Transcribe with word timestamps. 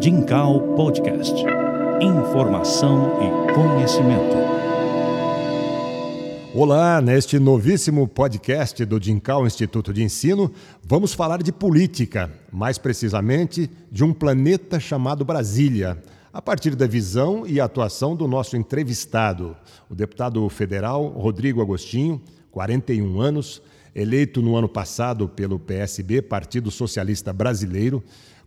Dincal 0.00 0.62
Podcast. 0.76 1.34
Informação 2.00 3.18
e 3.20 3.52
conhecimento. 3.52 4.34
Olá, 6.54 7.02
neste 7.02 7.38
novíssimo 7.38 8.08
podcast 8.08 8.82
do 8.86 8.98
Dincal 8.98 9.46
Instituto 9.46 9.92
de 9.92 10.02
Ensino, 10.02 10.50
vamos 10.82 11.12
falar 11.12 11.42
de 11.42 11.52
política, 11.52 12.32
mais 12.50 12.78
precisamente 12.78 13.70
de 13.92 14.02
um 14.02 14.14
planeta 14.14 14.80
chamado 14.80 15.22
Brasília, 15.22 16.02
a 16.32 16.40
partir 16.40 16.74
da 16.74 16.86
visão 16.86 17.46
e 17.46 17.60
atuação 17.60 18.16
do 18.16 18.26
nosso 18.26 18.56
entrevistado, 18.56 19.54
o 19.90 19.94
deputado 19.94 20.48
federal 20.48 21.08
Rodrigo 21.08 21.60
Agostinho, 21.60 22.22
41 22.50 23.20
anos, 23.20 23.60
eleito 23.94 24.40
no 24.40 24.56
ano 24.56 24.68
passado 24.68 25.28
pelo 25.28 25.58
PSB, 25.58 26.22
Partido 26.22 26.70
Socialista 26.70 27.34
Brasileiro, 27.34 28.02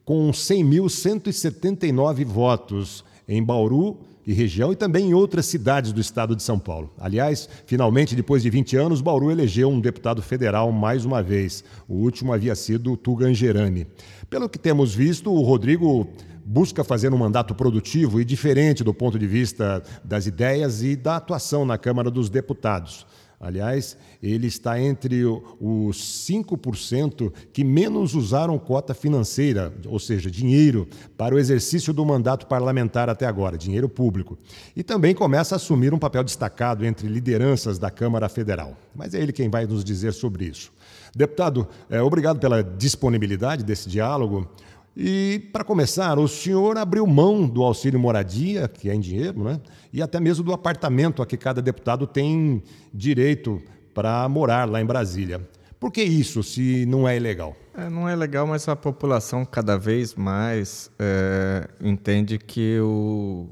com 0.06 0.32
100.179 0.32 2.26
votos 2.26 3.04
em 3.28 3.42
Bauru 3.44 3.98
e 4.26 4.34
região 4.34 4.72
e 4.72 4.76
também 4.76 5.10
em 5.10 5.14
outras 5.14 5.46
cidades 5.46 5.92
do 5.92 6.00
estado 6.00 6.36
de 6.36 6.44
São 6.44 6.58
Paulo. 6.58 6.90
Aliás, 6.98 7.50
finalmente, 7.66 8.16
depois 8.16 8.42
de 8.42 8.50
20 8.50 8.78
anos, 8.78 9.02
Bauru 9.02 9.32
elegeu 9.32 9.70
um 9.70 9.80
deputado 9.80 10.22
federal 10.22 10.72
mais 10.72 11.06
uma 11.06 11.22
vez. 11.22 11.64
O 11.88 11.96
último 11.96 12.34
havia 12.34 12.56
sido 12.56 12.96
Tuga 12.96 13.28
Angerani. 13.28 13.86
Pelo 14.30 14.50
que 14.50 14.58
temos 14.58 14.96
visto, 14.96 15.32
o 15.32 15.42
Rodrigo 15.42 16.08
busca 16.46 16.84
fazer 16.84 17.14
um 17.14 17.18
mandato 17.18 17.56
produtivo 17.56 18.20
e 18.20 18.26
diferente 18.26 18.84
do 18.84 18.94
ponto 18.94 19.18
de 19.18 19.28
vista 19.28 19.82
das 20.04 20.26
ideias 20.26 20.84
e 20.84 20.96
da 20.96 21.18
atuação 21.18 21.66
na 21.66 21.78
Câmara 21.78 22.12
dos 22.12 22.30
Deputados. 22.30 23.06
Aliás, 23.44 23.98
ele 24.22 24.48
está 24.48 24.80
entre 24.80 25.26
os 25.26 26.26
5% 26.30 27.30
que 27.52 27.62
menos 27.62 28.16
usaram 28.16 28.58
cota 28.58 28.94
financeira, 28.94 29.74
ou 29.86 30.00
seja, 30.00 30.32
dinheiro, 30.32 30.88
para 31.18 31.36
o 31.36 31.38
exercício 31.38 31.92
do 31.92 32.06
mandato 32.06 32.48
parlamentar 32.48 33.10
até 33.10 33.26
agora, 33.26 33.58
dinheiro 33.58 33.90
público. 33.90 34.38
E 34.74 34.82
também 34.82 35.14
começa 35.14 35.56
a 35.56 35.58
assumir 35.58 35.94
um 35.94 36.00
papel 36.00 36.24
destacado 36.24 36.86
entre 36.86 37.06
lideranças 37.10 37.78
da 37.78 37.92
Câmara 37.92 38.30
Federal. 38.30 38.78
Mas 38.96 39.14
é 39.14 39.20
ele 39.22 39.34
quem 39.34 39.50
vai 39.50 39.66
nos 39.66 39.84
dizer 39.84 40.14
sobre 40.14 40.46
isso. 40.46 40.72
Deputado, 41.14 41.68
é, 41.90 42.02
obrigado 42.02 42.40
pela 42.40 42.64
disponibilidade 42.64 43.62
desse 43.62 43.90
diálogo. 43.90 44.50
E, 44.96 45.50
para 45.52 45.64
começar, 45.64 46.20
o 46.20 46.28
senhor 46.28 46.78
abriu 46.78 47.06
mão 47.08 47.48
do 47.48 47.64
auxílio 47.64 48.00
moradia, 48.00 48.68
que 48.68 48.90
é 48.90 48.94
em 48.94 49.00
dinheiro, 49.00 49.44
né? 49.44 49.60
e 49.92 50.02
até 50.02 50.20
mesmo 50.20 50.44
do 50.44 50.54
apartamento 50.54 51.22
a 51.22 51.26
que 51.26 51.36
cada 51.36 51.62
deputado 51.62 52.06
tem 52.06 52.62
direito 52.94 53.62
para 53.94 54.28
morar 54.30 54.70
lá 54.70 54.80
em 54.80 54.86
Brasília. 54.86 55.42
Por 55.80 55.92
que 55.92 56.04
isso, 56.04 56.44
se 56.44 56.86
não 56.86 57.08
é 57.08 57.18
ilegal? 57.18 57.56
É, 57.76 57.90
não 57.90 58.08
é 58.08 58.16
legal, 58.16 58.46
mas 58.46 58.68
a 58.70 58.76
população 58.76 59.44
cada 59.44 59.78
vez 59.78 60.14
mais 60.14 60.92
é, 61.00 61.68
entende 61.82 62.38
que 62.38 62.80
o, 62.80 63.50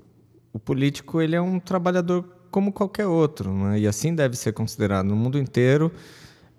o 0.53 0.59
político 0.59 1.21
ele 1.21 1.35
é 1.35 1.41
um 1.41 1.59
trabalhador 1.59 2.23
como 2.51 2.71
qualquer 2.71 3.07
outro, 3.07 3.51
né? 3.51 3.79
e 3.79 3.87
assim 3.87 4.13
deve 4.13 4.37
ser 4.37 4.53
considerado 4.53 5.07
no 5.07 5.15
mundo 5.15 5.39
inteiro. 5.39 5.91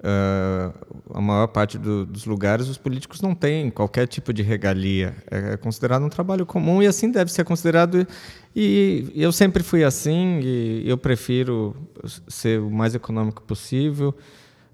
Uh, 0.02 0.74
a 1.14 1.20
maior 1.20 1.46
parte 1.46 1.78
do, 1.78 2.04
dos 2.04 2.24
lugares 2.24 2.68
os 2.68 2.76
políticos 2.76 3.20
não 3.20 3.36
têm 3.36 3.70
qualquer 3.70 4.08
tipo 4.08 4.32
de 4.32 4.42
regalia. 4.42 5.14
É 5.30 5.56
considerado 5.56 6.04
um 6.04 6.08
trabalho 6.08 6.44
comum 6.44 6.82
e 6.82 6.88
assim 6.88 7.10
deve 7.10 7.30
ser 7.30 7.44
considerado. 7.44 8.04
E 8.54 9.12
eu 9.14 9.30
sempre 9.30 9.62
fui 9.62 9.84
assim 9.84 10.40
e 10.42 10.82
eu 10.88 10.98
prefiro 10.98 11.76
ser 12.26 12.60
o 12.60 12.68
mais 12.68 12.96
econômico 12.96 13.42
possível. 13.42 14.12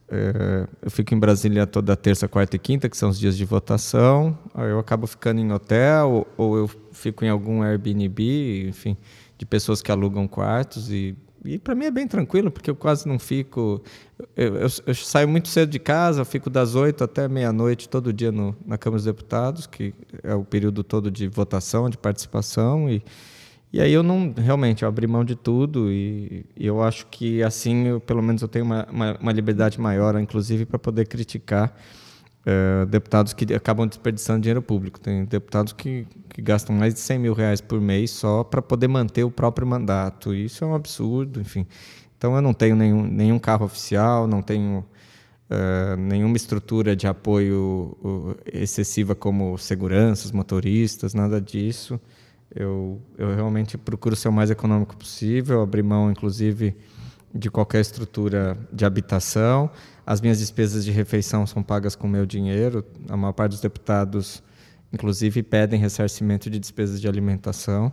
Uh, 0.09 0.67
eu 0.81 0.91
fico 0.91 1.15
em 1.15 1.19
Brasília 1.19 1.67
toda 1.67 1.95
terça, 1.95 2.27
quarta 2.27 2.56
e 2.56 2.59
quinta, 2.59 2.89
que 2.89 2.97
são 2.97 3.11
os 3.11 3.19
dias 3.19 3.37
de 3.37 3.45
votação. 3.45 4.39
Eu 4.56 4.79
acabo 4.79 5.06
ficando 5.06 5.43
em 5.43 5.53
hotel 5.53 6.27
ou 6.39 6.56
eu 6.56 6.71
fico 6.91 7.27
em 7.27 7.29
algum 7.29 7.62
Airbnb, 7.62 8.67
enfim, 8.67 8.97
de 9.37 9.45
pessoas 9.45 9.83
que 9.83 9.93
alugam 9.93 10.27
quartos 10.27 10.91
e 10.91 11.15
e 11.54 11.58
para 11.58 11.74
mim 11.74 11.86
é 11.86 11.91
bem 11.91 12.06
tranquilo, 12.06 12.50
porque 12.50 12.70
eu 12.70 12.76
quase 12.76 13.09
não 13.09 13.19
fico. 13.19 13.82
Eu, 14.36 14.56
eu, 14.56 14.69
eu 14.86 14.94
saio 14.94 15.28
muito 15.28 15.48
cedo 15.48 15.70
de 15.70 15.78
casa, 15.78 16.25
fico 16.25 16.50
das 16.50 16.75
oito 16.75 17.03
até 17.03 17.26
meia-noite 17.28 17.88
todo 17.88 18.12
dia 18.12 18.31
no, 18.31 18.56
na 18.66 18.76
Câmara 18.76 18.98
dos 18.98 19.04
Deputados, 19.06 19.66
que 19.66 19.94
é 20.22 20.34
o 20.34 20.44
período 20.44 20.84
todo 20.84 21.10
de 21.10 21.26
votação, 21.26 21.88
de 21.88 21.97
participação. 21.97 22.91
E, 22.91 23.03
e 23.72 23.81
aí 23.81 23.92
eu 23.92 24.03
não. 24.03 24.34
Realmente, 24.37 24.82
eu 24.82 24.88
abri 24.88 25.06
mão 25.06 25.25
de 25.25 25.34
tudo 25.34 25.91
e, 25.91 26.44
e 26.56 26.66
eu 26.66 26.82
acho 26.82 27.06
que 27.06 27.42
assim, 27.42 27.87
eu, 27.87 28.00
pelo 28.00 28.22
menos, 28.22 28.42
eu 28.42 28.48
tenho 28.48 28.64
uma, 28.64 28.87
uma, 28.91 29.19
uma 29.19 29.32
liberdade 29.32 29.81
maior, 29.81 30.19
inclusive, 30.20 30.66
para 30.66 30.78
poder 30.78 31.06
criticar 31.06 31.75
é, 32.47 32.87
deputados 32.87 33.32
que 33.32 33.53
acabam 33.53 33.87
desperdiçando 33.87 34.41
dinheiro 34.41 34.62
público. 34.62 34.99
Tem 34.99 35.25
deputados 35.25 35.72
que, 35.72 36.06
que 36.28 36.41
gastam 36.41 36.75
mais 36.75 36.94
de 36.94 37.00
100 37.00 37.19
mil 37.19 37.34
reais 37.34 37.60
por 37.60 37.81
mês 37.81 38.10
só 38.10 38.43
para 38.44 38.62
poder 38.62 38.88
manter 38.88 39.25
o 39.25 39.31
próprio 39.31 39.66
mandato. 39.66 40.34
Isso 40.34 40.65
é 40.65 40.66
um 40.66 40.75
absurdo, 40.75 41.41
enfim. 41.41 41.66
Então 42.16 42.34
eu 42.34 42.43
não 42.43 42.53
tenho 42.53 42.75
nenhum, 42.75 43.03
nenhum 43.04 43.38
carro 43.38 43.65
oficial, 43.65 44.26
não 44.26 44.43
tenho 44.43 44.84
uh, 45.50 45.97
nenhuma 45.97 46.37
estrutura 46.37 46.97
de 46.97 47.06
apoio 47.06 47.97
excessiva 48.53 49.15
como 49.15 49.56
seguranças, 49.59 50.32
motoristas, 50.32 51.15
nada 51.15 51.41
disso. 51.41 52.00
Eu, 52.55 53.00
eu 53.16 53.34
realmente 53.34 53.76
procuro 53.76 54.16
ser 54.16 54.28
o 54.28 54.32
mais 54.32 54.50
econômico 54.50 54.97
possível, 54.97 55.60
abrir 55.60 55.82
mão, 55.82 56.10
inclusive, 56.10 56.75
de 57.34 57.50
qualquer 57.50 57.81
estrutura 57.81 58.56
de 58.72 58.84
habitação. 58.84 59.71
As 60.06 60.21
minhas 60.21 60.39
despesas 60.39 60.84
de 60.84 60.91
refeição 60.91 61.47
são 61.47 61.62
pagas 61.62 61.94
com 61.94 62.09
meu 62.09 62.25
dinheiro. 62.25 62.84
A 63.09 63.16
maior 63.16 63.33
parte 63.33 63.53
dos 63.53 63.61
deputados, 63.61 64.43
inclusive, 64.93 65.43
pedem 65.43 65.78
ressarcimento 65.78 66.49
de 66.49 66.59
despesas 66.59 67.00
de 67.00 67.09
alimentação. 67.09 67.93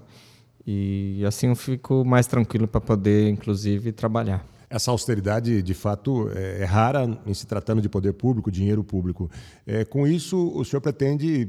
E 0.65 1.23
assim 1.25 1.47
eu 1.47 1.55
fico 1.55 2.03
mais 2.03 2.25
tranquilo 2.25 2.67
para 2.67 2.81
poder, 2.81 3.29
inclusive, 3.29 3.91
trabalhar. 3.91 4.45
Essa 4.69 4.89
austeridade, 4.89 5.61
de 5.61 5.73
fato, 5.73 6.29
é, 6.33 6.61
é 6.61 6.65
rara 6.65 7.05
em 7.25 7.33
se 7.33 7.45
tratando 7.45 7.81
de 7.81 7.87
poder 7.87 8.13
público, 8.13 8.49
dinheiro 8.49 8.83
público. 8.83 9.29
É, 9.65 9.85
com 9.85 10.07
isso, 10.07 10.51
o 10.55 10.65
senhor 10.65 10.81
pretende 10.81 11.47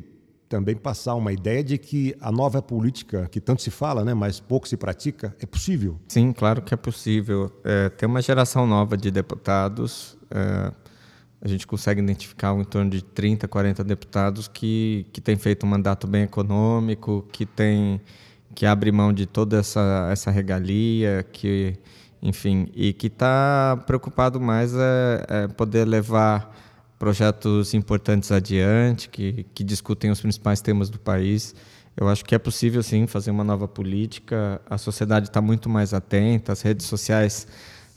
também 0.48 0.76
passar 0.76 1.14
uma 1.14 1.32
ideia 1.32 1.62
de 1.62 1.76
que 1.76 2.14
a 2.20 2.30
nova 2.30 2.62
política, 2.62 3.28
que 3.30 3.40
tanto 3.40 3.62
se 3.62 3.70
fala, 3.70 4.04
né, 4.04 4.14
mas 4.14 4.38
pouco 4.38 4.68
se 4.68 4.76
pratica, 4.76 5.34
é 5.40 5.46
possível? 5.46 5.98
Sim, 6.08 6.32
claro 6.32 6.62
que 6.62 6.72
é 6.72 6.76
possível. 6.76 7.50
É, 7.64 7.88
tem 7.88 8.08
uma 8.08 8.22
geração 8.22 8.66
nova 8.66 8.96
de 8.96 9.10
deputados 9.10 10.16
é, 10.30 10.72
a 11.40 11.48
gente 11.48 11.66
consegue 11.66 12.00
identificar 12.00 12.54
em 12.58 12.64
torno 12.64 12.90
de 12.90 13.02
30, 13.02 13.46
40 13.46 13.84
deputados 13.84 14.48
que, 14.48 15.06
que 15.12 15.20
têm 15.20 15.36
feito 15.36 15.66
um 15.66 15.68
mandato 15.68 16.06
bem 16.06 16.22
econômico, 16.22 17.26
que 17.30 17.44
tem 17.44 18.00
que 18.54 18.64
abre 18.64 18.90
mão 18.90 19.12
de 19.12 19.26
toda 19.26 19.58
essa, 19.58 20.08
essa 20.10 20.30
regalia, 20.30 21.26
que, 21.30 21.74
enfim, 22.22 22.68
e 22.74 22.94
que 22.94 23.08
está 23.08 23.76
preocupado 23.86 24.40
mais 24.40 24.74
é, 24.74 25.26
é, 25.28 25.48
poder 25.48 25.84
levar 25.84 26.56
projetos 26.98 27.74
importantes 27.74 28.32
adiante, 28.32 29.08
que, 29.08 29.44
que 29.54 29.62
discutem 29.62 30.10
os 30.10 30.20
principais 30.20 30.60
temas 30.60 30.88
do 30.88 30.98
país. 30.98 31.54
Eu 31.96 32.08
acho 32.08 32.24
que 32.24 32.34
é 32.34 32.38
possível, 32.38 32.82
sim, 32.82 33.06
fazer 33.06 33.30
uma 33.30 33.44
nova 33.44 33.66
política. 33.66 34.60
A 34.68 34.78
sociedade 34.78 35.28
está 35.28 35.40
muito 35.40 35.68
mais 35.68 35.94
atenta, 35.94 36.52
as 36.52 36.62
redes 36.62 36.86
sociais 36.86 37.46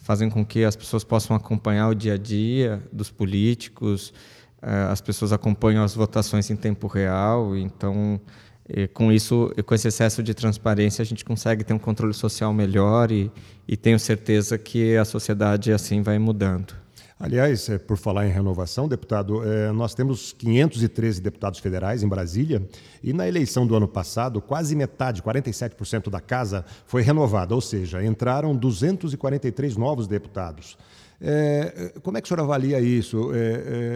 fazem 0.04 0.30
com 0.30 0.46
que 0.46 0.64
as 0.64 0.76
pessoas 0.76 1.04
possam 1.04 1.36
acompanhar 1.36 1.90
o 1.90 1.94
dia 1.94 2.14
a 2.14 2.18
dia 2.18 2.82
dos 2.92 3.12
políticos, 3.12 4.14
eh, 4.62 4.88
as 4.90 5.02
pessoas 5.02 5.32
acompanham 5.32 5.84
as 5.84 5.94
votações 5.94 6.50
em 6.50 6.56
tempo 6.56 6.88
real, 6.88 7.56
então 7.56 8.20
com 8.94 9.12
isso, 9.12 9.52
com 9.66 9.74
esse 9.74 9.88
excesso 9.88 10.22
de 10.22 10.34
transparência, 10.34 11.02
a 11.02 11.06
gente 11.06 11.26
consegue 11.26 11.64
ter 11.64 11.74
um 11.74 11.80
controle 11.80 12.14
social 12.14 12.54
melhor 12.54 13.12
e, 13.12 13.32
e 13.68 13.76
tenho 13.76 14.00
certeza 14.00 14.58
que 14.58 14.96
a 14.96 15.06
sociedade 15.06 15.72
assim 15.72 16.02
vai 16.02 16.20
mudando. 16.20 16.76
Aliás, 17.20 17.68
é, 17.68 17.78
por 17.78 17.98
falar 17.98 18.26
em 18.28 18.32
renovação, 18.32 18.88
deputado, 18.88 19.44
é, 19.44 19.74
nós 19.74 19.94
temos 19.94 20.32
513 20.32 21.20
deputados 21.20 21.60
federais 21.60 22.02
em 22.02 22.08
Brasília 22.08 22.66
e 23.04 23.12
na 23.12 23.28
eleição 23.28 23.68
do 23.68 23.76
ano 23.76 23.90
passado, 23.90 24.42
quase 24.42 24.74
metade, 24.74 25.22
47% 25.22 26.10
da 26.10 26.22
casa 26.22 26.64
foi 26.86 27.02
renovada, 27.02 27.54
ou 27.54 27.60
seja, 27.60 28.02
entraram 28.02 28.56
243 28.56 29.76
novos 29.76 30.08
deputados. 30.08 30.78
É, 31.20 31.92
como 32.02 32.18
é 32.18 32.22
que 32.22 32.26
o 32.26 32.30
senhor 32.30 32.40
avalia 32.40 32.80
isso? 32.80 33.32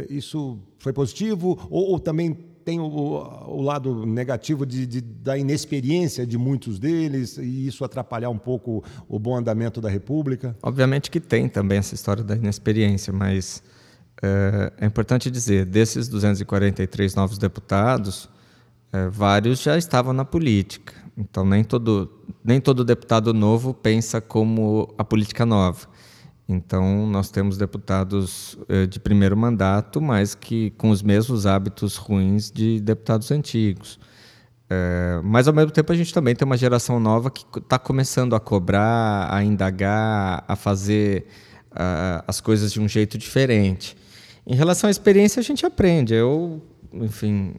Isso 0.09 0.59
foi 0.77 0.91
positivo 0.91 1.57
ou, 1.69 1.91
ou 1.91 1.99
também 2.01 2.37
tem 2.63 2.79
o, 2.79 2.85
o 2.85 3.61
lado 3.61 4.05
negativo 4.05 4.65
de, 4.65 4.85
de, 4.85 5.01
da 5.01 5.37
inexperiência 5.37 6.25
de 6.25 6.37
muitos 6.37 6.79
deles 6.79 7.37
e 7.37 7.67
isso 7.67 7.83
atrapalhar 7.83 8.29
um 8.29 8.37
pouco 8.37 8.83
o 9.07 9.19
bom 9.19 9.35
andamento 9.35 9.81
da 9.81 9.89
República? 9.89 10.55
Obviamente 10.61 11.11
que 11.11 11.19
tem 11.19 11.47
também 11.47 11.77
essa 11.77 11.93
história 11.93 12.23
da 12.23 12.35
inexperiência, 12.35 13.11
mas 13.11 13.61
é, 14.21 14.71
é 14.79 14.85
importante 14.85 15.29
dizer, 15.29 15.65
desses 15.65 16.07
243 16.07 17.15
novos 17.15 17.37
deputados, 17.37 18.29
é, 18.91 19.07
vários 19.09 19.61
já 19.61 19.77
estavam 19.77 20.13
na 20.13 20.23
política. 20.23 20.93
Então 21.17 21.45
nem 21.45 21.63
todo 21.63 22.09
nem 22.43 22.59
todo 22.59 22.83
deputado 22.83 23.33
novo 23.33 23.73
pensa 23.73 24.19
como 24.19 24.93
a 24.97 25.03
política 25.03 25.45
nova. 25.45 25.87
Então, 26.53 27.07
nós 27.07 27.29
temos 27.29 27.57
deputados 27.57 28.57
eh, 28.69 28.85
de 28.85 28.99
primeiro 28.99 29.35
mandato, 29.35 30.01
mas 30.01 30.35
que 30.35 30.71
com 30.71 30.89
os 30.89 31.01
mesmos 31.01 31.45
hábitos 31.45 31.95
ruins 31.95 32.51
de 32.51 32.79
deputados 32.79 33.31
antigos. 33.31 33.99
É, 34.69 35.21
mas 35.23 35.47
ao 35.47 35.53
mesmo 35.53 35.71
tempo 35.71 35.91
a 35.91 35.95
gente 35.95 36.13
também 36.13 36.35
tem 36.35 36.45
uma 36.45 36.57
geração 36.57 36.99
nova 36.99 37.29
que 37.29 37.45
está 37.57 37.77
começando 37.77 38.35
a 38.35 38.39
cobrar, 38.39 39.27
a 39.31 39.43
indagar, 39.43 40.43
a 40.47 40.55
fazer 40.55 41.27
uh, 41.71 42.23
as 42.27 42.41
coisas 42.41 42.71
de 42.71 42.79
um 42.79 42.87
jeito 42.87 43.17
diferente. 43.17 43.95
Em 44.47 44.55
relação 44.55 44.87
à 44.87 44.91
experiência, 44.91 45.39
a 45.39 45.43
gente 45.43 45.65
aprende. 45.65 46.13
Eu, 46.13 46.61
enfim, 46.93 47.53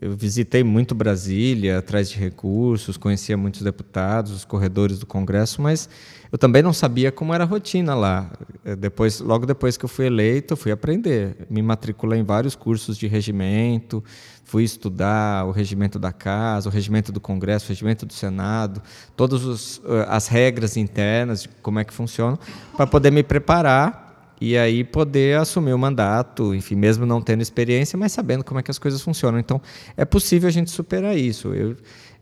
eu 0.00 0.16
visitei 0.16 0.64
muito 0.64 0.94
Brasília, 0.94 1.78
atrás 1.78 2.08
de 2.08 2.18
recursos, 2.18 2.96
conhecia 2.96 3.36
muitos 3.36 3.62
deputados, 3.62 4.32
os 4.32 4.44
corredores 4.44 4.98
do 4.98 5.06
Congresso, 5.06 5.60
mas 5.60 5.88
eu 6.32 6.38
também 6.38 6.62
não 6.62 6.72
sabia 6.72 7.12
como 7.12 7.34
era 7.34 7.44
a 7.44 7.46
rotina 7.46 7.94
lá. 7.94 8.30
Eh, 8.64 8.76
depois, 8.76 9.20
logo 9.20 9.46
depois 9.46 9.76
que 9.76 9.84
eu 9.84 9.88
fui 9.88 10.06
eleito, 10.06 10.52
eu 10.52 10.56
fui 10.56 10.72
aprender. 10.72 11.46
Me 11.50 11.62
matriculei 11.62 12.20
em 12.20 12.24
vários 12.24 12.54
cursos 12.54 12.96
de 12.96 13.06
regimento, 13.06 14.02
fui 14.44 14.64
estudar 14.64 15.46
o 15.46 15.50
regimento 15.50 15.98
da 15.98 16.12
casa, 16.12 16.68
o 16.68 16.72
regimento 16.72 17.12
do 17.12 17.20
Congresso, 17.20 17.66
o 17.66 17.68
regimento 17.68 18.06
do 18.06 18.12
Senado, 18.12 18.82
todas 19.16 19.80
eh, 19.84 20.06
as 20.08 20.28
regras 20.28 20.76
internas 20.76 21.42
de 21.42 21.48
como 21.62 21.78
é 21.78 21.84
que 21.84 21.92
funciona, 21.92 22.38
para 22.76 22.86
poder 22.86 23.10
me 23.10 23.22
preparar 23.22 24.07
e 24.40 24.56
aí 24.56 24.84
poder 24.84 25.38
assumir 25.38 25.72
o 25.72 25.78
mandato, 25.78 26.54
enfim, 26.54 26.76
mesmo 26.76 27.04
não 27.04 27.20
tendo 27.20 27.42
experiência, 27.42 27.98
mas 27.98 28.12
sabendo 28.12 28.44
como 28.44 28.60
é 28.60 28.62
que 28.62 28.70
as 28.70 28.78
coisas 28.78 29.02
funcionam. 29.02 29.38
Então, 29.38 29.60
é 29.96 30.04
possível 30.04 30.48
a 30.48 30.52
gente 30.52 30.70
superar 30.70 31.16
isso. 31.16 31.52
Eu, 31.52 31.76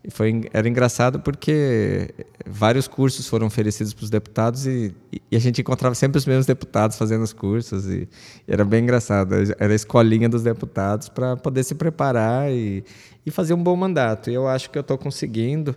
foi, 0.09 0.43
era 0.53 0.67
engraçado 0.67 1.19
porque 1.19 2.09
vários 2.45 2.87
cursos 2.87 3.27
foram 3.27 3.47
oferecidos 3.47 3.93
para 3.93 4.03
os 4.03 4.09
deputados 4.09 4.65
e, 4.65 4.95
e, 5.31 5.35
a 5.35 5.39
gente 5.39 5.59
encontrava 5.59 5.95
sempre 5.95 6.17
os 6.17 6.25
mesmos 6.25 6.45
deputados 6.45 6.97
fazendo 6.97 7.23
os 7.23 7.33
cursos 7.33 7.87
e, 7.87 8.07
e 8.47 8.51
era 8.51 8.63
bem 8.63 8.83
engraçado. 8.83 9.35
Era 9.59 9.73
a 9.73 9.75
escolinha 9.75 10.29
dos 10.29 10.43
deputados 10.43 11.09
para 11.09 11.35
poder 11.35 11.63
se 11.63 11.75
preparar 11.75 12.51
e, 12.51 12.83
e 13.25 13.31
fazer 13.31 13.53
um 13.53 13.61
bom 13.61 13.75
mandato. 13.75 14.29
E 14.29 14.33
eu 14.33 14.47
acho 14.47 14.69
que 14.69 14.77
eu 14.77 14.81
estou 14.81 14.97
conseguindo. 14.97 15.75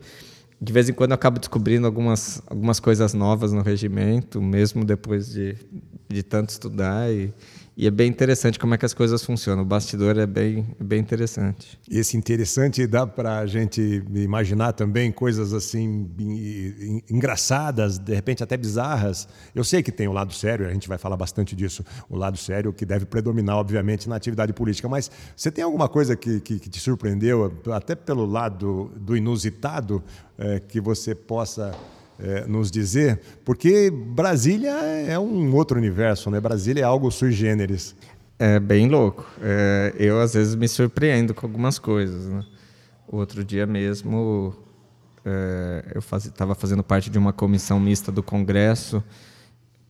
De 0.62 0.72
vez 0.72 0.88
em 0.88 0.92
quando 0.92 1.12
eu 1.12 1.14
acabo 1.14 1.38
descobrindo 1.38 1.86
algumas, 1.86 2.42
algumas 2.46 2.78
coisas 2.78 3.14
novas 3.14 3.50
no 3.50 3.62
regimento, 3.62 4.42
mesmo 4.42 4.84
depois 4.84 5.32
de, 5.32 5.56
de 6.10 6.22
tanto 6.22 6.50
estudar 6.50 7.10
e, 7.12 7.32
e 7.76 7.86
é 7.86 7.90
bem 7.90 8.08
interessante 8.08 8.58
como 8.58 8.74
é 8.74 8.78
que 8.78 8.84
as 8.84 8.92
coisas 8.92 9.24
funcionam. 9.24 9.62
O 9.62 9.66
bastidor 9.66 10.18
é 10.18 10.26
bem, 10.26 10.66
bem 10.78 11.00
interessante. 11.00 11.78
Esse 11.88 12.16
interessante 12.16 12.86
dá 12.86 13.06
para 13.06 13.38
a 13.38 13.46
gente 13.46 14.02
imaginar 14.12 14.72
também 14.72 15.12
coisas 15.12 15.54
assim 15.54 16.10
engraçadas, 17.08 17.96
de 17.96 18.12
repente 18.12 18.42
até 18.42 18.56
bizarras. 18.56 19.28
Eu 19.54 19.62
sei 19.62 19.82
que 19.82 19.92
tem 19.92 20.08
o 20.08 20.12
lado 20.12 20.34
sério, 20.34 20.66
a 20.66 20.72
gente 20.72 20.88
vai 20.88 20.98
falar 20.98 21.16
bastante 21.16 21.54
disso, 21.54 21.84
o 22.08 22.16
lado 22.16 22.36
sério 22.36 22.72
que 22.72 22.84
deve 22.84 23.06
predominar, 23.06 23.56
obviamente, 23.56 24.08
na 24.08 24.16
atividade 24.16 24.52
política. 24.52 24.88
Mas 24.88 25.10
você 25.34 25.50
tem 25.50 25.62
alguma 25.62 25.88
coisa 25.88 26.16
que, 26.16 26.40
que, 26.40 26.58
que 26.58 26.68
te 26.68 26.80
surpreendeu, 26.80 27.56
até 27.72 27.94
pelo 27.94 28.26
lado 28.26 28.90
do 28.96 29.16
inusitado, 29.16 30.02
é, 30.36 30.58
que 30.58 30.80
você 30.80 31.14
possa 31.14 31.72
é, 32.22 32.46
nos 32.46 32.70
dizer, 32.70 33.20
porque 33.44 33.90
Brasília 33.90 34.70
é 34.70 35.18
um 35.18 35.54
outro 35.54 35.78
universo, 35.78 36.30
né? 36.30 36.40
Brasília 36.40 36.82
é 36.82 36.84
algo 36.84 37.10
sui 37.10 37.32
generis. 37.32 37.94
É 38.38 38.58
bem 38.58 38.88
louco. 38.88 39.26
É, 39.42 39.94
eu 39.98 40.20
às 40.20 40.34
vezes 40.34 40.54
me 40.54 40.66
surpreendo 40.66 41.34
com 41.34 41.46
algumas 41.46 41.78
coisas. 41.78 42.26
Né? 42.26 42.44
Outro 43.06 43.44
dia 43.44 43.66
mesmo 43.66 44.54
é, 45.24 45.92
eu 45.94 45.98
estava 45.98 46.54
faz, 46.54 46.60
fazendo 46.60 46.82
parte 46.82 47.10
de 47.10 47.18
uma 47.18 47.32
comissão 47.32 47.78
mista 47.78 48.10
do 48.10 48.22
Congresso, 48.22 49.02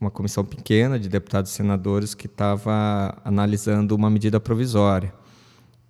uma 0.00 0.10
comissão 0.10 0.44
pequena 0.44 0.98
de 0.98 1.08
deputados 1.08 1.52
e 1.52 1.54
senadores 1.54 2.14
que 2.14 2.26
estava 2.26 3.16
analisando 3.24 3.94
uma 3.94 4.10
medida 4.10 4.40
provisória. 4.40 5.12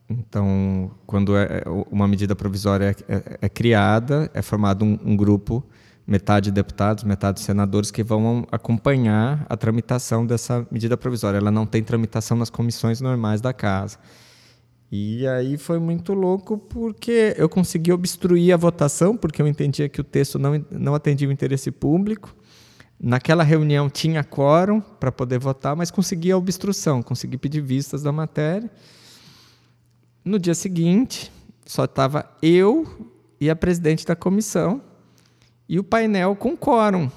Então, 0.08 0.90
quando 1.06 1.36
é, 1.36 1.62
uma 1.90 2.08
medida 2.08 2.34
provisória 2.34 2.96
é, 3.08 3.14
é, 3.14 3.38
é 3.42 3.48
criada, 3.48 4.28
é 4.34 4.42
formado 4.42 4.84
um, 4.84 4.98
um 5.04 5.16
grupo 5.16 5.64
metade 6.06 6.50
deputados, 6.50 7.04
metade 7.04 7.40
senadores 7.40 7.90
que 7.90 8.02
vão 8.02 8.46
acompanhar 8.50 9.46
a 9.48 9.56
tramitação 9.56 10.26
dessa 10.26 10.66
medida 10.70 10.96
provisória. 10.96 11.38
Ela 11.38 11.50
não 11.50 11.66
tem 11.66 11.82
tramitação 11.82 12.36
nas 12.36 12.50
comissões 12.50 13.00
normais 13.00 13.40
da 13.40 13.52
casa. 13.52 13.98
E 14.92 15.24
aí 15.28 15.56
foi 15.56 15.78
muito 15.78 16.12
louco 16.12 16.58
porque 16.58 17.34
eu 17.38 17.48
consegui 17.48 17.92
obstruir 17.92 18.52
a 18.52 18.56
votação, 18.56 19.16
porque 19.16 19.40
eu 19.40 19.46
entendia 19.46 19.88
que 19.88 20.00
o 20.00 20.04
texto 20.04 20.36
não, 20.36 20.64
não 20.70 20.94
atendia 20.96 21.28
o 21.28 21.32
interesse 21.32 21.70
público. 21.70 22.34
Naquela 22.98 23.44
reunião 23.44 23.88
tinha 23.88 24.24
quórum 24.24 24.80
para 24.80 25.12
poder 25.12 25.38
votar, 25.38 25.76
mas 25.76 25.90
consegui 25.92 26.32
a 26.32 26.36
obstrução, 26.36 27.02
consegui 27.02 27.38
pedir 27.38 27.60
vistas 27.60 28.02
da 28.02 28.10
matéria. 28.10 28.68
No 30.24 30.38
dia 30.40 30.54
seguinte, 30.54 31.30
só 31.64 31.84
estava 31.84 32.28
eu 32.42 33.08
e 33.40 33.48
a 33.48 33.54
presidente 33.54 34.04
da 34.04 34.16
comissão 34.16 34.82
e 35.70 35.78
o 35.78 35.84
painel 35.84 36.34
com 36.34 36.56
quórum. 36.56 37.08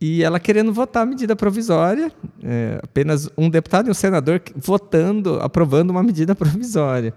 E 0.00 0.22
ela 0.22 0.38
querendo 0.38 0.72
votar 0.72 1.02
a 1.02 1.06
medida 1.06 1.34
provisória, 1.34 2.12
é, 2.40 2.78
apenas 2.80 3.28
um 3.36 3.50
deputado 3.50 3.88
e 3.88 3.90
um 3.90 3.94
senador 3.94 4.40
votando, 4.54 5.40
aprovando 5.40 5.90
uma 5.90 6.04
medida 6.04 6.36
provisória. 6.36 7.12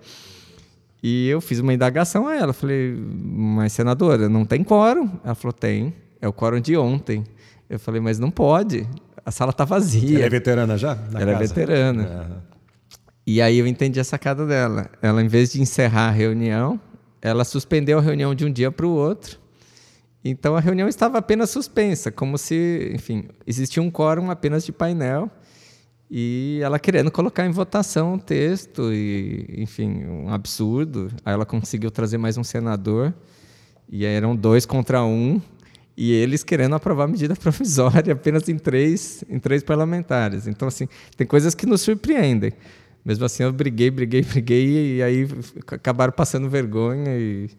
E 1.04 1.28
eu 1.28 1.40
fiz 1.40 1.60
uma 1.60 1.72
indagação 1.72 2.28
a 2.28 2.36
ela. 2.36 2.54
Falei, 2.54 2.98
mas 2.98 3.72
senadora, 3.74 4.28
não 4.28 4.46
tem 4.46 4.64
quórum? 4.64 5.08
Ela 5.24 5.36
falou, 5.36 5.54
tem. 5.54 5.94
É 6.20 6.28
o 6.28 6.34
quórum 6.34 6.60
de 6.60 6.76
ontem. 6.76 7.24
Eu 7.70 7.78
falei, 7.78 8.02
mas 8.02 8.18
não 8.18 8.32
pode. 8.32 8.88
A 9.24 9.30
sala 9.30 9.52
está 9.52 9.64
vazia. 9.64 10.18
Ela 10.18 10.26
é 10.26 10.30
veterana 10.30 10.76
já? 10.76 10.98
ela 11.14 11.34
casa? 11.34 11.44
é 11.44 11.48
veterana. 11.48 12.04
Uhum. 12.04 12.38
E 13.28 13.42
aí 13.44 13.60
eu 13.60 13.68
entendi 13.68 14.00
a 14.00 14.04
sacada 14.04 14.44
dela. 14.44 14.90
Ela, 15.04 15.22
em 15.22 15.28
vez 15.28 15.52
de 15.52 15.62
encerrar 15.62 16.08
a 16.08 16.12
reunião, 16.12 16.82
ela 17.22 17.44
suspendeu 17.44 18.00
a 18.00 18.02
reunião 18.02 18.34
de 18.34 18.44
um 18.44 18.52
dia 18.52 18.72
para 18.72 18.88
o 18.88 18.90
outro 18.90 19.38
então 20.24 20.56
a 20.56 20.60
reunião 20.60 20.88
estava 20.88 21.18
apenas 21.18 21.50
suspensa, 21.50 22.12
como 22.12 22.38
se, 22.38 22.92
enfim, 22.94 23.30
existia 23.48 23.82
um 23.82 23.90
quórum 23.90 24.30
apenas 24.30 24.66
de 24.66 24.72
painel 24.72 25.32
e 26.12 26.60
ela 26.64 26.80
querendo 26.80 27.12
colocar 27.12 27.46
em 27.46 27.52
votação 27.52 28.16
o 28.16 28.20
texto 28.20 28.92
e, 28.92 29.46
enfim, 29.58 30.06
um 30.06 30.30
absurdo. 30.30 31.10
Aí 31.24 31.34
ela 31.34 31.46
conseguiu 31.46 31.92
trazer 31.92 32.18
mais 32.18 32.38
um 32.38 32.44
senador 32.44 33.14
e 33.88 34.06
eram 34.06 34.36
dois 34.36 34.66
contra 34.66 35.04
um 35.04 35.40
e 35.96 36.12
eles 36.12 36.44
querendo 36.44 36.76
aprovar 36.76 37.04
a 37.04 37.08
medida 37.08 37.36
provisória 37.38 38.14
apenas 38.14 38.50
em 38.50 38.58
três, 38.58 39.24
em 39.30 39.40
três 39.40 39.64
parlamentares. 39.64 40.48
Então 40.48 40.68
assim, 40.68 40.88
tem 41.16 41.28
coisas 41.28 41.56
que 41.56 41.66
nos 41.66 41.82
surpreendem. 41.82 42.52
Mesmo 43.06 43.24
assim, 43.24 43.44
eu 43.44 43.54
briguei, 43.54 43.90
briguei, 43.90 44.22
briguei 44.24 44.98
e 44.98 45.04
aí 45.04 45.28
acabaram 45.68 46.12
passando 46.12 46.50
vergonha 46.50 47.16
e 47.18 47.50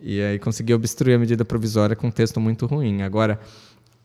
e 0.00 0.20
aí 0.20 0.38
consegui 0.38 0.74
obstruir 0.74 1.14
a 1.14 1.18
medida 1.18 1.44
provisória 1.44 1.96
com 1.96 2.08
um 2.08 2.10
texto 2.10 2.40
muito 2.40 2.66
ruim. 2.66 3.02
Agora, 3.02 3.40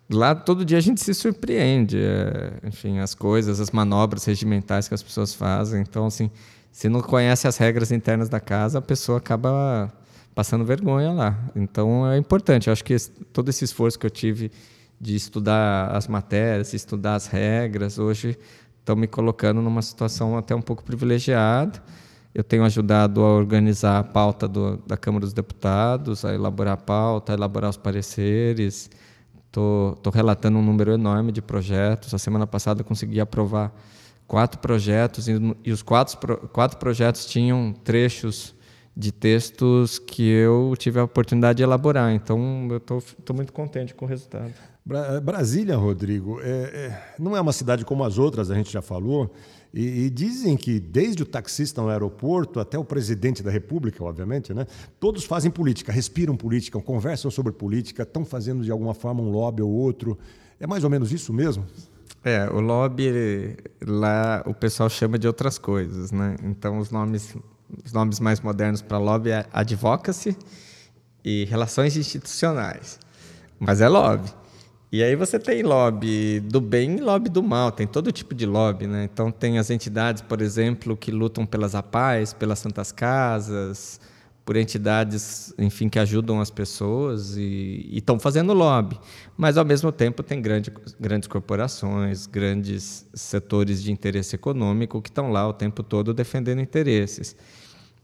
lá 0.10 0.34
todo 0.34 0.66
dia 0.66 0.78
a 0.78 0.82
gente 0.82 1.02
se 1.02 1.14
surpreende, 1.14 1.98
é, 2.02 2.68
enfim, 2.68 3.00
as 3.00 3.14
coisas, 3.14 3.60
as 3.60 3.72
manobras 3.72 4.26
regimentais 4.26 4.88
que 4.88 4.94
as 4.94 5.04
pessoas 5.04 5.34
fazem. 5.34 5.82
Então, 5.82 6.06
assim, 6.06 6.32
se 6.72 6.88
não 6.88 7.02
conhece 7.02 7.48
as 7.48 7.58
regras 7.58 7.92
internas 7.92 8.30
da 8.30 8.40
casa, 8.40 8.80
a 8.80 8.82
pessoa 8.82 9.18
acaba 9.18 9.92
passando 10.34 10.64
vergonha 10.64 11.12
lá. 11.12 11.38
Então, 11.56 12.10
é 12.10 12.18
importante. 12.18 12.68
Eu 12.68 12.74
acho 12.74 12.84
que 12.84 12.94
esse, 12.94 13.10
todo 13.34 13.50
esse 13.50 13.66
esforço 13.66 14.00
que 14.00 14.06
eu 14.06 14.10
tive 14.10 14.52
de 15.00 15.16
estudar 15.16 15.88
as 15.96 16.08
matérias, 16.08 16.74
estudar 16.74 17.16
as 17.16 17.28
regras, 17.28 17.98
hoje 17.98 18.38
estão 18.80 18.96
me 18.96 19.08
colocando 19.08 19.62
numa 19.62 19.82
situação 19.82 20.38
até 20.38 20.56
um 20.56 20.62
pouco 20.62 20.84
privilegiada 20.84 21.82
eu 22.34 22.44
tenho 22.44 22.64
ajudado 22.64 23.22
a 23.22 23.34
organizar 23.34 24.00
a 24.00 24.04
pauta 24.04 24.48
do, 24.48 24.78
da 24.88 24.96
Câmara 24.96 25.26
dos 25.26 25.34
Deputados, 25.34 26.24
a 26.24 26.34
elaborar 26.34 26.74
a 26.74 26.78
pauta, 26.78 27.34
a 27.34 27.36
elaborar 27.36 27.70
os 27.70 27.78
pareceres. 27.78 28.90
Estou 29.48 29.98
relatando 30.14 30.58
um 30.58 30.64
número 30.64 30.94
enorme 30.94 31.32
de 31.32 31.42
projetos. 31.42 32.14
A 32.14 32.18
semana 32.18 32.48
passada 32.48 32.84
consegui 32.84 33.20
aprovar 33.20 33.74
quatro 34.26 34.60
projetos 34.60 35.28
e, 35.28 35.34
e 35.66 35.72
os 35.74 35.82
quatro, 35.82 36.38
quatro 36.54 36.78
projetos 36.78 37.26
tinham 37.26 37.74
trechos 37.84 38.56
de 38.96 39.12
textos 39.12 40.00
que 40.00 40.24
eu 40.24 40.74
tive 40.78 41.00
a 41.00 41.04
oportunidade 41.04 41.58
de 41.58 41.64
elaborar. 41.64 42.14
Então, 42.14 42.68
eu 42.70 42.78
estou 42.78 43.36
muito 43.36 43.52
contente 43.52 43.94
com 43.94 44.06
o 44.06 44.08
resultado. 44.08 44.54
Brasília, 45.22 45.76
Rodrigo, 45.76 46.40
é, 46.42 46.48
é, 46.48 47.14
não 47.20 47.36
é 47.36 47.42
uma 47.42 47.54
cidade 47.54 47.86
como 47.86 48.04
as 48.04 48.18
outras, 48.18 48.50
a 48.50 48.56
gente 48.56 48.72
já 48.72 48.82
falou. 48.82 49.32
E, 49.74 50.06
e, 50.06 50.10
dizem 50.10 50.58
que 50.58 50.80
desde 50.80 51.24
o 51.24 51.26
taxista 51.26 51.82
no 51.82 51.88
aeroporto 51.88 52.60
até 52.60 52.78
o 52.78 52.84
presidente 52.84 53.42
da 53.42 53.50
República, 53.50 54.04
obviamente, 54.04 54.54
né, 54.54 54.68
todos 55.00 55.24
fazem 55.24 55.50
política, 55.50 55.94
respiram 55.94 56.36
política, 56.36 56.80
conversam 56.82 57.32
sobre 57.32 57.54
política, 57.54 58.04
estão 58.04 58.26
fazendo 58.26 58.64
de 58.64 58.72
alguma 58.72 58.94
forma 58.94 59.22
um 59.22 59.32
lobby 59.32 59.62
ou 59.62 59.72
outro. 59.72 60.18
É 60.60 60.68
mais 60.68 60.84
ou 60.84 60.90
menos 60.90 61.14
isso 61.14 61.32
mesmo? 61.32 61.66
É, 62.24 62.50
o 62.50 62.60
lobby 62.60 63.56
lá 63.82 64.44
o 64.46 64.54
pessoal 64.54 64.90
chama 64.90 65.18
de 65.18 65.26
outras 65.26 65.58
coisas, 65.58 66.12
né? 66.12 66.36
Então 66.44 66.78
os 66.78 66.92
nomes, 66.92 67.36
os 67.84 67.94
nomes 67.94 68.20
mais 68.20 68.42
modernos 68.42 68.82
para 68.82 68.98
lobby 68.98 69.32
é 69.32 69.46
advocacy 69.54 70.36
e 71.24 71.46
relações 71.46 71.96
institucionais. 71.96 73.00
Mas 73.58 73.80
é 73.80 73.88
lobby. 73.88 74.41
E 74.92 75.02
aí 75.02 75.16
você 75.16 75.40
tem 75.40 75.64
lobby 75.64 76.42
do 76.42 76.60
bem 76.60 76.98
e 76.98 77.02
lobby 77.02 77.30
do 77.30 77.42
mal, 77.42 77.72
tem 77.72 77.88
todo 77.88 78.12
tipo 78.12 78.36
de 78.36 78.46
lobby, 78.46 78.88
né? 78.88 79.06
Então 79.06 79.32
tem 79.32 79.58
as 79.58 79.70
entidades, 79.70 80.22
por 80.22 80.42
exemplo, 80.42 80.98
que 80.98 81.12
lutam 81.12 81.46
pelas 81.46 81.74
APAES, 81.76 82.34
pelas 82.34 82.60
Santas 82.60 82.92
Casas, 82.92 84.02
por 84.44 84.58
entidades, 84.58 85.54
enfim, 85.58 85.88
que 85.88 85.98
ajudam 85.98 86.42
as 86.42 86.50
pessoas 86.50 87.38
e 87.38 87.88
estão 87.94 88.20
fazendo 88.20 88.52
lobby. 88.54 89.00
Mas, 89.38 89.58
ao 89.58 89.64
mesmo 89.64 89.94
tempo, 89.94 90.22
tem 90.24 90.42
grande, 90.42 90.74
grandes 91.00 91.28
corporações, 91.28 92.28
grandes 92.28 93.08
setores 93.14 93.82
de 93.82 93.94
interesse 93.94 94.36
econômico 94.36 95.02
que 95.02 95.10
estão 95.10 95.32
lá 95.32 95.48
o 95.48 95.54
tempo 95.54 95.84
todo 95.84 96.14
defendendo 96.14 96.60
interesses. 96.60 97.34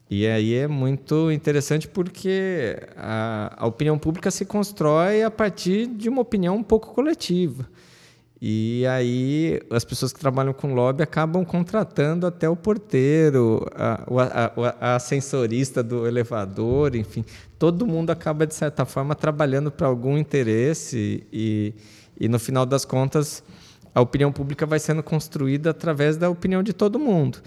E 0.09 0.25
aí 0.25 0.53
é 0.53 0.67
muito 0.67 1.29
interessante 1.31 1.87
porque 1.87 2.77
a, 2.95 3.53
a 3.57 3.67
opinião 3.67 3.97
pública 3.99 4.31
se 4.31 4.45
constrói 4.45 5.21
a 5.21 5.29
partir 5.29 5.85
de 5.85 6.07
uma 6.07 6.21
opinião 6.21 6.55
um 6.55 6.63
pouco 6.63 6.93
coletiva. 6.93 7.67
E 8.41 8.85
aí 8.85 9.59
as 9.69 9.83
pessoas 9.83 10.13
que 10.13 10.19
trabalham 10.19 10.53
com 10.53 10.73
lobby 10.73 11.03
acabam 11.03 11.43
contratando 11.43 12.25
até 12.25 12.47
o 12.47 12.55
porteiro, 12.55 13.65
a, 13.75 14.05
a, 14.79 14.91
a 14.91 14.95
ascensorista 14.95 15.83
do 15.83 16.07
elevador, 16.07 16.95
enfim, 16.95 17.25
todo 17.57 17.85
mundo 17.85 18.11
acaba 18.11 18.45
de 18.45 18.53
certa 18.53 18.85
forma 18.85 19.15
trabalhando 19.15 19.71
para 19.71 19.87
algum 19.87 20.17
interesse 20.17 21.25
e, 21.33 21.73
e 22.19 22.29
no 22.29 22.37
final 22.39 22.65
das 22.65 22.85
contas 22.85 23.43
a 23.93 23.99
opinião 23.99 24.31
pública 24.31 24.65
vai 24.65 24.77
sendo 24.77 25.01
construída 25.01 25.71
através 25.71 26.15
da 26.15 26.29
opinião 26.29 26.61
de 26.61 26.71
todo 26.71 26.99
mundo. 26.99 27.39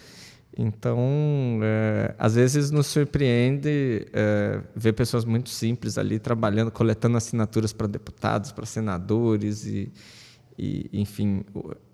Então, 0.57 1.61
é, 1.63 2.15
às 2.19 2.35
vezes 2.35 2.71
nos 2.71 2.87
surpreende 2.89 4.07
é, 4.13 4.61
ver 4.75 4.93
pessoas 4.93 5.25
muito 5.25 5.49
simples 5.49 5.97
ali 5.97 6.19
trabalhando, 6.19 6.71
coletando 6.71 7.17
assinaturas 7.17 7.73
para 7.73 7.87
deputados, 7.87 8.53
para 8.53 8.67
senadores 8.67 9.65
e 9.65 9.93
e, 10.63 10.91
enfim, 10.93 11.43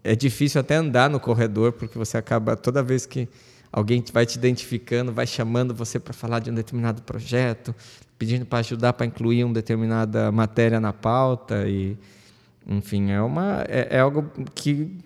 é 0.03 0.17
difícil 0.17 0.61
até 0.61 0.75
andar 0.75 1.09
no 1.09 1.21
corredor, 1.21 1.73
porque 1.73 1.97
você 1.97 2.19
acaba, 2.19 2.57
toda 2.57 2.83
vez 2.83 3.07
que 3.07 3.29
alguém 3.71 4.03
vai 4.13 4.27
te 4.27 4.35
identificando, 4.35 5.13
vai 5.13 5.25
chamando 5.25 5.73
você 5.73 6.01
para 6.01 6.13
falar 6.13 6.41
de 6.41 6.51
um 6.51 6.55
determinado 6.55 7.01
projeto, 7.03 7.73
pedindo 8.19 8.45
para 8.45 8.59
ajudar 8.59 8.95
para 8.95 9.07
incluir 9.07 9.45
uma 9.45 9.55
determinada 9.55 10.33
matéria 10.33 10.81
na 10.81 10.93
pauta. 10.93 11.69
E, 11.69 11.97
enfim, 12.69 13.13
é, 13.13 13.21
uma, 13.21 13.65
é, 13.69 13.97
é 13.97 14.01
algo 14.01 14.29
que 14.55 14.99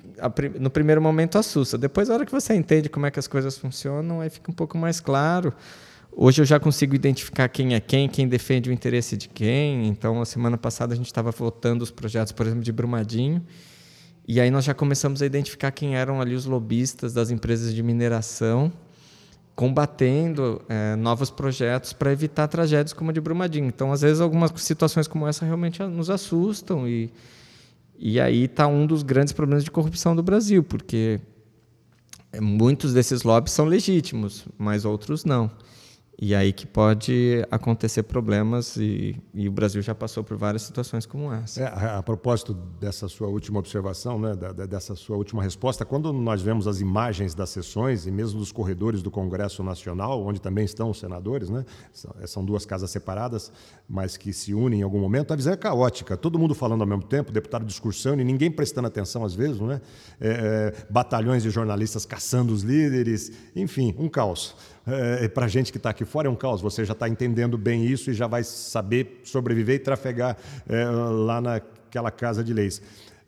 no 0.58 0.70
primeiro 0.70 1.00
momento 1.00 1.38
assusta. 1.38 1.76
Depois, 1.76 2.08
na 2.08 2.14
hora 2.14 2.26
que 2.26 2.32
você 2.32 2.54
entende 2.54 2.88
como 2.88 3.06
é 3.06 3.10
que 3.10 3.18
as 3.18 3.26
coisas 3.26 3.58
funcionam, 3.58 4.20
aí 4.20 4.30
fica 4.30 4.50
um 4.50 4.54
pouco 4.54 4.78
mais 4.78 5.00
claro. 5.00 5.52
Hoje 6.12 6.40
eu 6.40 6.44
já 6.44 6.58
consigo 6.58 6.94
identificar 6.94 7.48
quem 7.48 7.74
é 7.74 7.80
quem, 7.80 8.08
quem 8.08 8.26
defende 8.26 8.70
o 8.70 8.72
interesse 8.72 9.16
de 9.16 9.28
quem. 9.28 9.86
Então, 9.86 10.20
a 10.20 10.24
semana 10.24 10.56
passada 10.56 10.94
a 10.94 10.96
gente 10.96 11.06
estava 11.06 11.30
votando 11.30 11.84
os 11.84 11.90
projetos, 11.90 12.32
por 12.32 12.46
exemplo, 12.46 12.64
de 12.64 12.72
Brumadinho. 12.72 13.44
E 14.26 14.40
aí 14.40 14.50
nós 14.50 14.64
já 14.64 14.74
começamos 14.74 15.22
a 15.22 15.26
identificar 15.26 15.70
quem 15.70 15.96
eram 15.96 16.20
ali 16.20 16.34
os 16.34 16.46
lobistas 16.46 17.12
das 17.12 17.30
empresas 17.30 17.74
de 17.74 17.82
mineração, 17.82 18.72
combatendo 19.54 20.62
é, 20.68 20.96
novos 20.96 21.30
projetos 21.30 21.92
para 21.92 22.12
evitar 22.12 22.48
tragédias 22.48 22.92
como 22.92 23.10
a 23.10 23.12
de 23.12 23.20
Brumadinho. 23.20 23.66
Então, 23.66 23.92
às 23.92 24.00
vezes, 24.00 24.20
algumas 24.20 24.52
situações 24.56 25.06
como 25.06 25.26
essa 25.26 25.44
realmente 25.44 25.82
nos 25.82 26.10
assustam. 26.10 26.88
E, 26.88 27.12
e 28.02 28.18
aí 28.18 28.44
está 28.44 28.66
um 28.66 28.86
dos 28.86 29.02
grandes 29.02 29.30
problemas 29.30 29.62
de 29.62 29.70
corrupção 29.70 30.16
do 30.16 30.22
Brasil, 30.22 30.64
porque 30.64 31.20
muitos 32.40 32.94
desses 32.94 33.22
lobbies 33.24 33.52
são 33.52 33.66
legítimos, 33.66 34.46
mas 34.56 34.86
outros 34.86 35.26
não. 35.26 35.50
E 36.22 36.34
aí 36.34 36.52
que 36.52 36.66
pode 36.66 37.42
acontecer 37.50 38.02
problemas 38.02 38.76
e, 38.76 39.16
e, 39.32 39.48
o 39.48 39.50
Brasil 39.50 39.80
já 39.80 39.94
passou 39.94 40.22
por 40.22 40.36
várias 40.36 40.60
situações 40.60 41.06
como 41.06 41.32
essa. 41.32 41.62
É, 41.62 41.66
a, 41.66 41.96
a, 41.96 42.02
propósito 42.02 42.52
dessa 42.78 43.08
sua 43.08 43.28
última 43.28 43.58
observação, 43.58 44.18
né, 44.18 44.36
da, 44.36 44.52
dessa 44.52 44.94
sua 44.94 45.16
última 45.16 45.42
resposta, 45.42 45.82
quando 45.82 46.12
nós 46.12 46.42
vemos 46.42 46.68
as 46.68 46.78
imagens 46.78 47.34
das 47.34 47.48
sessões 47.48 48.06
e 48.06 48.10
mesmo 48.10 48.38
dos 48.38 48.52
corredores 48.52 49.00
do 49.00 49.10
Congresso 49.10 49.62
Nacional, 49.62 50.22
onde 50.22 50.42
também 50.42 50.66
estão 50.66 50.90
os 50.90 50.98
senadores, 50.98 51.48
né, 51.48 51.64
são, 51.90 52.14
são 52.26 52.44
duas 52.44 52.66
casas 52.66 52.90
separadas, 52.90 53.50
mas 53.88 54.18
que 54.18 54.30
se 54.30 54.52
unem 54.52 54.80
em 54.80 54.82
algum 54.82 55.00
momento, 55.00 55.32
a 55.32 55.36
visão 55.36 55.54
é 55.54 55.56
caótica. 55.56 56.18
Todo 56.18 56.38
mundo 56.38 56.54
falando 56.54 56.82
ao 56.82 56.86
mesmo 56.86 57.04
tempo, 57.04 57.32
deputado 57.32 57.64
discursando 57.64 58.20
e 58.20 58.24
ninguém 58.24 58.50
prestando 58.50 58.88
atenção 58.88 59.24
às 59.24 59.34
vezes, 59.34 59.58
né? 59.58 59.80
É, 60.20 60.28
é, 60.28 60.86
batalhões 60.90 61.42
de 61.42 61.48
jornalistas 61.48 62.04
caçando 62.04 62.52
os 62.52 62.62
líderes, 62.62 63.32
enfim, 63.56 63.94
um 63.98 64.06
caos 64.06 64.54
é, 64.86 65.28
para 65.28 65.46
a 65.46 65.48
gente 65.48 65.70
que 65.70 65.78
está 65.78 65.90
aqui 65.90 66.04
fora 66.10 66.28
é 66.28 66.30
um 66.30 66.34
caos. 66.34 66.60
Você 66.60 66.84
já 66.84 66.92
está 66.92 67.08
entendendo 67.08 67.56
bem 67.56 67.86
isso 67.86 68.10
e 68.10 68.14
já 68.14 68.26
vai 68.26 68.42
saber 68.44 69.20
sobreviver 69.24 69.76
e 69.76 69.78
trafegar 69.78 70.36
é, 70.68 70.84
lá 70.84 71.40
naquela 71.40 72.10
casa 72.10 72.42
de 72.42 72.52
leis. 72.52 72.82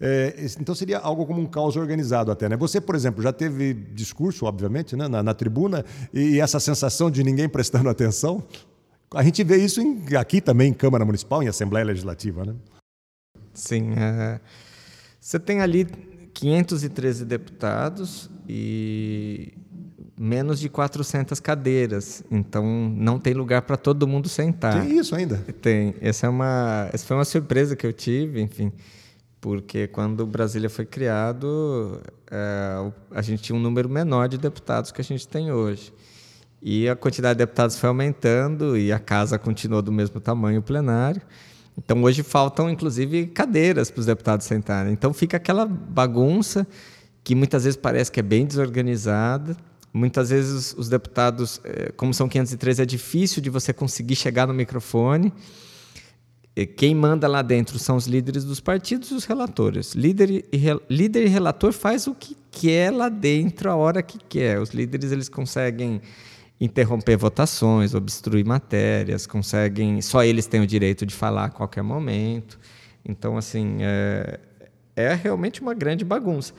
É, 0.04 0.34
então 0.60 0.74
seria 0.74 0.98
algo 0.98 1.24
como 1.24 1.40
um 1.40 1.46
caos 1.46 1.76
organizado 1.76 2.32
até, 2.32 2.48
né? 2.48 2.56
Você, 2.56 2.80
por 2.80 2.96
exemplo, 2.96 3.22
já 3.22 3.32
teve 3.32 3.72
discurso, 3.72 4.46
obviamente, 4.46 4.96
né, 4.96 5.06
na, 5.06 5.22
na 5.22 5.32
tribuna 5.32 5.84
e 6.12 6.40
essa 6.40 6.58
sensação 6.58 7.08
de 7.08 7.22
ninguém 7.22 7.48
prestando 7.48 7.88
atenção. 7.90 8.42
A 9.14 9.22
gente 9.22 9.44
vê 9.44 9.58
isso 9.58 9.80
em, 9.80 10.16
aqui 10.16 10.40
também 10.40 10.70
em 10.70 10.74
Câmara 10.74 11.04
Municipal, 11.04 11.40
em 11.40 11.46
Assembleia 11.46 11.86
Legislativa, 11.86 12.44
né? 12.44 12.54
Sim. 13.54 13.92
É... 13.96 14.40
Você 15.20 15.38
tem 15.38 15.60
ali 15.60 15.86
513 16.34 17.24
deputados 17.24 18.28
e 18.48 19.52
menos 20.22 20.60
de 20.60 20.68
400 20.68 21.40
cadeiras, 21.40 22.22
então 22.30 22.64
não 22.64 23.18
tem 23.18 23.34
lugar 23.34 23.62
para 23.62 23.76
todo 23.76 24.06
mundo 24.06 24.28
sentar. 24.28 24.80
Tem 24.80 24.96
isso 24.96 25.16
ainda? 25.16 25.36
Tem. 25.60 25.96
Essa 26.00 26.28
é 26.28 26.30
uma, 26.30 26.88
essa 26.92 27.04
foi 27.04 27.16
uma 27.16 27.24
surpresa 27.24 27.74
que 27.74 27.84
eu 27.84 27.92
tive, 27.92 28.40
enfim, 28.40 28.70
porque 29.40 29.88
quando 29.88 30.20
o 30.20 30.26
Brasília 30.26 30.70
foi 30.70 30.86
criado, 30.86 32.00
é, 32.30 32.92
a 33.10 33.20
gente 33.20 33.42
tinha 33.42 33.56
um 33.56 33.60
número 33.60 33.88
menor 33.88 34.28
de 34.28 34.38
deputados 34.38 34.92
que 34.92 35.00
a 35.00 35.04
gente 35.04 35.26
tem 35.26 35.50
hoje. 35.50 35.92
E 36.62 36.88
a 36.88 36.94
quantidade 36.94 37.38
de 37.38 37.44
deputados 37.44 37.76
foi 37.76 37.88
aumentando 37.88 38.78
e 38.78 38.92
a 38.92 39.00
casa 39.00 39.36
continuou 39.40 39.82
do 39.82 39.90
mesmo 39.90 40.20
tamanho, 40.20 40.60
o 40.60 40.62
plenário. 40.62 41.20
Então 41.76 42.00
hoje 42.04 42.22
faltam, 42.22 42.70
inclusive, 42.70 43.26
cadeiras 43.26 43.90
para 43.90 43.98
os 43.98 44.06
deputados 44.06 44.46
sentarem. 44.46 44.92
Então 44.92 45.12
fica 45.12 45.36
aquela 45.36 45.66
bagunça 45.66 46.64
que 47.24 47.34
muitas 47.34 47.64
vezes 47.64 47.76
parece 47.76 48.12
que 48.12 48.20
é 48.20 48.22
bem 48.22 48.46
desorganizada 48.46 49.56
Muitas 49.92 50.30
vezes 50.30 50.74
os 50.76 50.88
deputados, 50.88 51.60
eh, 51.64 51.92
como 51.96 52.14
são 52.14 52.28
513, 52.28 52.82
é 52.82 52.86
difícil 52.86 53.42
de 53.42 53.50
você 53.50 53.72
conseguir 53.72 54.16
chegar 54.16 54.46
no 54.46 54.54
microfone. 54.54 55.32
Quem 56.76 56.94
manda 56.94 57.26
lá 57.26 57.40
dentro 57.40 57.78
são 57.78 57.96
os 57.96 58.06
líderes 58.06 58.44
dos 58.44 58.60
partidos 58.60 59.10
e 59.10 59.14
os 59.14 59.24
relatores. 59.24 59.94
Líder 59.94 60.30
e, 60.30 60.44
líder 60.88 61.24
e 61.24 61.28
relator 61.28 61.72
faz 61.72 62.06
o 62.06 62.14
que 62.14 62.36
quer 62.50 62.92
lá 62.92 63.08
dentro, 63.08 63.70
a 63.70 63.76
hora 63.76 64.02
que 64.02 64.18
quer. 64.18 64.60
Os 64.60 64.70
líderes 64.70 65.12
eles 65.12 65.30
conseguem 65.30 66.00
interromper 66.60 67.16
votações, 67.16 67.94
obstruir 67.94 68.44
matérias, 68.44 69.26
conseguem. 69.26 70.02
Só 70.02 70.22
eles 70.22 70.46
têm 70.46 70.60
o 70.60 70.66
direito 70.66 71.06
de 71.06 71.14
falar 71.14 71.46
a 71.46 71.50
qualquer 71.50 71.82
momento. 71.82 72.60
Então, 73.02 73.36
assim, 73.36 73.78
é, 73.80 74.38
é 74.94 75.14
realmente 75.14 75.62
uma 75.62 75.72
grande 75.72 76.04
bagunça. 76.04 76.52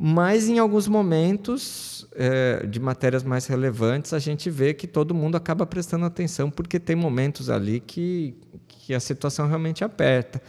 Mas 0.00 0.48
em 0.48 0.60
alguns 0.60 0.86
momentos 0.86 2.06
é, 2.14 2.64
de 2.64 2.78
matérias 2.78 3.24
mais 3.24 3.46
relevantes, 3.46 4.12
a 4.12 4.20
gente 4.20 4.48
vê 4.48 4.72
que 4.72 4.86
todo 4.86 5.12
mundo 5.12 5.36
acaba 5.36 5.66
prestando 5.66 6.04
atenção, 6.04 6.52
porque 6.52 6.78
tem 6.78 6.94
momentos 6.94 7.50
ali 7.50 7.80
que, 7.80 8.36
que 8.68 8.94
a 8.94 9.00
situação 9.00 9.48
realmente 9.48 9.82
aperta. 9.82 10.40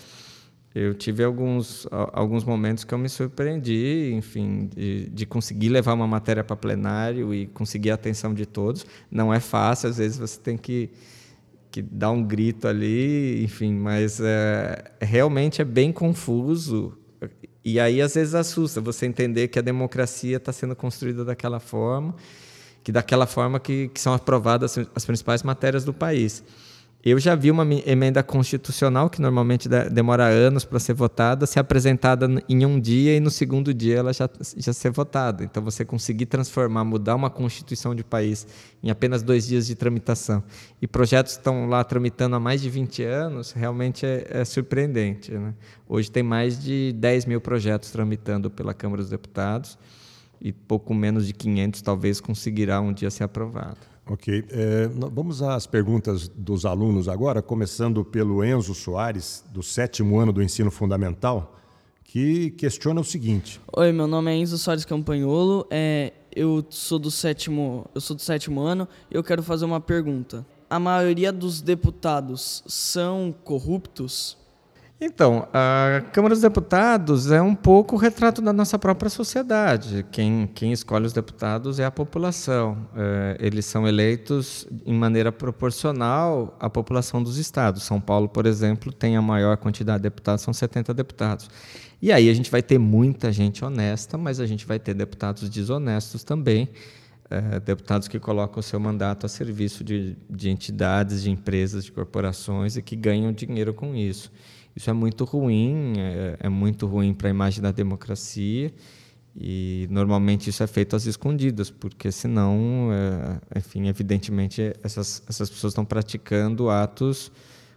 Eu 0.75 0.93
tive 0.93 1.23
alguns, 1.23 1.87
alguns 1.89 2.43
momentos 2.43 2.83
que 2.83 2.93
eu 2.93 2.97
me 2.99 3.09
surpreendi, 3.09 4.11
enfim, 4.13 4.69
de, 4.71 5.09
de 5.09 5.25
conseguir 5.25 5.69
levar 5.69 5.95
uma 5.95 6.05
matéria 6.05 6.43
para 6.43 6.55
plenário 6.55 7.33
e 7.33 7.47
conseguir 7.47 7.89
a 7.89 7.95
atenção 7.95 8.35
de 8.35 8.45
todos. 8.45 8.85
Não 9.09 9.33
é 9.33 9.39
fácil, 9.39 9.89
às 9.89 9.97
vezes 9.97 10.19
você 10.19 10.39
tem 10.39 10.57
que, 10.57 10.91
que 11.71 11.81
dar 11.81 12.11
um 12.11 12.23
grito 12.23 12.67
ali, 12.67 13.43
enfim, 13.43 13.73
mas 13.73 14.19
é, 14.21 14.91
realmente 15.01 15.59
é 15.59 15.65
bem 15.65 15.91
confuso 15.91 16.98
e 17.73 17.79
aí, 17.79 18.01
às 18.01 18.15
vezes, 18.15 18.33
assusta 18.35 18.79
você 18.79 19.05
entender 19.05 19.47
que 19.47 19.59
a 19.59 19.61
democracia 19.61 20.37
está 20.37 20.51
sendo 20.51 20.75
construída 20.75 21.25
daquela 21.25 21.59
forma, 21.59 22.15
que 22.83 22.91
daquela 22.91 23.25
forma 23.25 23.59
que, 23.59 23.89
que 23.89 23.99
são 23.99 24.13
aprovadas 24.13 24.77
as 24.95 25.05
principais 25.05 25.43
matérias 25.43 25.83
do 25.83 25.93
país. 25.93 26.43
Eu 27.01 27.17
já 27.17 27.33
vi 27.33 27.49
uma 27.49 27.65
emenda 27.85 28.21
constitucional, 28.21 29.09
que 29.09 29.21
normalmente 29.21 29.69
demora 29.89 30.25
anos 30.25 30.65
para 30.65 30.79
ser 30.79 30.93
votada, 30.93 31.45
ser 31.45 31.59
apresentada 31.59 32.27
em 32.49 32.65
um 32.65 32.77
dia 32.77 33.15
e 33.15 33.21
no 33.21 33.31
segundo 33.31 33.73
dia 33.73 33.99
ela 33.99 34.11
já, 34.11 34.29
já 34.57 34.73
ser 34.73 34.91
votada. 34.91 35.41
Então, 35.45 35.63
você 35.63 35.85
conseguir 35.85 36.25
transformar, 36.25 36.83
mudar 36.83 37.15
uma 37.15 37.29
constituição 37.29 37.95
de 37.95 38.03
país 38.03 38.45
em 38.83 38.89
apenas 38.89 39.23
dois 39.23 39.47
dias 39.47 39.65
de 39.65 39.75
tramitação. 39.75 40.43
E 40.81 40.87
projetos 40.87 41.33
estão 41.33 41.69
lá 41.69 41.85
tramitando 41.85 42.35
há 42.35 42.39
mais 42.39 42.61
de 42.61 42.69
20 42.69 43.01
anos, 43.03 43.53
realmente 43.53 44.05
é, 44.05 44.27
é 44.29 44.43
surpreendente. 44.43 45.31
Né? 45.31 45.53
Hoje 45.87 46.11
tem 46.11 46.21
mais 46.21 46.61
de 46.61 46.91
10 46.97 47.25
mil 47.27 47.39
projetos 47.39 47.91
tramitando 47.91 48.49
pela 48.49 48.73
Câmara 48.73 49.01
dos 49.01 49.09
Deputados 49.09 49.77
e 50.41 50.51
pouco 50.51 50.93
menos 50.93 51.25
de 51.25 51.33
500 51.33 51.81
talvez 51.81 52.19
conseguirá 52.19 52.81
um 52.81 52.91
dia 52.91 53.09
ser 53.09 53.23
aprovado. 53.23 53.88
Ok. 54.09 54.43
É, 54.49 54.87
vamos 54.87 55.43
às 55.43 55.67
perguntas 55.67 56.27
dos 56.27 56.65
alunos 56.65 57.07
agora, 57.07 57.43
começando 57.43 58.03
pelo 58.03 58.43
Enzo 58.43 58.73
Soares, 58.73 59.45
do 59.53 59.61
sétimo 59.61 60.17
ano 60.17 60.33
do 60.33 60.41
ensino 60.41 60.71
fundamental, 60.71 61.55
que 62.03 62.49
questiona 62.51 62.99
o 62.99 63.03
seguinte. 63.03 63.61
Oi, 63.71 63.91
meu 63.91 64.07
nome 64.07 64.31
é 64.31 64.35
Enzo 64.35 64.57
Soares 64.57 64.83
Campanholo, 64.83 65.67
é, 65.69 66.11
eu, 66.35 66.65
sou 66.71 66.97
do 66.97 67.11
sétimo, 67.11 67.85
eu 67.93 68.01
sou 68.01 68.15
do 68.15 68.21
sétimo 68.23 68.61
ano 68.61 68.87
e 69.11 69.15
eu 69.15 69.23
quero 69.23 69.43
fazer 69.43 69.65
uma 69.65 69.79
pergunta. 69.79 70.43
a 70.67 70.79
maioria 70.79 71.31
dos 71.31 71.61
deputados 71.61 72.63
são 72.65 73.31
corruptos? 73.43 74.35
Então, 75.01 75.47
a 75.53 76.01
Câmara 76.11 76.35
dos 76.35 76.41
Deputados 76.41 77.31
é 77.31 77.41
um 77.41 77.55
pouco 77.55 77.95
o 77.95 77.97
retrato 77.97 78.41
da 78.41 78.51
nossa 78.51 78.77
própria 78.77 79.09
sociedade. 79.09 80.05
Quem, 80.11 80.45
quem 80.53 80.73
escolhe 80.73 81.05
os 81.05 81.13
deputados 81.13 81.79
é 81.79 81.85
a 81.85 81.91
população. 81.91 82.85
É, 82.93 83.37
eles 83.39 83.63
são 83.65 83.87
eleitos 83.87 84.67
em 84.85 84.93
maneira 84.93 85.31
proporcional 85.31 86.53
à 86.59 86.69
população 86.69 87.23
dos 87.23 87.37
estados. 87.37 87.83
São 87.83 88.01
Paulo, 88.01 88.27
por 88.27 88.45
exemplo, 88.45 88.91
tem 88.91 89.15
a 89.15 89.21
maior 89.21 89.55
quantidade 89.55 89.99
de 89.99 90.03
deputados, 90.03 90.43
são 90.43 90.53
70 90.53 90.93
deputados. 90.93 91.49
E 92.01 92.11
aí 92.11 92.29
a 92.29 92.33
gente 92.33 92.51
vai 92.51 92.61
ter 92.61 92.77
muita 92.77 93.31
gente 93.31 93.63
honesta, 93.63 94.17
mas 94.17 94.41
a 94.41 94.45
gente 94.45 94.65
vai 94.65 94.79
ter 94.79 94.93
deputados 94.93 95.49
desonestos 95.49 96.25
também. 96.25 96.67
É, 97.29 97.59
deputados 97.61 98.09
que 98.09 98.19
colocam 98.19 98.59
o 98.59 98.63
seu 98.63 98.79
mandato 98.81 99.25
a 99.25 99.29
serviço 99.29 99.81
de, 99.81 100.17
de 100.29 100.49
entidades, 100.49 101.23
de 101.23 101.29
empresas, 101.29 101.85
de 101.85 101.91
corporações 101.91 102.75
e 102.75 102.81
que 102.81 102.97
ganham 102.97 103.31
dinheiro 103.31 103.73
com 103.73 103.95
isso. 103.95 104.29
Isso 104.79 104.89
é 104.89 104.93
muito 104.93 105.25
ruim, 105.25 105.95
é, 105.97 106.37
é 106.39 106.47
muito 106.47 106.87
ruim 106.87 107.13
para 107.13 107.27
a 107.27 107.29
imagem 107.29 107.61
da 107.61 107.69
democracia 107.69 108.71
e 109.35 109.85
normalmente 109.91 110.49
isso 110.49 110.63
é 110.63 110.67
feito 110.67 110.95
às 110.95 111.05
escondidas, 111.05 111.69
porque 111.69 112.09
senão, 112.13 112.87
é, 112.93 113.59
enfim, 113.59 113.89
evidentemente 113.89 114.73
essas, 114.81 115.21
essas 115.27 115.49
pessoas 115.49 115.71
estão 115.71 115.83
praticando 115.83 116.69
atos 116.69 117.29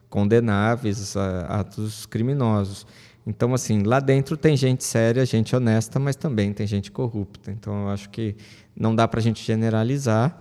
condenáveis, 0.09 1.17
atos 1.49 2.07
criminosos. 2.07 2.87
Então, 3.27 3.53
assim, 3.53 3.83
lá 3.83 3.99
dentro 3.99 4.37
tem 4.37 4.57
gente 4.57 4.85
séria, 4.85 5.27
gente 5.27 5.57
honesta, 5.57 5.99
mas 5.99 6.15
também 6.15 6.53
tem 6.53 6.69
gente 6.69 6.93
corrupta. 6.93 7.51
Então, 7.51 7.83
eu 7.83 7.89
acho 7.89 8.11
que 8.11 8.37
não 8.77 8.95
dá 8.95 9.09
para 9.09 9.19
a 9.19 9.23
gente 9.23 9.45
generalizar. 9.45 10.41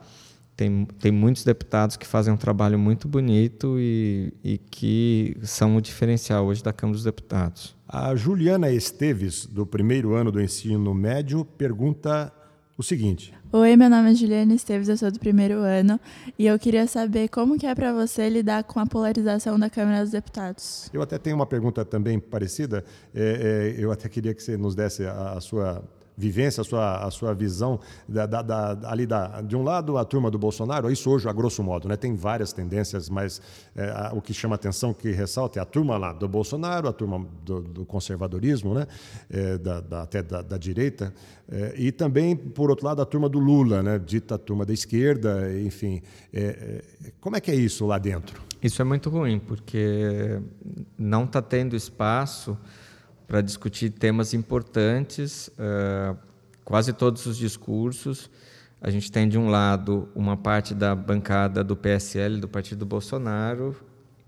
Tem, 0.62 0.86
tem 1.00 1.12
muitos 1.12 1.44
deputados 1.44 1.98
que 1.98 2.06
fazem 2.06 2.32
um 2.32 2.38
trabalho 2.38 2.78
muito 2.78 3.08
bonito 3.08 3.80
e, 3.80 4.32
e 4.44 4.58
que 4.60 5.36
são 5.42 5.76
o 5.76 5.82
diferencial 5.82 6.46
hoje 6.46 6.62
da 6.62 6.72
Câmara 6.72 6.94
dos 6.94 7.04
Deputados. 7.04 7.76
A 7.88 8.14
Juliana 8.14 8.70
Esteves, 8.70 9.48
do 9.48 9.66
primeiro 9.66 10.14
ano 10.14 10.32
do 10.32 10.40
ensino 10.40 10.94
médio, 10.94 11.44
pergunta 11.44 12.32
o 12.78 12.84
seguinte. 12.84 13.34
Oi, 13.52 13.76
meu 13.76 13.90
nome 13.90 14.12
é 14.12 14.14
Juliana 14.14 14.54
Esteves, 14.54 14.88
eu 14.88 14.98
sou 14.98 15.10
do 15.10 15.20
primeiro 15.20 15.56
ano 15.56 16.00
e 16.38 16.46
eu 16.46 16.60
queria 16.60 16.86
saber 16.86 17.28
como 17.30 17.58
que 17.58 17.66
é 17.66 17.74
para 17.74 17.92
você 17.92 18.30
lidar 18.30 18.64
com 18.64 18.80
a 18.80 18.86
polarização 18.86 19.58
da 19.58 19.68
Câmara 19.68 20.02
dos 20.02 20.12
Deputados. 20.12 20.92
Eu 20.94 21.02
até 21.02 21.18
tenho 21.18 21.38
uma 21.38 21.48
pergunta 21.48 21.84
também 21.84 22.20
parecida. 22.20 22.86
É, 23.16 23.74
é, 23.80 23.84
eu 23.84 23.92
até 23.92 24.08
queria 24.08 24.36
que 24.36 24.44
você 24.44 24.56
nos 24.58 24.76
desse 24.76 25.08
a, 25.08 25.32
a 25.32 25.42
sua 25.42 25.84
vivência, 26.22 26.62
a 26.62 26.64
sua, 26.64 27.04
a 27.04 27.12
sua 27.12 27.34
visão 27.34 27.80
da, 28.08 28.26
da, 28.28 28.42
da, 28.42 28.78
ali 28.84 29.08
da, 29.08 29.42
de 29.42 29.56
um 29.56 29.64
lado 29.64 29.98
a 29.98 30.06
turma 30.06 30.30
do 30.30 30.38
Bolsonaro, 30.38 30.92
isso 30.92 31.10
hoje 31.10 31.28
a 31.28 31.34
grosso 31.34 31.64
modo, 31.64 31.90
né? 31.90 31.98
tem 31.98 32.16
várias 32.16 32.54
tendências, 32.54 33.10
mas 33.10 33.42
é, 33.76 33.90
a, 33.90 34.12
o 34.14 34.22
que 34.22 34.34
chama 34.34 34.56
atenção, 34.56 34.94
que 34.94 35.10
ressalta 35.12 35.60
é 35.60 35.62
a 35.62 35.66
turma 35.66 35.98
lá 35.98 36.14
do 36.14 36.28
Bolsonaro, 36.28 36.88
a 36.88 36.94
turma 36.94 37.26
do, 37.44 37.62
do 37.62 37.86
conservadorismo, 37.86 38.74
né? 38.74 38.86
É, 39.30 39.58
da, 39.58 40.02
até 40.04 40.22
da, 40.22 40.58
direita, 40.58 41.14
é, 41.50 41.74
e 41.76 41.92
também, 41.92 42.36
por 42.36 42.70
outro 42.70 42.86
lado, 42.86 43.02
a 43.02 43.06
turma 43.06 43.28
do 43.28 43.40
Lula, 43.40 43.82
né? 43.82 44.00
dita 44.00 44.38
turma 44.38 44.66
da 44.66 44.74
esquerda, 44.74 45.52
enfim. 45.62 46.02
É, 46.32 46.42
é, 46.42 47.12
como 47.20 47.36
é 47.36 47.42
que 47.42 47.52
é 47.52 47.56
isso 47.56 47.86
lá 47.86 47.98
dentro? 47.98 48.42
Isso 48.62 48.82
é 48.82 48.86
muito 48.86 49.10
ruim, 49.10 49.40
porque 49.40 50.40
não 50.98 51.26
está 51.26 51.42
tendo 51.42 51.76
espaço 51.76 52.58
para 53.32 53.40
discutir 53.40 53.92
temas 53.92 54.34
importantes. 54.34 55.48
Uh, 55.58 56.18
quase 56.66 56.92
todos 56.92 57.26
os 57.26 57.38
discursos, 57.38 58.30
a 58.82 58.90
gente 58.90 59.10
tem 59.10 59.26
de 59.26 59.38
um 59.38 59.48
lado 59.48 60.10
uma 60.14 60.36
parte 60.36 60.74
da 60.74 60.94
bancada 60.94 61.64
do 61.64 61.74
PSL, 61.74 62.42
do 62.42 62.50
Partido 62.50 62.86
Bolsonaro, 62.86 63.74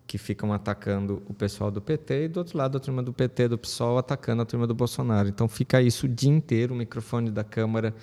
que 0.07 0.17
ficam 0.17 0.53
atacando 0.53 1.21
o 1.27 1.33
pessoal 1.33 1.69
do 1.69 1.81
PT, 1.81 2.23
e 2.23 2.27
do 2.29 2.37
outro 2.37 2.57
lado 2.57 2.77
a 2.77 2.79
turma 2.79 3.03
do 3.03 3.11
PT, 3.11 3.49
do 3.49 3.57
PSOL, 3.57 3.97
atacando 3.97 4.41
a 4.41 4.45
turma 4.45 4.65
do 4.65 4.73
Bolsonaro. 4.73 5.27
Então 5.27 5.49
fica 5.49 5.81
isso 5.81 6.05
o 6.05 6.09
dia 6.09 6.31
inteiro, 6.31 6.73
o 6.73 6.77
microfone 6.77 7.29
da 7.29 7.43
Câmara 7.43 7.93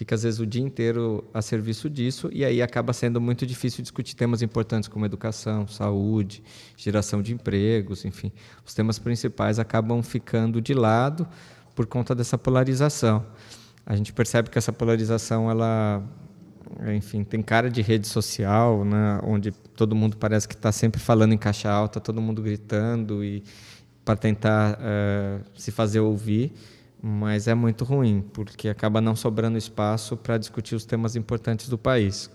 fica 0.00 0.14
às 0.14 0.22
vezes 0.22 0.40
o 0.40 0.46
dia 0.46 0.62
inteiro 0.62 1.22
a 1.34 1.42
serviço 1.42 1.90
disso 1.90 2.30
e 2.32 2.42
aí 2.42 2.62
acaba 2.62 2.90
sendo 2.90 3.20
muito 3.20 3.44
difícil 3.44 3.82
discutir 3.82 4.16
temas 4.16 4.40
importantes 4.40 4.88
como 4.88 5.04
educação, 5.04 5.68
saúde, 5.68 6.42
geração 6.74 7.20
de 7.20 7.34
empregos, 7.34 8.06
enfim. 8.06 8.32
Os 8.64 8.72
temas 8.72 8.98
principais 8.98 9.58
acabam 9.58 10.02
ficando 10.02 10.58
de 10.58 10.72
lado 10.72 11.28
por 11.74 11.86
conta 11.86 12.14
dessa 12.14 12.38
polarização. 12.38 13.26
A 13.84 13.94
gente 13.94 14.10
percebe 14.10 14.48
que 14.48 14.56
essa 14.56 14.72
polarização 14.72 15.50
ela 15.50 16.02
enfim, 16.96 17.22
tem 17.22 17.42
cara 17.42 17.68
de 17.68 17.82
rede 17.82 18.08
social, 18.08 18.86
né, 18.86 19.20
onde 19.22 19.52
todo 19.52 19.94
mundo 19.94 20.16
parece 20.16 20.48
que 20.48 20.54
está 20.54 20.72
sempre 20.72 20.98
falando 20.98 21.34
em 21.34 21.38
caixa 21.38 21.68
alta, 21.70 22.00
todo 22.00 22.22
mundo 22.22 22.40
gritando 22.40 23.22
e 23.22 23.44
para 24.02 24.16
tentar 24.16 24.78
uh, 24.78 25.44
se 25.54 25.70
fazer 25.70 26.00
ouvir 26.00 26.54
mas 27.02 27.48
é 27.48 27.54
muito 27.54 27.84
ruim, 27.84 28.24
porque 28.32 28.68
acaba 28.68 29.00
não 29.00 29.16
sobrando 29.16 29.56
espaço 29.56 30.16
para 30.16 30.36
discutir 30.36 30.74
os 30.74 30.84
temas 30.84 31.16
importantes 31.16 31.68
do 31.68 31.78
país. 31.78 32.30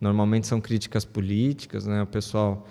Normalmente 0.00 0.46
são 0.46 0.60
críticas 0.60 1.04
políticas, 1.04 1.86
né? 1.86 2.02
o 2.02 2.06
pessoal 2.06 2.66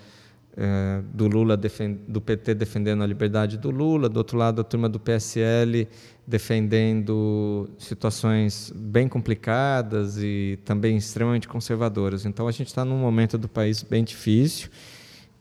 é, 0.56 1.02
do 1.12 1.28
Lula 1.28 1.56
do 1.56 2.20
PT 2.20 2.54
defendendo 2.54 3.02
a 3.02 3.06
liberdade 3.06 3.56
do 3.56 3.70
Lula, 3.70 4.08
do 4.08 4.16
outro 4.16 4.36
lado 4.36 4.60
a 4.60 4.64
turma 4.64 4.88
do 4.88 4.98
PSL 4.98 5.86
defendendo 6.26 7.68
situações 7.78 8.72
bem 8.74 9.08
complicadas 9.08 10.18
e 10.18 10.58
também 10.64 10.96
extremamente 10.96 11.46
conservadoras. 11.46 12.24
Então 12.24 12.48
a 12.48 12.52
gente 12.52 12.68
está 12.68 12.84
num 12.84 12.98
momento 12.98 13.36
do 13.36 13.48
país 13.48 13.82
bem 13.82 14.04
difícil 14.04 14.70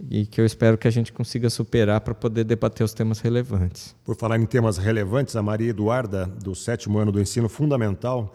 e 0.10 0.26
que 0.26 0.40
eu 0.40 0.46
espero 0.46 0.78
que 0.78 0.88
a 0.88 0.92
gente 0.92 1.12
consiga 1.12 1.50
superar 1.50 2.02
para 2.02 2.14
poder 2.14 2.44
debater 2.44 2.84
os 2.84 2.94
temas 2.94 3.20
relevantes. 3.20 3.96
Por 4.04 4.16
falar 4.16 4.40
em 4.40 4.46
temas 4.46 4.78
relevantes, 4.78 5.36
a 5.36 5.42
Maria 5.42 5.70
Eduarda, 5.70 6.26
do 6.26 6.56
sétimo 6.56 6.98
ano 7.00 7.12
do 7.12 7.20
ensino 7.20 7.50
fundamental, 7.50 8.34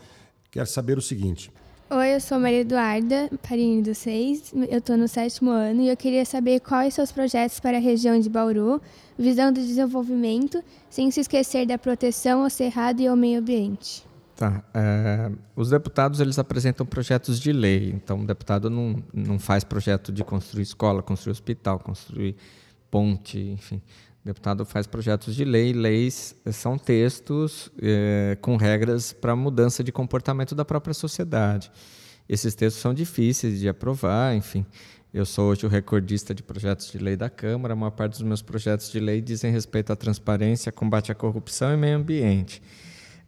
quer 0.51 0.67
saber 0.67 0.99
o 0.99 1.03
seguinte. 1.03 1.51
Oi, 1.91 2.15
eu 2.15 2.21
sou 2.21 2.41
Maria 2.41 2.61
Eduarda, 2.61 3.31
Parini 3.47 3.83
do 3.83 3.95
6, 3.95 4.55
eu 4.71 4.79
estou 4.79 4.97
no 4.97 5.07
sétimo 5.07 5.51
ano 5.51 5.83
e 5.83 5.89
eu 5.89 5.97
queria 5.97 6.25
saber 6.25 6.61
quais 6.61 6.95
são 6.95 7.05
os 7.05 7.13
projetos 7.13 7.61
para 7.61 7.77
a 7.77 7.81
região 7.81 8.19
de 8.19 8.29
Bauru, 8.29 8.81
visão 9.19 9.53
do 9.53 9.61
desenvolvimento, 9.61 10.63
sem 10.89 11.11
se 11.11 11.21
esquecer 11.21 11.67
da 11.67 11.79
proteção 11.79 12.43
ao 12.43 12.51
cerrado 12.51 13.01
e 13.01 13.07
ao 13.07 13.15
meio 13.15 13.39
ambiente. 13.39 14.03
Tá. 14.37 14.65
É, 14.75 15.31
os 15.55 15.71
deputados 15.71 16.19
eles 16.19 16.39
apresentam 16.39 16.85
projetos 16.85 17.39
de 17.39 17.53
lei. 17.53 17.91
Então, 17.91 18.21
o 18.21 18.27
deputado 18.27 18.69
não, 18.69 19.03
não 19.13 19.39
faz 19.39 19.63
projeto 19.63 20.13
de 20.13 20.25
construir 20.25 20.63
escola, 20.63 21.03
construir 21.03 21.33
hospital, 21.33 21.79
construir 21.79 22.37
ponte, 22.91 23.39
enfim. 23.39 23.81
O 24.25 24.27
deputado 24.27 24.65
faz 24.65 24.87
projetos 24.87 25.37
de 25.37 25.45
lei. 25.45 25.73
Leis 25.73 26.35
são 26.51 26.77
textos 26.77 27.71
é, 27.81 28.37
com 28.41 28.57
regras 28.57 29.13
para 29.13 29.37
mudança 29.37 29.85
de 29.85 29.93
comportamento 29.93 30.55
da 30.55 30.65
própria 30.65 30.95
sociedade. 30.95 31.71
Esses 32.29 32.55
textos 32.55 32.81
são 32.81 32.93
difíceis 32.93 33.61
de 33.61 33.69
aprovar, 33.69 34.35
enfim. 34.35 34.67
Eu 35.13 35.25
sou 35.25 35.51
hoje 35.51 35.65
o 35.65 35.69
recordista 35.69 36.35
de 36.35 36.43
projetos 36.43 36.91
de 36.91 36.99
lei 36.99 37.17
da 37.17 37.31
Câmara. 37.31 37.75
A 37.75 37.77
maior 37.77 37.93
parte 37.93 38.15
dos 38.15 38.23
meus 38.23 38.43
projetos 38.43 38.91
de 38.91 38.99
lei 38.99 39.21
dizem 39.21 39.53
respeito 39.53 39.93
à 39.93 39.97
transparência, 39.97 40.73
combate 40.73 41.13
à 41.13 41.15
corrupção 41.15 41.73
e 41.73 41.77
meio 41.77 41.99
ambiente. 41.99 42.61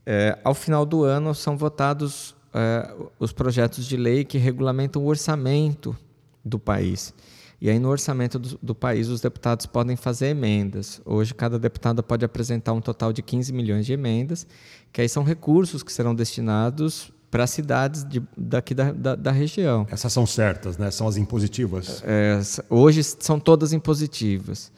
É, 0.06 0.38
ao 0.44 0.54
final 0.54 0.86
do 0.86 1.02
ano 1.02 1.34
são 1.34 1.56
votados 1.56 2.36
é, 2.54 2.94
os 3.18 3.32
projetos 3.32 3.84
de 3.84 3.96
lei 3.96 4.24
que 4.24 4.38
regulamentam 4.38 5.02
o 5.02 5.06
orçamento 5.06 5.96
do 6.44 6.58
país. 6.58 7.12
E 7.60 7.68
aí, 7.68 7.78
no 7.78 7.88
orçamento 7.88 8.38
do, 8.38 8.58
do, 8.62 8.74
país, 8.74 9.08
os 9.08 9.20
deputados 9.20 9.66
podem 9.66 9.96
fazer 9.96 10.28
emendas. 10.28 11.00
Hoje, 11.04 11.34
cada 11.34 11.58
deputado 11.58 12.02
pode 12.02 12.24
apresentar 12.24 12.72
um 12.72 12.80
total 12.80 13.12
de 13.12 13.22
15 13.22 13.52
milhões 13.52 13.84
de 13.84 13.92
emendas, 13.92 14.46
que 14.92 15.00
aí 15.00 15.08
são 15.08 15.24
recursos 15.24 15.82
que 15.82 15.92
serão 15.92 16.14
destinados 16.14 17.10
para 17.30 17.44
as 17.44 17.50
cidades 17.50 18.04
de, 18.04 18.22
daqui 18.36 18.74
da, 18.74 18.92
da, 18.92 19.16
da, 19.16 19.32
região. 19.32 19.86
Essas 19.90 20.12
são 20.12 20.26
certas, 20.26 20.78
né? 20.78 20.90
São 20.90 21.08
as 21.08 21.16
impositivas? 21.16 22.02
É, 22.06 22.40
hoje 22.70 23.02
são 23.02 23.40
todas 23.40 23.72
impositivas. 23.72 24.70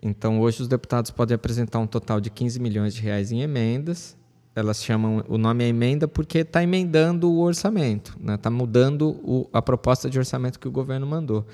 Então, 0.00 0.40
hoje 0.40 0.62
os 0.62 0.68
deputados 0.68 1.10
podem 1.10 1.34
apresentar 1.34 1.78
um 1.78 1.86
total 1.86 2.20
de 2.20 2.30
15 2.30 2.60
milhões 2.60 2.94
de 2.94 3.00
reais 3.00 3.32
em 3.32 3.40
emendas 3.40 4.16
elas 4.56 4.82
chamam 4.82 5.22
o 5.28 5.36
nome 5.36 5.62
é 5.62 5.68
emenda 5.68 6.08
porque 6.08 6.38
está 6.38 6.62
emendando 6.62 7.30
o 7.30 7.40
orçamento, 7.40 8.16
está 8.18 8.32
né? 8.32 8.36
Tá 8.38 8.50
mudando 8.50 9.10
o, 9.22 9.48
a 9.52 9.60
proposta 9.60 10.08
de 10.08 10.18
orçamento 10.18 10.58
que 10.58 10.66
o 10.66 10.70
governo 10.70 11.06
mandou. 11.06 11.46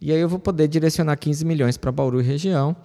E 0.00 0.12
aí 0.12 0.20
eu 0.20 0.28
vou 0.28 0.38
poder 0.38 0.68
direcionar 0.68 1.16
15 1.16 1.44
milhões 1.44 1.76
para 1.76 1.90
Bauru 1.90 2.20
e 2.20 2.24
região. 2.24 2.76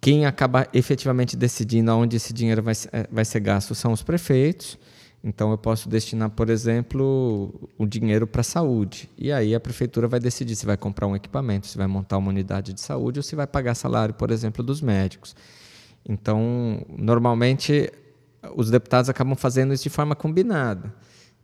Quem 0.00 0.24
acaba 0.24 0.68
efetivamente 0.72 1.36
decidindo 1.36 1.90
aonde 1.90 2.16
esse 2.16 2.32
dinheiro 2.32 2.62
vai, 2.62 2.74
é, 2.92 3.08
vai 3.10 3.24
ser 3.24 3.40
gasto 3.40 3.74
são 3.74 3.92
os 3.92 4.04
prefeitos. 4.04 4.78
Então 5.24 5.50
eu 5.50 5.58
posso 5.58 5.88
destinar, 5.88 6.30
por 6.30 6.48
exemplo, 6.48 7.52
o 7.76 7.86
dinheiro 7.86 8.26
para 8.26 8.42
a 8.42 8.44
saúde. 8.44 9.10
E 9.18 9.32
aí 9.32 9.52
a 9.52 9.60
prefeitura 9.60 10.06
vai 10.06 10.20
decidir 10.20 10.54
se 10.54 10.64
vai 10.64 10.76
comprar 10.76 11.08
um 11.08 11.16
equipamento, 11.16 11.66
se 11.66 11.76
vai 11.76 11.88
montar 11.88 12.18
uma 12.18 12.28
unidade 12.28 12.72
de 12.72 12.80
saúde 12.80 13.18
ou 13.18 13.22
se 13.22 13.34
vai 13.34 13.48
pagar 13.48 13.74
salário, 13.74 14.14
por 14.14 14.30
exemplo, 14.30 14.62
dos 14.62 14.80
médicos. 14.80 15.34
Então, 16.08 16.84
normalmente 16.88 17.92
os 18.54 18.70
deputados 18.70 19.08
acabam 19.08 19.36
fazendo 19.36 19.72
isso 19.72 19.84
de 19.84 19.90
forma 19.90 20.14
combinada. 20.14 20.92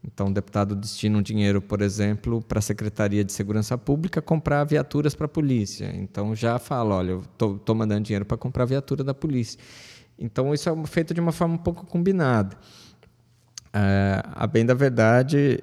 Então, 0.03 0.29
o 0.29 0.33
deputado 0.33 0.77
destina 0.77 1.19
um 1.19 1.23
dinheiro, 1.23 1.61
por 1.61 1.83
exemplo, 1.83 2.41
para 2.41 2.61
a 2.61 2.63
Secretaria 2.63 3.25
de 3.25 3.33
Segurança 3.33 3.77
Pública 3.77 4.23
comprar 4.23 4.65
viaturas 4.65 5.15
para 5.15 5.27
a 5.27 5.29
polícia. 5.29 5.93
Então, 5.95 6.35
já 6.35 6.59
fala: 6.59 6.95
olha, 6.95 7.19
estou 7.19 7.75
mandando 7.75 8.03
dinheiro 8.03 8.25
para 8.25 8.37
comprar 8.37 8.65
viatura 8.65 9.03
da 9.03 9.13
polícia. 9.13 9.59
Então, 10.19 10.55
isso 10.55 10.69
é 10.69 10.87
feito 10.87 11.13
de 11.13 11.21
uma 11.21 11.33
forma 11.33 11.55
um 11.55 11.59
pouco 11.59 11.85
combinada. 11.87 12.57
É, 13.73 14.23
a 14.25 14.47
bem 14.47 14.65
da 14.65 14.75
verdade, 14.75 15.63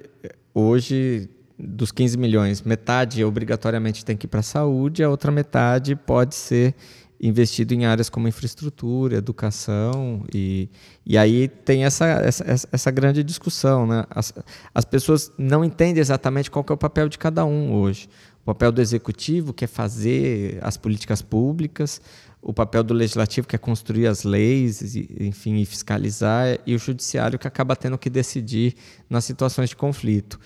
hoje, 0.54 1.30
dos 1.58 1.92
15 1.92 2.18
milhões, 2.18 2.62
metade 2.62 3.24
obrigatoriamente 3.24 4.04
tem 4.04 4.16
que 4.16 4.26
ir 4.26 4.30
para 4.30 4.42
a 4.42 4.44
saúde, 4.44 5.04
a 5.04 5.10
outra 5.10 5.32
metade 5.32 5.96
pode 5.96 6.36
ser 6.36 6.76
investido 7.20 7.74
em 7.74 7.86
áreas 7.86 8.10
como 8.10 8.28
infraestrutura, 8.28 9.16
educação 9.18 10.24
e, 10.34 10.70
e 11.06 11.18
aí 11.18 11.48
tem 11.48 11.86
essa, 11.86 12.06
essa, 12.06 12.68
essa 12.72 12.92
grande 12.92 13.24
discussão, 13.24 13.88
né? 13.88 14.06
As, 14.10 14.34
as 14.74 14.86
pessoas 14.86 15.32
não 15.38 15.64
entendem 15.64 16.02
exatamente 16.02 16.52
qual 16.52 16.66
é 16.70 16.74
o 16.74 16.78
papel 16.78 17.08
de 17.10 17.18
cada 17.18 17.46
um 17.46 17.74
hoje. 17.74 18.10
O 18.42 18.46
papel 18.46 18.72
do 18.72 18.82
executivo 18.82 19.54
que 19.54 19.66
é 19.66 19.68
fazer 19.68 20.60
as 20.62 20.78
políticas 20.78 21.22
públicas, 21.22 22.00
o 22.42 22.54
papel 22.54 22.84
do 22.84 22.94
legislativo 22.94 23.48
que 23.48 23.56
é 23.56 23.60
construir 23.60 24.06
as 24.06 24.24
leis, 24.24 24.96
enfim, 25.20 25.56
e 25.56 25.66
fiscalizar, 25.66 26.60
e 26.66 26.76
o 26.76 26.78
judiciário 26.78 27.40
que 27.40 27.48
acaba 27.48 27.76
tendo 27.76 27.98
que 27.98 28.10
decidir 28.10 28.76
nas 29.10 29.26
situações 29.26 29.70
de 29.70 29.76
conflito. 29.76 30.40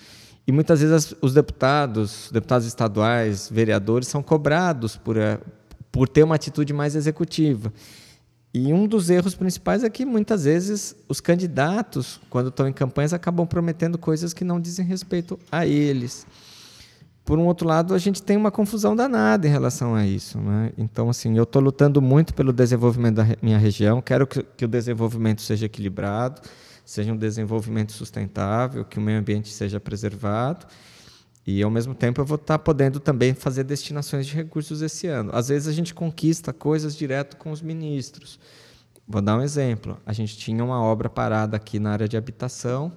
E 0.46 0.52
muitas 0.52 0.80
vezes 0.80 1.14
os 1.20 1.34
deputados, 1.34 2.30
deputados 2.32 2.66
estaduais, 2.66 3.50
vereadores, 3.52 4.08
são 4.08 4.22
cobrados 4.22 4.96
por, 4.96 5.18
eh, 5.18 5.38
por 5.90 6.08
ter 6.08 6.22
uma 6.22 6.34
atitude 6.34 6.72
mais 6.72 6.94
executiva. 6.94 7.72
E 8.52 8.72
um 8.72 8.86
dos 8.86 9.10
erros 9.10 9.34
principais 9.34 9.84
é 9.84 9.90
que 9.90 10.04
muitas 10.04 10.44
vezes 10.44 10.96
os 11.08 11.20
candidatos, 11.20 12.20
quando 12.28 12.48
estão 12.48 12.66
em 12.66 12.72
campanhas, 12.72 13.12
acabam 13.12 13.46
prometendo 13.46 13.96
coisas 13.96 14.34
que 14.34 14.42
não 14.42 14.60
dizem 14.60 14.84
respeito 14.84 15.38
a 15.52 15.64
eles. 15.64 16.26
Por 17.24 17.38
um 17.38 17.46
outro 17.46 17.68
lado, 17.68 17.94
a 17.94 17.98
gente 17.98 18.20
tem 18.20 18.36
uma 18.36 18.50
confusão 18.50 18.96
danada 18.96 19.46
em 19.46 19.50
relação 19.50 19.94
a 19.94 20.04
isso. 20.04 20.36
Né? 20.40 20.72
Então, 20.76 21.08
assim, 21.08 21.36
eu 21.36 21.44
estou 21.44 21.62
lutando 21.62 22.02
muito 22.02 22.34
pelo 22.34 22.52
desenvolvimento 22.52 23.16
da 23.16 23.26
minha 23.40 23.58
região, 23.58 24.02
quero 24.02 24.26
que, 24.26 24.42
que 24.42 24.64
o 24.64 24.68
desenvolvimento 24.68 25.42
seja 25.42 25.66
equilibrado, 25.66 26.40
seja 26.84 27.12
um 27.12 27.16
desenvolvimento 27.16 27.92
sustentável, 27.92 28.84
que 28.84 28.98
o 28.98 29.00
meio 29.00 29.20
ambiente 29.20 29.52
seja 29.52 29.78
preservado 29.78 30.66
e, 31.58 31.62
ao 31.62 31.70
mesmo 31.70 31.94
tempo, 31.94 32.20
eu 32.20 32.24
vou 32.24 32.36
estar 32.36 32.58
podendo 32.58 33.00
também 33.00 33.34
fazer 33.34 33.64
destinações 33.64 34.26
de 34.26 34.34
recursos 34.34 34.82
esse 34.82 35.06
ano. 35.06 35.30
Às 35.34 35.48
vezes, 35.48 35.66
a 35.68 35.72
gente 35.72 35.92
conquista 35.92 36.52
coisas 36.52 36.96
direto 36.96 37.36
com 37.36 37.50
os 37.50 37.60
ministros. 37.60 38.38
Vou 39.06 39.20
dar 39.20 39.36
um 39.36 39.42
exemplo. 39.42 39.98
A 40.06 40.12
gente 40.12 40.36
tinha 40.36 40.62
uma 40.62 40.80
obra 40.80 41.10
parada 41.10 41.56
aqui 41.56 41.80
na 41.80 41.90
área 41.90 42.08
de 42.08 42.16
habitação, 42.16 42.92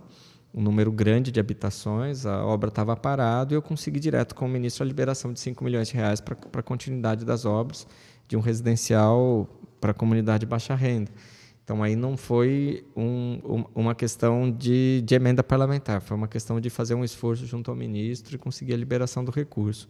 um 0.54 0.62
número 0.62 0.92
grande 0.92 1.32
de 1.32 1.40
habitações, 1.40 2.26
a 2.26 2.46
obra 2.46 2.70
estava 2.70 2.96
parada 2.96 3.54
e 3.54 3.58
eu 3.58 3.62
consegui 3.62 4.00
direto 4.00 4.36
com 4.36 4.46
o 4.46 4.48
ministro 4.48 4.84
a 4.84 4.88
liberação 4.88 5.34
de 5.34 5.40
5 5.40 5.64
milhões 5.64 5.88
de 5.88 5.96
reais 5.96 6.22
para 6.22 6.38
a 6.54 6.62
continuidade 6.62 7.26
das 7.26 7.46
obras 7.46 7.88
de 8.28 8.38
um 8.38 8.40
residencial 8.40 9.48
para 9.82 9.90
a 9.92 9.94
comunidade 9.94 10.42
de 10.42 10.46
baixa 10.46 10.76
renda. 10.76 11.12
Então, 11.64 11.82
aí 11.82 11.96
não 11.96 12.18
foi 12.18 12.86
um, 12.96 13.40
um, 13.46 13.64
uma 13.74 13.96
questão 13.96 14.52
de, 14.52 15.02
de, 15.06 15.16
emenda 15.16 15.42
parlamentar, 15.42 16.02
foi 16.02 16.18
uma 16.18 16.28
questão 16.28 16.60
de 16.60 16.70
fazer 16.70 16.94
um 16.94 17.06
esforço 17.06 17.46
junto 17.46 17.72
ao 17.72 17.78
ministro 17.78 18.36
e 18.36 18.38
conseguir 18.38 18.74
a 18.74 18.78
liberação 18.78 19.24
do 19.24 19.32
recurso. 19.32 19.88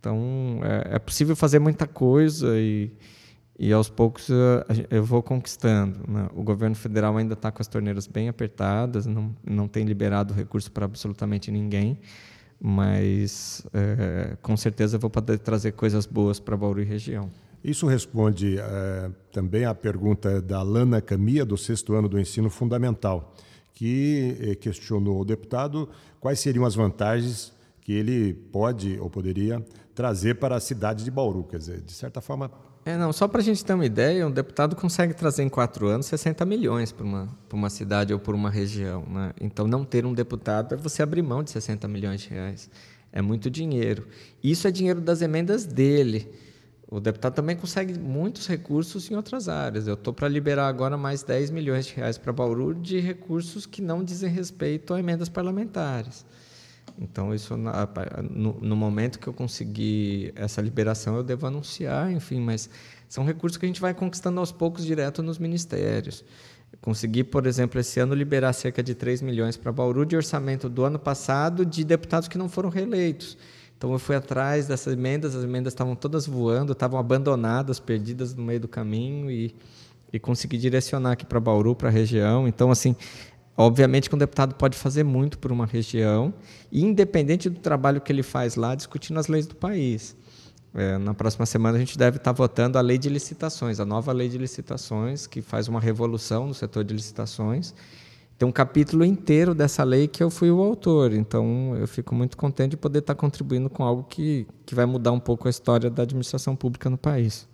Então, 0.00 0.60
é, 0.64 0.96
é 0.96 0.98
possível 0.98 1.36
fazer 1.36 1.60
muita 1.60 1.86
coisa 1.86 2.58
e, 2.58 2.90
e 3.56 3.72
aos 3.72 3.88
poucos 3.88 4.28
eu 4.90 5.04
vou 5.04 5.22
conquistando. 5.22 6.00
Né? 6.08 6.28
O 6.34 6.42
governo 6.42 6.74
federal 6.74 7.16
ainda 7.16 7.34
está 7.34 7.52
com 7.52 7.62
as 7.62 7.68
torneiras 7.68 8.08
bem 8.08 8.28
apertadas, 8.28 9.06
não, 9.06 9.34
não 9.44 9.68
tem 9.68 9.84
liberado 9.84 10.34
recurso 10.34 10.72
para 10.72 10.86
absolutamente 10.86 11.52
ninguém, 11.52 12.00
mas 12.60 13.64
é, 13.72 14.36
com 14.42 14.56
certeza 14.56 14.98
vou 14.98 15.10
poder 15.10 15.38
trazer 15.38 15.70
coisas 15.72 16.04
boas 16.04 16.40
para 16.40 16.56
Bauru 16.56 16.82
e 16.82 16.84
região. 16.84 17.30
Isso 17.66 17.84
responde 17.84 18.60
é, 18.60 19.10
também 19.32 19.64
à 19.64 19.74
pergunta 19.74 20.40
da 20.40 20.62
Lana 20.62 21.00
Camia, 21.00 21.44
do 21.44 21.58
sexto 21.58 21.94
ano 21.94 22.08
do 22.08 22.16
ensino 22.16 22.48
fundamental, 22.48 23.34
que 23.74 24.36
é, 24.40 24.54
questionou 24.54 25.20
o 25.20 25.24
deputado 25.24 25.88
quais 26.20 26.38
seriam 26.38 26.64
as 26.64 26.76
vantagens 26.76 27.52
que 27.80 27.92
ele 27.92 28.34
pode 28.34 28.96
ou 29.00 29.10
poderia 29.10 29.60
trazer 29.96 30.36
para 30.36 30.54
a 30.54 30.60
cidade 30.60 31.02
de 31.02 31.10
Bauru. 31.10 31.42
Quer 31.42 31.58
dizer, 31.58 31.80
de 31.80 31.90
certa 31.90 32.20
forma. 32.20 32.52
É, 32.84 32.96
não, 32.96 33.12
só 33.12 33.26
para 33.26 33.40
a 33.40 33.44
gente 33.44 33.64
ter 33.64 33.74
uma 33.74 33.84
ideia, 33.84 34.24
um 34.24 34.30
deputado 34.30 34.76
consegue 34.76 35.12
trazer 35.12 35.42
em 35.42 35.48
quatro 35.48 35.88
anos 35.88 36.06
60 36.06 36.44
milhões 36.44 36.92
para 36.92 37.04
uma, 37.04 37.28
para 37.48 37.56
uma 37.56 37.68
cidade 37.68 38.12
ou 38.12 38.20
por 38.20 38.36
uma 38.36 38.48
região. 38.48 39.04
Né? 39.10 39.32
Então, 39.40 39.66
não 39.66 39.84
ter 39.84 40.06
um 40.06 40.14
deputado 40.14 40.76
é 40.76 40.78
você 40.78 41.02
abrir 41.02 41.20
mão 41.20 41.42
de 41.42 41.50
60 41.50 41.88
milhões 41.88 42.20
de 42.20 42.28
reais. 42.28 42.70
É 43.12 43.20
muito 43.20 43.50
dinheiro. 43.50 44.06
Isso 44.40 44.68
é 44.68 44.70
dinheiro 44.70 45.00
das 45.00 45.20
emendas 45.20 45.66
dele. 45.66 46.45
O 46.88 47.00
deputado 47.00 47.34
também 47.34 47.56
consegue 47.56 47.98
muitos 47.98 48.46
recursos 48.46 49.10
em 49.10 49.16
outras 49.16 49.48
áreas. 49.48 49.88
Eu 49.88 49.94
estou 49.94 50.14
para 50.14 50.28
liberar 50.28 50.68
agora 50.68 50.96
mais 50.96 51.22
10 51.24 51.50
milhões 51.50 51.86
de 51.86 51.94
reais 51.94 52.16
para 52.16 52.32
Bauru 52.32 52.74
de 52.74 53.00
recursos 53.00 53.66
que 53.66 53.82
não 53.82 54.04
dizem 54.04 54.30
respeito 54.30 54.94
a 54.94 55.00
emendas 55.00 55.28
parlamentares. 55.28 56.24
Então, 56.98 57.34
isso 57.34 57.56
no, 57.56 58.76
momento 58.76 59.18
que 59.18 59.26
eu 59.26 59.32
conseguir 59.32 60.32
essa 60.36 60.62
liberação, 60.62 61.16
eu 61.16 61.22
devo 61.24 61.46
anunciar, 61.46 62.10
enfim, 62.10 62.40
mas 62.40 62.70
são 63.08 63.24
recursos 63.24 63.58
que 63.58 63.66
a 63.66 63.68
gente 63.68 63.80
vai 63.80 63.92
conquistando 63.92 64.38
aos 64.38 64.52
poucos 64.52 64.84
direto 64.84 65.22
nos 65.22 65.38
ministérios. 65.38 66.24
consegui, 66.80 67.24
por 67.24 67.46
exemplo, 67.46 67.80
esse 67.80 67.98
ano 67.98 68.14
liberar 68.14 68.52
cerca 68.52 68.82
de 68.82 68.94
3 68.94 69.22
milhões 69.22 69.56
para 69.56 69.72
Bauru 69.72 70.06
de 70.06 70.16
orçamento 70.16 70.68
do 70.68 70.84
ano 70.84 70.98
passado 70.98 71.66
de 71.66 71.84
deputados 71.84 72.28
que 72.28 72.38
não 72.38 72.48
foram 72.48 72.70
reeleitos. 72.70 73.36
Então 73.76 73.92
eu 73.92 73.98
fui 73.98 74.16
atrás 74.16 74.66
dessas 74.66 74.94
emendas, 74.94 75.34
as 75.34 75.44
emendas 75.44 75.72
estavam 75.72 75.94
todas 75.94 76.26
voando, 76.26 76.72
estavam 76.72 76.98
abandonadas, 76.98 77.78
perdidas 77.78 78.34
no 78.34 78.42
meio 78.42 78.60
do 78.60 78.68
caminho 78.68 79.30
e, 79.30 79.54
e 80.12 80.18
consegui 80.18 80.56
direcionar 80.56 81.12
aqui 81.12 81.26
para 81.26 81.38
Bauru, 81.38 81.74
para 81.74 81.88
a 81.88 81.92
região. 81.92 82.48
Então, 82.48 82.70
assim, 82.70 82.96
obviamente 83.56 84.08
que 84.08 84.14
um 84.14 84.18
deputado 84.18 84.54
pode 84.54 84.78
fazer 84.78 85.04
muito 85.04 85.38
por 85.38 85.52
uma 85.52 85.66
região, 85.66 86.32
independente 86.72 87.50
do 87.50 87.60
trabalho 87.60 88.00
que 88.00 88.10
ele 88.10 88.22
faz 88.22 88.56
lá, 88.56 88.74
discutindo 88.74 89.20
as 89.20 89.28
leis 89.28 89.46
do 89.46 89.54
país. 89.54 90.16
É, 90.74 90.98
na 90.98 91.14
próxima 91.14 91.44
semana 91.46 91.76
a 91.76 91.80
gente 91.80 91.96
deve 91.96 92.16
estar 92.16 92.32
votando 92.32 92.78
a 92.78 92.80
lei 92.80 92.98
de 92.98 93.08
licitações, 93.08 93.78
a 93.78 93.84
nova 93.84 94.12
lei 94.12 94.28
de 94.28 94.38
licitações, 94.38 95.26
que 95.26 95.42
faz 95.42 95.68
uma 95.68 95.80
revolução 95.80 96.46
no 96.46 96.54
setor 96.54 96.82
de 96.82 96.94
licitações 96.94 97.74
tem 98.38 98.46
um 98.46 98.52
capítulo 98.52 99.04
inteiro 99.04 99.54
dessa 99.54 99.82
lei 99.82 100.06
que 100.06 100.22
eu 100.22 100.30
fui 100.30 100.50
o 100.50 100.60
autor. 100.60 101.12
Então, 101.12 101.74
eu 101.76 101.88
fico 101.88 102.14
muito 102.14 102.36
contente 102.36 102.70
de 102.70 102.76
poder 102.76 102.98
estar 102.98 103.14
contribuindo 103.14 103.70
com 103.70 103.82
algo 103.82 104.04
que, 104.04 104.46
que 104.64 104.74
vai 104.74 104.84
mudar 104.84 105.12
um 105.12 105.20
pouco 105.20 105.46
a 105.46 105.50
história 105.50 105.88
da 105.88 106.02
administração 106.02 106.54
pública 106.54 106.90
no 106.90 106.98
país. 106.98 107.48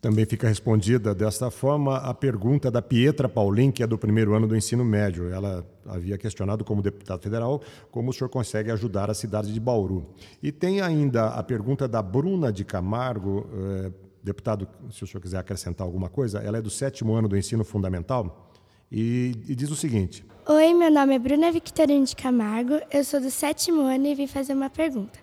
Também 0.00 0.24
fica 0.24 0.48
respondida 0.48 1.12
desta 1.14 1.50
forma 1.50 1.96
a 1.96 2.14
pergunta 2.14 2.70
da 2.70 2.80
Pietra 2.80 3.28
Paulin, 3.28 3.70
que 3.70 3.82
é 3.82 3.86
do 3.86 3.98
primeiro 3.98 4.34
ano 4.34 4.46
do 4.46 4.56
ensino 4.56 4.84
médio. 4.84 5.28
Ela 5.28 5.64
havia 5.86 6.16
questionado, 6.16 6.64
como 6.64 6.82
deputado 6.82 7.20
federal, 7.20 7.60
como 7.90 8.10
o 8.10 8.12
senhor 8.12 8.28
consegue 8.28 8.70
ajudar 8.70 9.10
a 9.10 9.14
cidade 9.14 9.52
de 9.52 9.58
Bauru. 9.58 10.06
E 10.40 10.52
tem 10.52 10.80
ainda 10.80 11.28
a 11.28 11.42
pergunta 11.42 11.88
da 11.88 12.00
Bruna 12.00 12.52
de 12.52 12.64
Camargo, 12.64 13.48
eh, 13.52 13.92
deputado, 14.22 14.68
se 14.90 15.02
o 15.02 15.06
senhor 15.06 15.20
quiser 15.20 15.38
acrescentar 15.38 15.84
alguma 15.84 16.08
coisa, 16.08 16.38
ela 16.38 16.58
é 16.58 16.62
do 16.62 16.70
sétimo 16.70 17.14
ano 17.14 17.28
do 17.28 17.36
ensino 17.36 17.64
fundamental 17.64 18.47
e, 18.90 19.32
e 19.46 19.54
diz 19.54 19.70
o 19.70 19.76
seguinte: 19.76 20.24
Oi, 20.46 20.74
meu 20.74 20.90
nome 20.90 21.14
é 21.14 21.18
Bruna 21.18 21.52
Victorino 21.52 22.04
de 22.04 22.16
Camargo, 22.16 22.80
eu 22.90 23.04
sou 23.04 23.20
do 23.20 23.30
sétimo 23.30 23.82
ano 23.82 24.06
e 24.06 24.14
vim 24.14 24.26
fazer 24.26 24.54
uma 24.54 24.70
pergunta. 24.70 25.18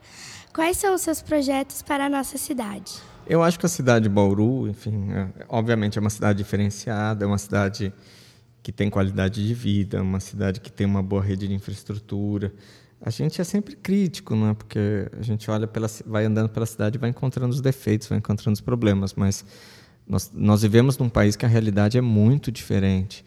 Quais 0.54 0.78
são 0.78 0.96
os 0.96 1.02
seus 1.02 1.22
projetos 1.22 1.82
para 1.82 2.06
a 2.06 2.10
nossa 2.10 2.38
cidade? 2.38 2.94
Eu 3.28 3.42
acho 3.42 3.60
que 3.60 3.66
a 3.66 3.70
cidade 3.70 4.04
de 4.04 4.10
Bauru, 4.10 4.68
enfim, 4.68 5.12
é, 5.12 5.46
obviamente 5.50 5.98
é 5.98 6.02
uma 6.02 6.12
cidade 6.12 6.38
diferenciada, 6.38 7.26
é 7.26 7.28
uma 7.28 7.40
cidade 7.40 7.92
que 8.62 8.72
tem 8.72 8.90
qualidade 8.90 9.46
de 9.46 9.54
vida, 9.54 10.02
uma 10.02 10.20
cidade 10.20 10.62
que 10.62 10.72
tem 10.72 10.86
uma 10.86 11.02
boa 11.02 11.22
rede 11.22 11.48
de 11.48 11.54
infraestrutura. 11.54 12.54
A 13.02 13.10
gente 13.10 13.42
é 13.42 13.44
sempre 13.44 13.76
crítico, 13.76 14.36
né? 14.36 14.54
porque 14.54 15.10
a 15.20 15.22
gente 15.22 15.50
olha 15.50 15.68
pela, 15.68 15.88
vai 16.06 16.26
andando 16.26 16.50
pela 16.50 16.66
cidade 16.66 16.98
e 16.98 17.00
vai 17.00 17.10
encontrando 17.10 17.54
os 17.54 17.62
defeitos, 17.62 18.08
vai 18.08 18.20
encontrando 18.20 18.54
os 18.54 18.62
problemas, 18.62 19.14
mas 19.16 19.44
nós, 20.08 20.32
nós 20.34 20.62
vivemos 20.62 20.98
num 20.98 21.10
país 21.10 21.36
que 21.36 21.46
a 21.46 21.50
realidade 21.50 21.98
é 21.98 22.02
muito 22.02 22.52
diferente. 22.52 23.26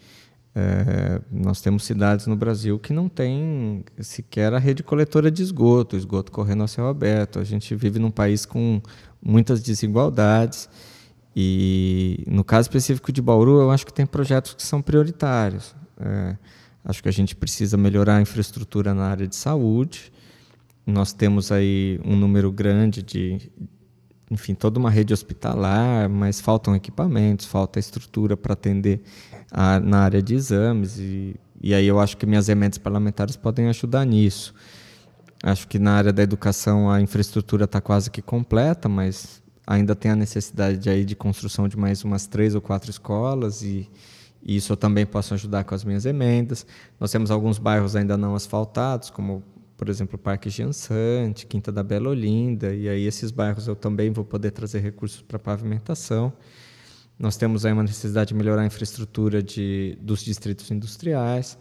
É, 0.61 1.21
nós 1.31 1.61
temos 1.61 1.85
cidades 1.85 2.27
no 2.27 2.35
Brasil 2.35 2.81
que 2.81 2.93
não 2.93 3.09
tem 3.09 3.85
sequer 4.01 4.53
a 4.53 4.59
rede 4.59 4.83
coletora 4.83 5.31
de 5.31 5.41
esgoto, 5.41 5.97
esgoto 5.97 6.33
correndo 6.33 6.63
ao 6.63 6.69
céu 6.69 6.89
aberto. 6.89 7.39
A 7.39 7.45
gente 7.45 7.77
vive 7.77 8.01
num 8.01 8.11
país 8.11 8.45
com 8.45 8.83
muitas 9.23 9.63
desigualdades. 9.63 10.69
E 11.37 12.25
no 12.27 12.43
caso 12.43 12.63
específico 12.63 13.13
de 13.13 13.23
Bauru, 13.23 13.61
eu 13.61 13.71
acho 13.71 13.87
que 13.87 13.93
tem 13.93 14.05
projetos 14.05 14.53
que 14.55 14.63
são 14.65 14.83
prioritários. 14.83 15.77
É, 16.01 16.37
acho 16.85 17.01
que 17.01 17.09
a 17.09 17.13
gente 17.13 17.37
precisa 17.37 17.77
melhorar 17.77 18.17
a 18.17 18.21
infraestrutura 18.21 18.93
na 18.93 19.05
área 19.05 19.29
de 19.29 19.37
saúde. 19.37 20.13
Nós 20.85 21.13
temos 21.13 21.53
aí 21.53 22.01
um 22.05 22.17
número 22.17 22.51
grande 22.51 23.01
de, 23.01 23.39
enfim, 24.31 24.55
toda 24.55 24.79
uma 24.79 24.91
rede 24.91 25.13
hospitalar, 25.13 26.09
mas 26.09 26.41
faltam 26.41 26.75
equipamentos, 26.77 27.47
falta 27.47 27.79
estrutura 27.79 28.37
para 28.37 28.53
atender 28.53 29.01
a, 29.51 29.81
na 29.81 30.01
área 30.01 30.23
de 30.23 30.35
exames 30.35 30.99
e 30.99 31.35
e 31.61 31.75
aí 31.75 31.87
eu 31.87 31.99
acho 31.99 32.17
que 32.17 32.25
minhas 32.25 32.49
emendas 32.49 32.79
parlamentares 32.79 33.37
podem 33.37 33.69
ajudar 33.69 34.05
nisso. 34.05 34.55
Acho 35.43 35.67
que 35.67 35.79
na 35.79 35.93
área 35.93 36.13
da 36.13 36.23
educação 36.23 36.91
a 36.91 37.01
infraestrutura 37.01 37.65
está 37.65 37.81
quase 37.81 38.11
que 38.11 38.23
completa, 38.23 38.89
mas 38.89 39.43
ainda 39.67 39.95
tem 39.95 40.11
a 40.11 40.17
necessidade 40.17 40.79
de, 40.79 40.89
aí, 40.89 41.05
de 41.05 41.15
construção 41.17 41.69
de 41.69 41.77
mais 41.77 42.05
umas 42.05 42.27
três 42.27 42.55
ou 42.55 42.61
quatro 42.61 42.91
escolas 42.91 43.63
e, 43.63 43.91
e 44.43 44.57
isso 44.57 44.73
eu 44.73 44.77
também 44.77 45.05
posso 45.05 45.35
ajudar 45.35 45.65
com 45.65 45.75
as 45.75 45.85
minhas 45.85 46.07
emendas. 46.07 46.65
Nós 46.99 47.11
temos 47.11 47.31
alguns 47.31 47.59
bairros 47.59 47.97
ainda 47.97 48.17
não 48.17 48.35
asfaltados, 48.35 49.11
como 49.11 49.43
por 49.79 49.89
exemplo 49.89 50.19
Parque 50.19 50.51
Giansante, 50.51 51.47
Quinta 51.47 51.71
da 51.71 51.85
Bela 51.85 52.11
Olinda, 52.11 52.75
e 52.75 52.89
aí 52.89 53.07
esses 53.07 53.31
bairros 53.31 53.69
eu 53.69 53.77
também 53.77 54.11
vou 54.11 54.25
poder 54.25 54.51
trazer 54.51 54.81
recursos 54.81 55.23
para 55.23 55.39
pavimentação. 55.39 56.33
Nós 57.17 57.37
temos 57.37 57.65
aí 57.65 57.73
uma 57.73 57.85
necessidade 57.85 58.29
de 58.29 58.35
melhorar 58.35 58.63
a 58.63 58.67
infraestrutura 58.67 59.41
de, 59.41 59.97
dos 60.01 60.23
distritos 60.23 60.69
industriais. 60.73 61.57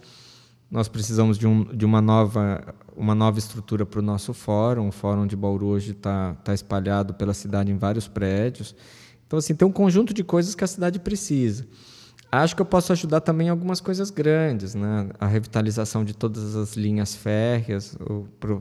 Nós 0.70 0.88
precisamos 0.88 1.38
de, 1.38 1.46
um, 1.46 1.64
de 1.64 1.84
uma, 1.84 2.02
nova, 2.02 2.74
uma 2.96 3.14
nova 3.14 3.38
estrutura 3.38 3.86
para 3.86 4.00
o 4.00 4.02
nosso 4.02 4.34
fórum. 4.34 4.88
O 4.88 4.92
fórum 4.92 5.26
de 5.26 5.34
Bauru 5.36 5.66
hoje 5.66 5.92
está 5.92 6.34
tá 6.44 6.52
espalhado 6.52 7.14
pela 7.14 7.32
cidade 7.32 7.72
em 7.72 7.78
vários 7.78 8.06
prédios. 8.06 8.74
Então, 9.26 9.38
assim, 9.38 9.54
tem 9.54 9.66
um 9.66 9.72
conjunto 9.72 10.12
de 10.12 10.24
coisas 10.24 10.54
que 10.54 10.64
a 10.64 10.66
cidade 10.66 10.98
precisa. 10.98 11.66
Acho 12.30 12.54
que 12.54 12.60
eu 12.60 12.66
posso 12.66 12.92
ajudar 12.92 13.22
também 13.22 13.46
em 13.46 13.50
algumas 13.50 13.80
coisas 13.80 14.10
grandes, 14.10 14.74
né? 14.74 15.08
A 15.18 15.26
revitalização 15.26 16.04
de 16.04 16.14
todas 16.14 16.54
as 16.56 16.76
linhas 16.76 17.14
férreas 17.14 17.96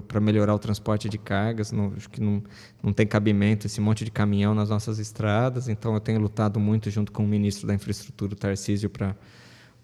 para 0.09 0.21
melhorar 0.21 0.55
o 0.55 0.59
transporte 0.59 1.09
de 1.09 1.17
cargas. 1.17 1.73
Não, 1.73 1.91
acho 1.97 2.09
que 2.09 2.21
não, 2.21 2.41
não 2.81 2.93
tem 2.93 3.05
cabimento 3.05 3.67
esse 3.67 3.81
monte 3.81 4.05
de 4.05 4.11
caminhão 4.11 4.55
nas 4.55 4.69
nossas 4.69 4.99
estradas. 4.99 5.67
Então, 5.67 5.93
eu 5.93 5.99
tenho 5.99 6.19
lutado 6.21 6.61
muito 6.61 6.89
junto 6.89 7.11
com 7.11 7.25
o 7.25 7.27
ministro 7.27 7.67
da 7.67 7.73
Infraestrutura, 7.73 8.35
Tarcísio, 8.35 8.89
para 8.89 9.15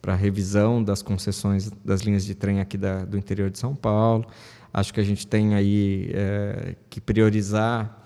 para 0.03 0.15
revisão 0.15 0.83
das 0.83 1.01
concessões 1.01 1.71
das 1.83 2.01
linhas 2.01 2.25
de 2.25 2.35
trem 2.35 2.59
aqui 2.59 2.77
da, 2.77 3.05
do 3.05 3.17
interior 3.17 3.49
de 3.49 3.57
São 3.57 3.73
Paulo. 3.73 4.25
Acho 4.73 4.93
que 4.93 4.99
a 4.99 5.03
gente 5.03 5.25
tem 5.25 5.55
aí 5.55 6.11
é, 6.13 6.75
que 6.89 6.99
priorizar 6.99 8.03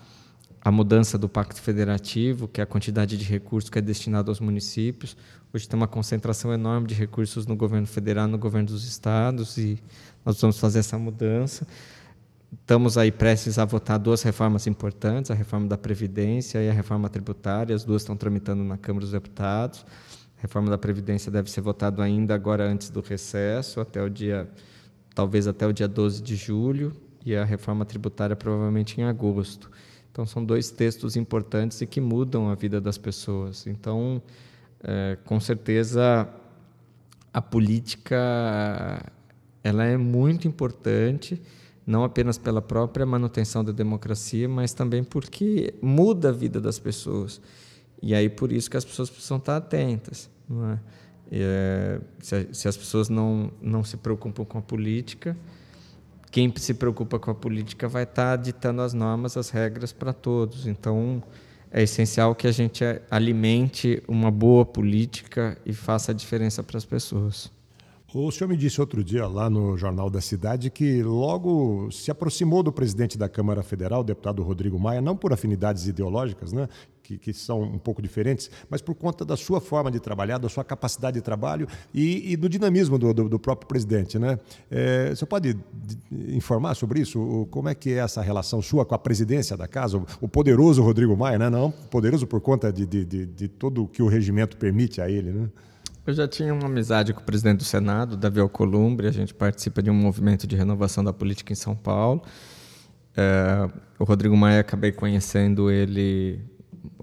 a 0.60 0.70
mudança 0.70 1.18
do 1.18 1.28
Pacto 1.28 1.60
Federativo, 1.60 2.46
que 2.46 2.60
é 2.60 2.64
a 2.64 2.66
quantidade 2.66 3.16
de 3.16 3.24
recursos 3.24 3.68
que 3.68 3.80
é 3.80 3.82
destinado 3.82 4.30
aos 4.30 4.38
municípios. 4.38 5.16
Hoje 5.50 5.66
tem 5.66 5.78
uma 5.78 5.88
concentração 5.88 6.52
enorme 6.52 6.86
de 6.86 6.94
recursos 6.94 7.46
no 7.46 7.56
governo 7.56 7.86
federal, 7.86 8.28
no 8.28 8.36
governo 8.36 8.68
dos 8.68 8.86
estados, 8.86 9.56
e 9.56 9.82
nós 10.22 10.38
vamos 10.38 10.58
fazer 10.58 10.80
essa 10.80 10.98
mudança. 10.98 11.66
Estamos 12.52 12.98
aí 12.98 13.10
prestes 13.10 13.58
a 13.58 13.64
votar 13.64 13.98
duas 13.98 14.22
reformas 14.22 14.66
importantes, 14.66 15.30
a 15.30 15.34
reforma 15.34 15.66
da 15.66 15.78
Previdência 15.78 16.62
e 16.62 16.68
a 16.68 16.72
reforma 16.72 17.08
tributária, 17.08 17.74
as 17.74 17.82
duas 17.82 18.02
estão 18.02 18.14
tramitando 18.14 18.62
na 18.62 18.76
Câmara 18.76 19.00
dos 19.00 19.12
Deputados. 19.12 19.86
A 20.38 20.42
reforma 20.42 20.68
da 20.68 20.76
Previdência 20.76 21.32
deve 21.32 21.50
ser 21.50 21.62
votada 21.62 22.02
ainda 22.02 22.34
agora 22.34 22.70
antes 22.70 22.90
do 22.90 23.00
recesso, 23.00 23.80
até 23.80 24.02
o 24.02 24.10
dia, 24.10 24.46
talvez 25.14 25.46
até 25.46 25.66
o 25.66 25.72
dia 25.72 25.88
12 25.88 26.22
de 26.22 26.36
julho, 26.36 26.92
e 27.24 27.34
a 27.34 27.44
reforma 27.44 27.86
tributária 27.86 28.36
provavelmente 28.36 29.00
em 29.00 29.04
agosto. 29.04 29.70
Então, 30.12 30.26
são 30.26 30.44
dois 30.44 30.70
textos 30.70 31.16
importantes 31.16 31.80
e 31.80 31.86
que 31.86 32.02
mudam 32.02 32.50
a 32.50 32.54
vida 32.54 32.82
das 32.82 32.98
pessoas. 32.98 33.66
Então, 33.66 34.22
é, 34.82 35.16
com 35.24 35.40
certeza, 35.40 36.28
a 37.32 37.42
política 37.42 39.02
ela 39.62 39.84
é 39.84 39.96
muito 39.96 40.46
importante, 40.46 41.40
não 41.86 42.04
apenas 42.04 42.38
pela 42.38 42.62
própria 42.62 43.04
manutenção 43.04 43.64
da 43.64 43.72
democracia, 43.72 44.48
mas 44.48 44.72
também 44.72 45.02
porque 45.02 45.74
muda 45.82 46.28
a 46.28 46.32
vida 46.32 46.60
das 46.60 46.78
pessoas. 46.78 47.40
E 48.02 48.14
aí 48.14 48.28
por 48.28 48.52
isso 48.52 48.70
que 48.70 48.76
as 48.76 48.84
pessoas 48.84 49.10
precisam 49.10 49.38
estar 49.38 49.56
atentas. 49.56 50.30
É? 50.50 50.78
é 51.32 52.00
se, 52.20 52.48
se, 52.52 52.68
as 52.68 52.76
pessoas 52.76 53.08
não, 53.08 53.50
não 53.60 53.82
se 53.82 53.96
preocupam 53.96 54.44
com 54.44 54.58
a 54.58 54.62
política, 54.62 55.36
quem 56.30 56.52
se 56.56 56.74
preocupa 56.74 57.18
com 57.18 57.30
a 57.30 57.34
política 57.34 57.88
vai 57.88 58.02
estar 58.02 58.36
ditando 58.36 58.82
as 58.82 58.92
normas, 58.92 59.36
as 59.36 59.50
regras 59.50 59.92
para 59.92 60.12
todos. 60.12 60.66
Então 60.66 61.22
é 61.70 61.82
essencial 61.82 62.34
que 62.34 62.46
a 62.46 62.52
gente 62.52 62.84
alimente 63.10 64.02
uma 64.08 64.30
boa 64.30 64.64
política 64.64 65.58
e 65.64 65.72
faça 65.72 66.12
a 66.12 66.14
diferença 66.14 66.62
para 66.62 66.78
as 66.78 66.84
pessoas. 66.84 67.50
O 68.14 68.30
senhor 68.30 68.48
me 68.48 68.56
disse 68.56 68.80
outro 68.80 69.04
dia 69.04 69.26
lá 69.26 69.50
no 69.50 69.76
Jornal 69.76 70.08
da 70.08 70.20
Cidade 70.20 70.70
que 70.70 71.02
logo 71.02 71.90
se 71.90 72.10
aproximou 72.10 72.62
do 72.62 72.72
presidente 72.72 73.18
da 73.18 73.28
Câmara 73.28 73.62
Federal, 73.62 74.02
deputado 74.02 74.42
Rodrigo 74.42 74.78
Maia, 74.78 75.02
não 75.02 75.14
por 75.14 75.30
afinidades 75.30 75.86
ideológicas, 75.86 76.50
né, 76.50 76.70
que, 77.08 77.16
que 77.16 77.32
são 77.32 77.62
um 77.62 77.78
pouco 77.78 78.02
diferentes, 78.02 78.50
mas 78.68 78.82
por 78.82 78.94
conta 78.94 79.24
da 79.24 79.34
sua 79.34 79.62
forma 79.62 79.90
de 79.90 79.98
trabalhar, 79.98 80.36
da 80.36 80.48
sua 80.48 80.62
capacidade 80.62 81.14
de 81.14 81.22
trabalho 81.22 81.66
e, 81.94 82.32
e 82.32 82.36
do 82.36 82.50
dinamismo 82.50 82.98
do, 82.98 83.14
do, 83.14 83.28
do, 83.30 83.38
próprio 83.38 83.66
presidente. 83.66 84.18
Né? 84.18 84.38
É, 84.70 85.08
você 85.08 85.24
pode 85.24 85.56
informar 86.28 86.74
sobre 86.74 87.00
isso? 87.00 87.48
Como 87.50 87.66
é 87.68 87.74
que 87.74 87.92
é 87.92 87.98
essa 87.98 88.20
relação 88.20 88.60
sua 88.60 88.84
com 88.84 88.94
a 88.94 88.98
presidência 88.98 89.56
da 89.56 89.66
casa? 89.66 90.02
O 90.20 90.28
poderoso 90.28 90.82
Rodrigo 90.82 91.16
Maia, 91.16 91.38
né? 91.38 91.48
não 91.48 91.70
poderoso 91.70 92.26
por 92.26 92.42
conta 92.42 92.70
de, 92.70 92.84
de, 92.84 93.04
de, 93.06 93.26
de 93.26 93.48
todo 93.48 93.84
o 93.84 93.88
que 93.88 94.02
o 94.02 94.06
regimento 94.06 94.58
permite 94.58 95.00
a 95.00 95.08
ele, 95.08 95.32
né? 95.32 95.48
Eu 96.06 96.14
já 96.14 96.26
tinha 96.26 96.54
uma 96.54 96.66
amizade 96.66 97.12
com 97.12 97.20
o 97.20 97.22
presidente 97.22 97.58
do 97.58 97.64
Senado, 97.64 98.16
Davi 98.16 98.40
Alcolumbre. 98.40 99.06
A 99.06 99.10
gente 99.10 99.34
participa 99.34 99.82
de 99.82 99.90
um 99.90 99.94
movimento 99.94 100.46
de 100.46 100.56
renovação 100.56 101.04
da 101.04 101.12
política 101.12 101.52
em 101.52 101.56
São 101.56 101.76
Paulo. 101.76 102.22
É, 103.14 103.68
o 103.98 104.04
Rodrigo 104.04 104.34
Maia, 104.34 104.60
acabei 104.60 104.90
conhecendo 104.90 105.70
ele, 105.70 106.40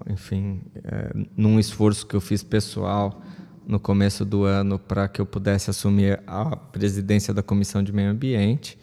enfim, 0.10 0.62
é, 0.84 1.12
num 1.36 1.60
esforço 1.60 2.06
que 2.06 2.16
eu 2.16 2.22
fiz 2.22 2.44
pessoal 2.44 3.22
no 3.68 3.80
começo 3.80 4.24
do 4.24 4.44
ano 4.44 4.78
para 4.78 5.08
que 5.08 5.20
eu 5.20 5.26
pudesse 5.26 5.70
assumir 5.70 6.22
a 6.28 6.56
presidência 6.56 7.34
da 7.34 7.42
Comissão 7.42 7.82
de 7.82 7.92
Meio 7.92 8.12
Ambiente. 8.12 8.78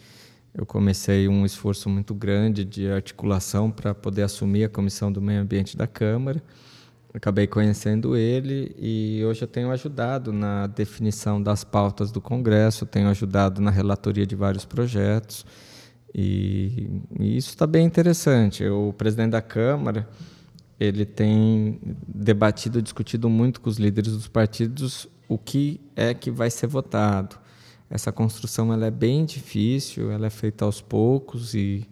Eu 0.54 0.66
comecei 0.66 1.28
um 1.28 1.46
esforço 1.46 1.88
muito 1.88 2.14
grande 2.14 2.64
de 2.64 2.90
articulação 2.90 3.70
para 3.70 3.94
poder 3.94 4.22
assumir 4.22 4.64
a 4.64 4.68
Comissão 4.68 5.10
do 5.10 5.22
Meio 5.22 5.40
Ambiente 5.40 5.76
da 5.76 5.86
Câmara 5.86 6.42
acabei 7.14 7.46
conhecendo 7.46 8.16
ele 8.16 8.74
e 8.78 9.22
hoje 9.24 9.42
eu 9.42 9.48
tenho 9.48 9.70
ajudado 9.70 10.32
na 10.32 10.66
definição 10.66 11.42
das 11.42 11.62
pautas 11.62 12.10
do 12.10 12.20
Congresso, 12.20 12.86
tenho 12.86 13.08
ajudado 13.08 13.60
na 13.60 13.70
relatoria 13.70 14.26
de 14.26 14.34
vários 14.34 14.64
projetos 14.64 15.44
e, 16.14 16.88
e 17.20 17.36
isso 17.36 17.50
está 17.50 17.66
bem 17.66 17.84
interessante. 17.84 18.66
O 18.66 18.94
presidente 18.94 19.32
da 19.32 19.42
Câmara 19.42 20.08
ele 20.82 21.04
tem 21.04 21.78
debatido, 22.08 22.82
discutido 22.82 23.28
muito 23.28 23.60
com 23.60 23.70
os 23.70 23.78
líderes 23.78 24.12
dos 24.12 24.26
partidos 24.26 25.08
o 25.28 25.38
que 25.38 25.80
é 25.94 26.12
que 26.12 26.30
vai 26.30 26.50
ser 26.50 26.66
votado. 26.66 27.38
Essa 27.88 28.10
construção 28.10 28.72
ela 28.72 28.86
é 28.86 28.90
bem 28.90 29.24
difícil, 29.24 30.10
ela 30.10 30.26
é 30.26 30.30
feita 30.30 30.64
aos 30.64 30.80
poucos 30.80 31.54
e, 31.54 31.86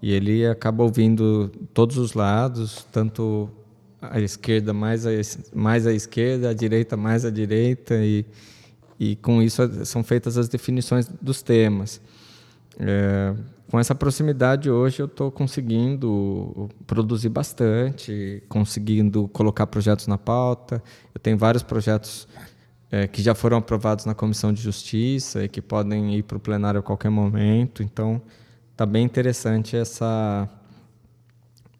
e 0.00 0.12
ele 0.12 0.46
acaba 0.46 0.84
ouvindo 0.84 1.50
todos 1.74 1.98
os 1.98 2.14
lados, 2.14 2.86
tanto 2.92 3.50
a 4.00 4.20
esquerda 4.20 4.72
mais 4.72 5.04
a, 5.06 5.10
mais 5.54 5.86
a 5.86 5.92
esquerda, 5.92 6.50
a 6.50 6.54
direita 6.54 6.96
mais 6.96 7.24
a 7.24 7.30
direita, 7.30 7.94
e, 8.04 8.24
e 9.00 9.16
com 9.16 9.42
isso 9.42 9.62
são 9.84 10.04
feitas 10.04 10.38
as 10.38 10.48
definições 10.48 11.08
dos 11.20 11.42
temas. 11.42 12.00
É, 12.78 13.34
com 13.72 13.80
essa 13.80 13.94
proximidade 13.94 14.70
hoje 14.70 15.00
eu 15.00 15.06
estou 15.06 15.32
conseguindo 15.32 16.68
produzir 16.86 17.30
bastante, 17.30 18.42
conseguindo 18.46 19.26
colocar 19.28 19.66
projetos 19.66 20.06
na 20.06 20.18
pauta. 20.18 20.82
Eu 21.14 21.18
tenho 21.18 21.38
vários 21.38 21.62
projetos 21.62 22.28
é, 22.90 23.06
que 23.08 23.22
já 23.22 23.34
foram 23.34 23.56
aprovados 23.56 24.04
na 24.04 24.14
Comissão 24.14 24.52
de 24.52 24.60
Justiça 24.60 25.42
e 25.42 25.48
que 25.48 25.62
podem 25.62 26.18
ir 26.18 26.22
para 26.24 26.36
o 26.36 26.40
plenário 26.40 26.80
a 26.80 26.82
qualquer 26.82 27.08
momento. 27.08 27.82
Então, 27.82 28.20
está 28.72 28.84
bem 28.84 29.06
interessante 29.06 29.74
essa, 29.74 30.46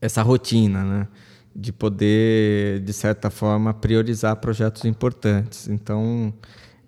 essa 0.00 0.22
rotina, 0.22 0.82
né? 0.82 1.08
de 1.54 1.74
poder, 1.74 2.80
de 2.80 2.92
certa 2.94 3.28
forma, 3.28 3.74
priorizar 3.74 4.36
projetos 4.36 4.86
importantes. 4.86 5.68
Então, 5.68 6.32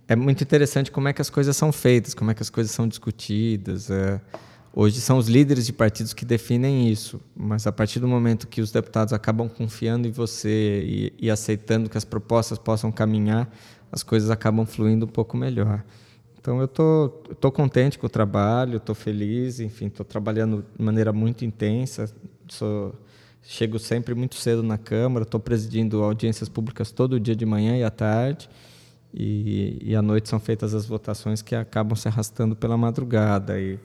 é 0.09 0.17
muito 0.17 0.43
interessante 0.43 0.90
como 0.90 1.09
é 1.09 1.12
que 1.12 1.21
as 1.21 1.29
coisas 1.29 1.55
são 1.55 1.71
feitas, 1.71 2.14
como 2.14 2.31
é 2.31 2.35
que 2.35 2.40
as 2.40 2.49
coisas 2.49 2.73
são 2.73 2.88
discutidas. 2.88 3.90
É, 3.90 4.19
hoje 4.75 5.01
são 5.01 5.19
os 5.19 5.29
líderes 5.29 5.67
de 5.67 5.73
partidos 5.73 6.13
que 6.13 6.25
definem 6.25 6.91
isso, 6.91 7.21
mas 7.35 7.67
a 7.67 7.73
partir 7.73 8.01
do 8.01 8.09
momento 8.09 8.49
que 8.49 8.61
os 8.61 8.71
deputados 8.73 9.13
acabam 9.13 9.49
confiando 9.49 10.09
em 10.09 10.11
você 10.11 10.83
e, 10.85 11.13
e 11.19 11.31
aceitando 11.31 11.89
que 11.89 11.97
as 11.99 12.05
propostas 12.05 12.59
possam 12.59 12.91
caminhar, 12.91 13.51
as 13.93 14.03
coisas 14.03 14.31
acabam 14.31 14.67
fluindo 14.67 15.07
um 15.07 15.09
pouco 15.09 15.37
melhor. 15.37 15.85
Então 16.39 16.61
eu 16.61 16.69
tô, 16.69 17.09
tô 17.41 17.51
contente 17.51 17.99
com 17.99 18.07
o 18.07 18.11
trabalho, 18.11 18.77
estou 18.77 18.95
feliz, 18.95 19.61
enfim, 19.61 19.87
estou 19.87 20.05
trabalhando 20.05 20.65
de 20.77 20.85
maneira 20.85 21.13
muito 21.13 21.45
intensa. 21.45 22.13
Sou 22.49 22.95
Chego 23.47 23.79
sempre 23.79 24.15
muito 24.15 24.37
cedo 24.37 24.63
na 24.63 24.79
Câmara, 24.79 25.25
estou 25.25 25.39
presidindo 25.39 26.03
audiências 26.03 26.49
públicas 26.49 26.91
todo 26.91 27.21
dia 27.21 27.37
de 27.37 27.45
manhã 27.45 27.77
e 27.77 27.85
à 27.85 27.91
tarde. 27.91 28.49
E, 29.13 29.79
e 29.83 29.95
à 29.95 30.01
noite 30.01 30.29
são 30.29 30.41
feitas 30.41 30.75
as 30.75 30.87
votações 30.87 31.43
que 31.43 31.55
acabam 31.55 31.95
se 31.95 32.09
arrastando 32.09 32.57
pela 32.57 32.77
madrugada. 32.77 33.61
E, 33.61 33.79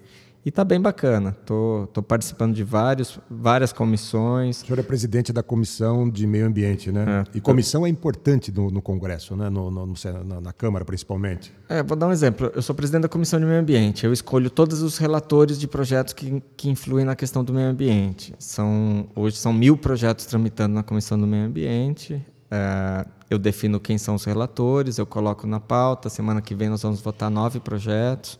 E 0.45 0.49
está 0.49 0.63
bem 0.63 0.79
bacana. 0.79 1.35
Estou 1.37 1.87
tô, 1.87 1.93
tô, 1.95 2.03
participando 2.03 2.55
de 2.55 2.63
vários, 2.63 3.19
várias 3.29 3.73
comissões. 3.73 4.61
O 4.61 4.65
senhor 4.65 4.79
é 4.79 4.83
presidente 4.83 5.33
da 5.33 5.43
Comissão 5.43 6.09
de 6.09 6.25
Meio 6.25 6.47
Ambiente, 6.47 6.91
né? 6.91 7.25
É, 7.27 7.37
e 7.37 7.41
comissão 7.41 7.85
é 7.85 7.89
importante 7.89 8.51
no, 8.51 8.71
no 8.71 8.81
Congresso, 8.81 9.35
né? 9.35 9.49
No, 9.49 9.69
no, 9.69 9.93
na, 10.25 10.41
na, 10.41 10.53
Câmara, 10.53 10.85
principalmente. 10.85 11.53
É, 11.67 11.83
vou 11.83 11.97
dar 11.97 12.07
um 12.07 12.11
exemplo. 12.11 12.51
Eu 12.55 12.61
sou 12.61 12.73
presidente 12.73 13.03
da 13.03 13.09
Comissão 13.09 13.37
de 13.39 13.45
Meio 13.45 13.59
Ambiente. 13.59 14.05
Eu 14.05 14.13
escolho 14.13 14.49
todos 14.49 14.81
os 14.81 14.97
relatores 14.97 15.59
de 15.59 15.67
projetos 15.67 16.13
que, 16.13 16.41
que 16.55 16.69
influem 16.69 17.05
na 17.05 17.15
questão 17.15 17.43
do 17.43 17.53
meio 17.53 17.67
ambiente. 17.67 18.33
São, 18.39 19.09
hoje 19.15 19.35
são 19.35 19.51
mil 19.51 19.75
projetos 19.77 20.25
tramitando 20.25 20.73
na 20.73 20.83
Comissão 20.83 21.19
do 21.19 21.27
Meio 21.27 21.45
Ambiente. 21.45 22.25
É, 22.49 23.05
eu 23.29 23.37
defino 23.37 23.79
quem 23.79 23.97
são 23.97 24.15
os 24.15 24.23
relatores, 24.23 24.97
eu 24.97 25.05
coloco 25.05 25.45
na 25.45 25.59
pauta. 25.59 26.09
Semana 26.09 26.41
que 26.41 26.55
vem 26.55 26.69
nós 26.69 26.81
vamos 26.81 27.01
votar 27.01 27.29
nove 27.29 27.59
projetos. 27.59 28.39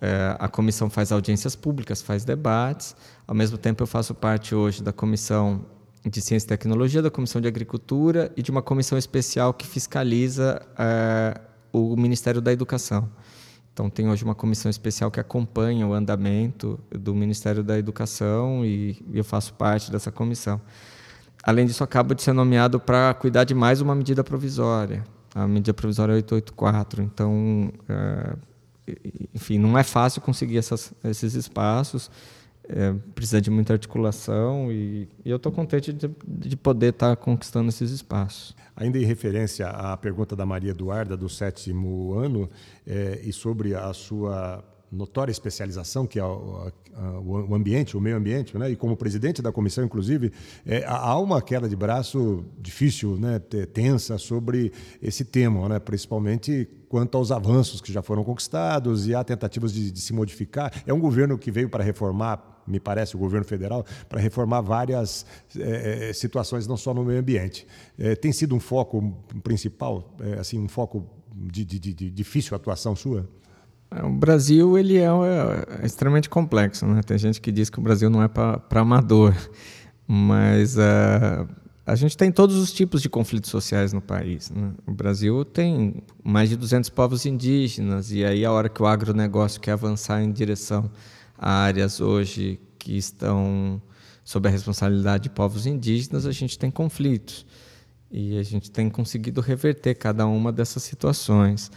É, 0.00 0.36
a 0.38 0.48
comissão 0.48 0.90
faz 0.90 1.10
audiências 1.10 1.56
públicas, 1.56 2.02
faz 2.02 2.24
debates. 2.24 2.94
Ao 3.26 3.34
mesmo 3.34 3.56
tempo, 3.56 3.82
eu 3.82 3.86
faço 3.86 4.14
parte 4.14 4.54
hoje 4.54 4.82
da 4.82 4.92
comissão 4.92 5.64
de 6.04 6.20
Ciência 6.20 6.46
e 6.46 6.48
Tecnologia, 6.48 7.02
da 7.02 7.10
comissão 7.10 7.40
de 7.40 7.48
Agricultura 7.48 8.30
e 8.36 8.42
de 8.42 8.50
uma 8.50 8.62
comissão 8.62 8.96
especial 8.96 9.52
que 9.52 9.66
fiscaliza 9.66 10.60
é, 10.78 11.40
o 11.72 11.96
Ministério 11.96 12.40
da 12.40 12.52
Educação. 12.52 13.08
Então, 13.72 13.90
tem 13.90 14.08
hoje 14.08 14.24
uma 14.24 14.34
comissão 14.34 14.70
especial 14.70 15.10
que 15.10 15.20
acompanha 15.20 15.86
o 15.86 15.92
andamento 15.92 16.80
do 16.90 17.14
Ministério 17.14 17.62
da 17.62 17.78
Educação 17.78 18.64
e 18.64 19.04
eu 19.12 19.24
faço 19.24 19.52
parte 19.54 19.90
dessa 19.90 20.10
comissão. 20.10 20.60
Além 21.42 21.66
disso, 21.66 21.84
acabo 21.84 22.14
de 22.14 22.22
ser 22.22 22.32
nomeado 22.32 22.80
para 22.80 23.12
cuidar 23.14 23.44
de 23.44 23.54
mais 23.54 23.80
uma 23.80 23.94
medida 23.94 24.24
provisória, 24.24 25.04
a 25.34 25.46
medida 25.46 25.74
provisória 25.74 26.14
884. 26.14 27.02
Então, 27.02 27.70
é, 27.88 28.36
enfim, 29.34 29.58
não 29.58 29.76
é 29.78 29.82
fácil 29.82 30.20
conseguir 30.20 30.58
essas, 30.58 30.92
esses 31.04 31.34
espaços, 31.34 32.10
é, 32.68 32.92
precisa 33.14 33.40
de 33.40 33.50
muita 33.50 33.72
articulação 33.72 34.72
e, 34.72 35.08
e 35.24 35.30
eu 35.30 35.36
estou 35.36 35.52
contente 35.52 35.92
de, 35.92 36.10
de 36.26 36.56
poder 36.56 36.90
estar 36.90 37.10
tá 37.10 37.16
conquistando 37.16 37.68
esses 37.68 37.90
espaços. 37.90 38.56
Ainda 38.74 38.98
em 38.98 39.04
referência 39.04 39.68
à 39.68 39.96
pergunta 39.96 40.34
da 40.34 40.44
Maria 40.44 40.70
Eduarda, 40.70 41.16
do 41.16 41.28
sétimo 41.28 42.14
ano, 42.14 42.50
é, 42.86 43.20
e 43.22 43.32
sobre 43.32 43.74
a 43.74 43.92
sua 43.92 44.64
notória 44.90 45.32
especialização, 45.32 46.06
que 46.06 46.18
é 46.18 46.24
o, 46.24 47.54
ambiente, 47.54 47.96
o 47.96 48.00
meio 48.00 48.16
ambiente, 48.16 48.56
né? 48.56 48.70
e 48.70 48.76
como 48.76 48.96
presidente 48.96 49.42
da 49.42 49.52
comissão, 49.52 49.84
inclusive, 49.84 50.32
é, 50.64 50.84
há 50.86 51.18
uma 51.18 51.42
queda 51.42 51.68
de 51.68 51.76
braço 51.76 52.44
difícil, 52.58 53.16
né? 53.16 53.38
tensa, 53.38 54.18
sobre 54.18 54.72
esse 55.02 55.24
tema, 55.24 55.68
né? 55.68 55.78
principalmente 55.78 56.68
quanto 56.88 57.18
aos 57.18 57.30
avanços 57.30 57.80
que 57.80 57.92
já 57.92 58.02
foram 58.02 58.24
conquistados 58.24 59.06
e 59.06 59.14
há 59.14 59.22
tentativas 59.24 59.72
de, 59.72 59.90
de 59.90 60.00
se 60.00 60.12
modificar. 60.12 60.72
É 60.86 60.92
um 60.92 61.00
governo 61.00 61.36
que 61.36 61.50
veio 61.50 61.68
para 61.68 61.84
reformar 61.84 62.54
me 62.66 62.80
parece, 62.80 63.14
o 63.14 63.18
governo 63.18 63.46
federal, 63.46 63.86
para 64.08 64.20
reformar 64.20 64.60
várias 64.60 65.24
é, 65.56 66.12
situações, 66.12 66.66
não 66.66 66.76
só 66.76 66.92
no 66.92 67.04
meio 67.04 67.20
ambiente. 67.20 67.64
É, 67.96 68.16
tem 68.16 68.32
sido 68.32 68.56
um 68.56 68.60
foco 68.60 69.16
principal, 69.44 70.16
é, 70.18 70.40
assim, 70.40 70.58
um 70.58 70.68
foco 70.68 71.08
de, 71.32 71.64
de, 71.64 71.78
de, 71.78 72.10
difícil 72.10 72.56
atuação 72.56 72.96
sua? 72.96 73.28
É, 73.90 74.04
o 74.04 74.10
Brasil 74.10 74.76
ele 74.78 74.98
é, 74.98 75.06
é, 75.06 75.86
extremamente 75.86 76.28
complexo, 76.28 76.86
né? 76.86 77.00
Tem 77.02 77.18
gente 77.18 77.40
que 77.40 77.52
diz 77.52 77.70
que 77.70 77.78
o 77.78 77.82
Brasil 77.82 78.10
não 78.10 78.22
é 78.22 78.28
para 78.28 78.80
amador, 78.80 79.34
mas 80.06 80.76
uh, 80.76 81.48
a 81.86 81.94
gente 81.94 82.16
tem 82.16 82.32
todos 82.32 82.56
os 82.56 82.72
tipos 82.72 83.00
de 83.00 83.08
conflitos 83.08 83.50
sociais 83.50 83.92
no 83.92 84.00
país. 84.00 84.50
Né? 84.50 84.72
O 84.86 84.92
Brasil 84.92 85.44
tem 85.44 86.02
mais 86.24 86.48
de 86.48 86.56
200 86.56 86.90
povos 86.90 87.24
indígenas 87.26 88.10
e 88.10 88.24
aí 88.24 88.44
a 88.44 88.50
hora 88.50 88.68
que 88.68 88.82
o 88.82 88.86
agronegócio 88.86 89.60
quer 89.60 89.72
avançar 89.72 90.20
em 90.22 90.32
direção 90.32 90.90
a 91.38 91.50
áreas 91.50 92.00
hoje 92.00 92.58
que 92.78 92.96
estão 92.96 93.80
sob 94.24 94.48
a 94.48 94.50
responsabilidade 94.50 95.24
de 95.24 95.30
povos 95.30 95.66
indígenas, 95.66 96.26
a 96.26 96.32
gente 96.32 96.58
tem 96.58 96.68
conflitos 96.68 97.46
e 98.10 98.36
a 98.36 98.42
gente 98.42 98.70
tem 98.70 98.90
conseguido 98.90 99.40
reverter 99.40 99.94
cada 99.94 100.26
uma 100.26 100.52
dessas 100.52 100.82
situações. 100.82 101.70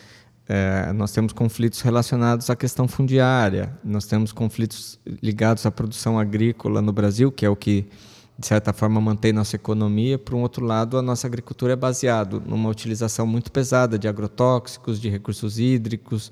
É, 0.51 0.91
nós 0.93 1.11
temos 1.11 1.31
conflitos 1.31 1.81
relacionados 1.81 2.49
à 2.49 2.55
questão 2.55 2.87
fundiária, 2.87 3.71
nós 3.83 4.07
temos 4.07 4.31
conflitos 4.31 4.99
ligados 5.21 5.63
à 5.63 5.69
produção 5.69 6.17
agrícola 6.17 6.81
no 6.81 6.91
Brasil, 6.91 7.31
que 7.31 7.45
é 7.45 7.49
o 7.49 7.55
que, 7.55 7.87
de 8.35 8.47
certa 8.47 8.73
forma, 8.73 8.99
mantém 8.99 9.31
nossa 9.31 9.55
economia. 9.55 10.17
Por 10.17 10.33
um 10.33 10.41
outro 10.41 10.65
lado, 10.65 10.97
a 10.97 11.03
nossa 11.03 11.27
agricultura 11.27 11.73
é 11.73 11.75
baseada 11.75 12.39
numa 12.39 12.67
utilização 12.67 13.27
muito 13.27 13.51
pesada 13.51 13.99
de 13.99 14.07
agrotóxicos, 14.07 14.99
de 14.99 15.07
recursos 15.07 15.59
hídricos. 15.59 16.31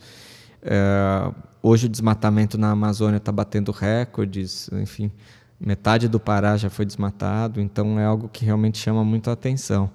É, 0.64 1.32
hoje, 1.62 1.86
o 1.86 1.90
desmatamento 1.90 2.58
na 2.58 2.72
Amazônia 2.72 3.18
está 3.18 3.32
batendo 3.32 3.72
recordes, 3.72 4.68
enfim, 4.74 5.12
metade 5.60 6.08
do 6.08 6.20
Pará 6.20 6.58
já 6.58 6.72
foi 6.72 6.88
desmatado, 6.88 7.62
então 7.62 8.00
é 8.00 8.06
algo 8.06 8.28
que 8.30 8.44
realmente 8.44 8.80
chama 8.80 9.06
muito 9.06 9.30
a 9.30 9.34
atenção. 9.34 9.92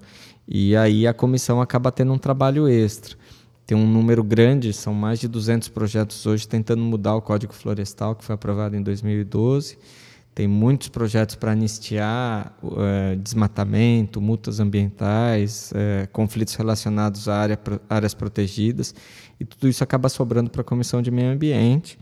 E 0.47 0.77
aí 0.77 1.09
a 1.09 1.15
comissão 1.15 1.61
acaba 1.61 1.91
tendo 1.91 2.13
um 2.13 2.19
trabalho 2.19 2.69
extra 2.69 3.21
tem 3.73 3.79
um 3.81 3.87
número 3.87 4.23
grande, 4.23 4.71
são 4.71 4.93
mais 4.93 5.19
de 5.19 5.27
200 5.27 5.71
projetos 5.71 6.27
hoje 6.27 6.47
tentando 6.47 6.83
mudar 6.83 7.15
o 7.15 7.23
Código 7.23 7.55
Florestal, 7.55 8.15
que 8.15 8.23
foi 8.23 8.35
aprovado 8.35 8.77
em 8.77 8.83
2012. 8.83 9.79
Tem 10.35 10.47
muitos 10.47 10.89
projetos 10.89 11.37
para 11.37 11.53
anistiar 11.53 12.55
uh, 12.63 13.17
desmatamento, 13.17 14.21
multas 14.21 14.61
ambientais, 14.61 15.73
uh, 15.73 16.07
conflitos 16.13 16.55
relacionados 16.55 17.31
a 17.31 17.35
área, 17.35 17.59
áreas 17.89 18.13
protegidas, 18.13 18.95
e 19.41 19.45
tudo 19.47 19.67
isso 19.71 19.83
acaba 19.83 20.11
sobrando 20.11 20.51
para 20.51 20.61
a 20.61 20.65
Comissão 20.65 21.01
de 21.01 21.11
Meio 21.11 21.33
Ambiente. 21.33 21.99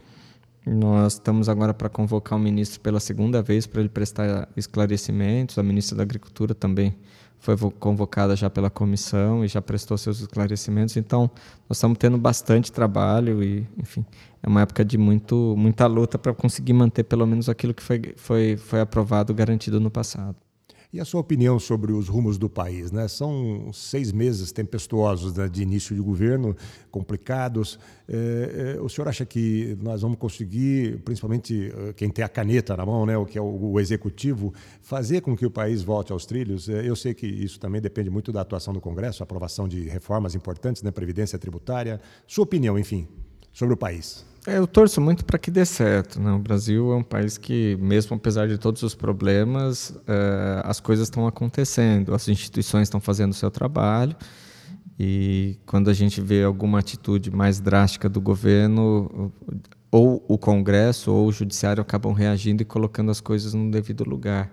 Nós 0.66 1.12
estamos 1.12 1.48
agora 1.48 1.72
para 1.72 1.88
convocar 1.88 2.37
o 2.37 2.42
ministro 2.42 2.80
pela 2.80 2.98
segunda 2.98 3.42
vez 3.42 3.64
para 3.64 3.78
ele 3.78 3.88
prestar 3.88 4.48
esclarecimentos, 4.56 5.56
a 5.56 5.62
ministra 5.62 5.98
da 5.98 6.02
Agricultura 6.02 6.52
também 6.52 6.96
foi 7.40 7.57
convocada 7.79 8.37
já 8.37 8.48
pela 8.48 8.70
comissão 8.70 9.44
e 9.44 9.48
já 9.48 9.61
prestou 9.61 9.96
seus 9.98 10.20
esclarecimentos. 10.20 10.96
Então, 10.96 11.31
nós 11.68 11.79
estamos 11.79 11.98
tendo 11.98 12.18
bastante 12.18 12.70
trabalho 12.70 13.42
e, 13.42 13.66
enfim, 13.79 14.05
é 14.42 14.48
uma 14.48 14.61
época 14.61 14.85
de 14.85 14.96
muito, 14.98 15.55
muita 15.57 15.87
luta 15.87 16.18
para 16.18 16.35
conseguir 16.35 16.74
manter 16.74 17.05
pelo 17.05 17.26
menos 17.26 17.48
aquilo 17.48 17.74
que 17.74 17.83
foi, 17.83 18.14
foi, 18.16 18.57
foi 18.57 18.81
aprovado, 18.81 19.35
garantido 19.35 19.81
no 19.81 19.90
passado. 19.90 20.37
E 20.92 20.98
a 20.98 21.05
sua 21.05 21.20
opinião 21.20 21.57
sobre 21.61 21.92
os 21.92 22.09
rumos 22.09 22.37
do 22.37 22.50
país? 22.50 22.90
Né? 22.90 23.07
São 23.07 23.70
seis 23.72 24.11
meses 24.11 24.50
tempestuosos 24.50 25.35
né, 25.35 25.48
de 25.48 25.62
início 25.62 25.94
de 25.94 26.03
governo, 26.03 26.57
complicados. 26.90 27.79
É, 28.09 28.74
é, 28.76 28.81
o 28.81 28.88
senhor 28.88 29.07
acha 29.07 29.24
que 29.24 29.79
nós 29.81 30.03
vamos 30.03 30.18
conseguir, 30.18 30.98
principalmente 31.05 31.72
eh, 31.72 31.92
quem 31.92 32.11
tem 32.11 32.24
a 32.24 32.29
caneta 32.29 32.76
na 32.76 32.85
mão, 32.85 33.07
né, 33.07 33.16
o 33.16 33.24
que 33.24 33.38
é 33.38 33.40
o, 33.40 33.72
o 33.72 33.79
executivo, 33.79 34.53
fazer 34.83 35.20
com 35.20 35.37
que 35.37 35.46
o 35.46 35.50
país 35.50 35.81
volte 35.81 36.12
aos 36.12 36.26
trilhos? 36.26 36.68
É, 36.68 36.88
eu 36.88 36.96
sei 36.96 37.14
que 37.14 37.26
isso 37.26 37.61
também 37.61 37.81
depende 37.81 38.11
muito 38.11 38.33
da 38.33 38.40
atuação 38.40 38.74
do 38.74 38.81
Congresso, 38.81 39.22
aprovação 39.22 39.68
de 39.68 39.88
reformas 39.88 40.35
importantes, 40.35 40.83
né, 40.83 40.90
previdência 40.90 41.38
tributária. 41.38 42.00
Sua 42.26 42.42
opinião, 42.42 42.76
enfim, 42.76 43.07
sobre 43.53 43.74
o 43.74 43.76
país? 43.76 44.29
É, 44.46 44.57
eu 44.57 44.66
torço 44.66 45.00
muito 45.00 45.24
para 45.24 45.38
que 45.38 45.50
dê 45.50 45.64
certo. 45.64 46.20
Né? 46.20 46.33
O 46.33 46.38
Brasil 46.38 46.92
é 46.92 46.96
um 46.96 47.03
país 47.03 47.37
que, 47.37 47.76
mesmo 47.81 48.16
apesar 48.16 48.48
de 48.48 48.57
todos 48.57 48.83
os 48.83 48.94
problemas, 48.94 49.94
é, 50.07 50.62
as 50.64 50.81
coisas 50.81 51.07
estão 51.07 51.26
acontecendo, 51.26 52.14
as 52.14 52.26
instituições 52.29 52.85
estão 52.85 53.00
fazendo 53.00 53.33
o 53.33 53.35
seu 53.35 53.50
trabalho. 53.50 54.16
E 54.98 55.59
quando 55.66 55.88
a 55.88 55.94
gente 55.94 56.20
vê 56.20 56.42
alguma 56.42 56.79
atitude 56.79 57.31
mais 57.31 57.61
drástica 57.61 58.09
do 58.09 58.20
governo, 58.20 59.33
ou 59.90 60.24
o 60.29 60.38
Congresso 60.38 61.12
ou 61.12 61.29
o 61.29 61.33
Judiciário 61.33 61.81
acabam 61.81 62.12
reagindo 62.12 62.62
e 62.62 62.64
colocando 62.64 63.11
as 63.11 63.20
coisas 63.20 63.55
no 63.55 63.70
devido 63.70 64.05
lugar. 64.05 64.53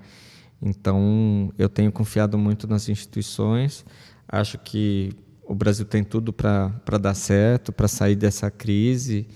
Então, 0.62 1.54
eu 1.58 1.70
tenho 1.70 1.92
confiado 1.92 2.38
muito 2.38 2.68
nas 2.68 2.90
instituições. 2.90 3.86
Acho 4.28 4.58
que 4.58 5.12
o 5.46 5.54
Brasil 5.54 5.86
tem 5.86 6.04
tudo 6.04 6.34
para 6.34 6.98
dar 7.00 7.14
certo, 7.14 7.72
para 7.72 7.88
sair 7.88 8.16
dessa 8.16 8.50
crise. 8.50 9.28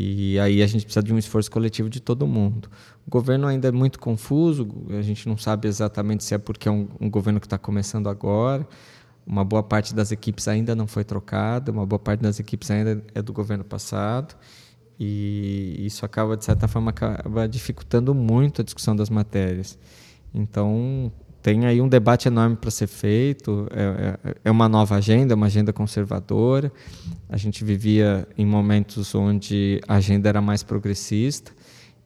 E 0.00 0.38
aí 0.38 0.62
a 0.62 0.66
gente 0.68 0.84
precisa 0.84 1.02
de 1.02 1.12
um 1.12 1.18
esforço 1.18 1.50
coletivo 1.50 1.90
de 1.90 1.98
todo 1.98 2.24
mundo. 2.24 2.70
O 3.04 3.10
governo 3.10 3.48
ainda 3.48 3.66
é 3.66 3.72
muito 3.72 3.98
confuso, 3.98 4.68
a 4.90 5.02
gente 5.02 5.28
não 5.28 5.36
sabe 5.36 5.66
exatamente 5.66 6.22
se 6.22 6.32
é 6.36 6.38
porque 6.38 6.68
é 6.68 6.70
um, 6.70 6.86
um 7.00 7.10
governo 7.10 7.40
que 7.40 7.46
está 7.46 7.58
começando 7.58 8.08
agora. 8.08 8.64
Uma 9.26 9.44
boa 9.44 9.60
parte 9.60 9.92
das 9.92 10.12
equipes 10.12 10.46
ainda 10.46 10.76
não 10.76 10.86
foi 10.86 11.02
trocada, 11.02 11.72
uma 11.72 11.84
boa 11.84 11.98
parte 11.98 12.20
das 12.20 12.38
equipes 12.38 12.70
ainda 12.70 13.02
é 13.12 13.20
do 13.20 13.32
governo 13.32 13.64
passado. 13.64 14.36
E 15.00 15.74
isso 15.80 16.06
acaba, 16.06 16.36
de 16.36 16.44
certa 16.44 16.68
forma, 16.68 16.90
acaba 16.90 17.48
dificultando 17.48 18.14
muito 18.14 18.62
a 18.62 18.64
discussão 18.64 18.94
das 18.94 19.10
matérias. 19.10 19.76
Então, 20.32 21.10
tem 21.42 21.66
aí 21.66 21.80
um 21.80 21.88
debate 21.88 22.28
enorme 22.28 22.56
para 22.56 22.70
ser 22.70 22.86
feito. 22.86 23.66
É, 23.70 24.28
é, 24.30 24.34
é, 24.44 24.50
uma 24.50 24.68
nova 24.68 24.96
agenda, 24.96 25.34
uma 25.34 25.46
agenda 25.46 25.72
conservadora. 25.72 26.72
A 27.28 27.36
gente 27.36 27.64
vivia 27.64 28.26
em 28.36 28.44
momentos 28.44 29.14
onde 29.14 29.80
a 29.86 29.96
agenda 29.96 30.28
era 30.28 30.40
mais 30.40 30.62
progressista 30.62 31.52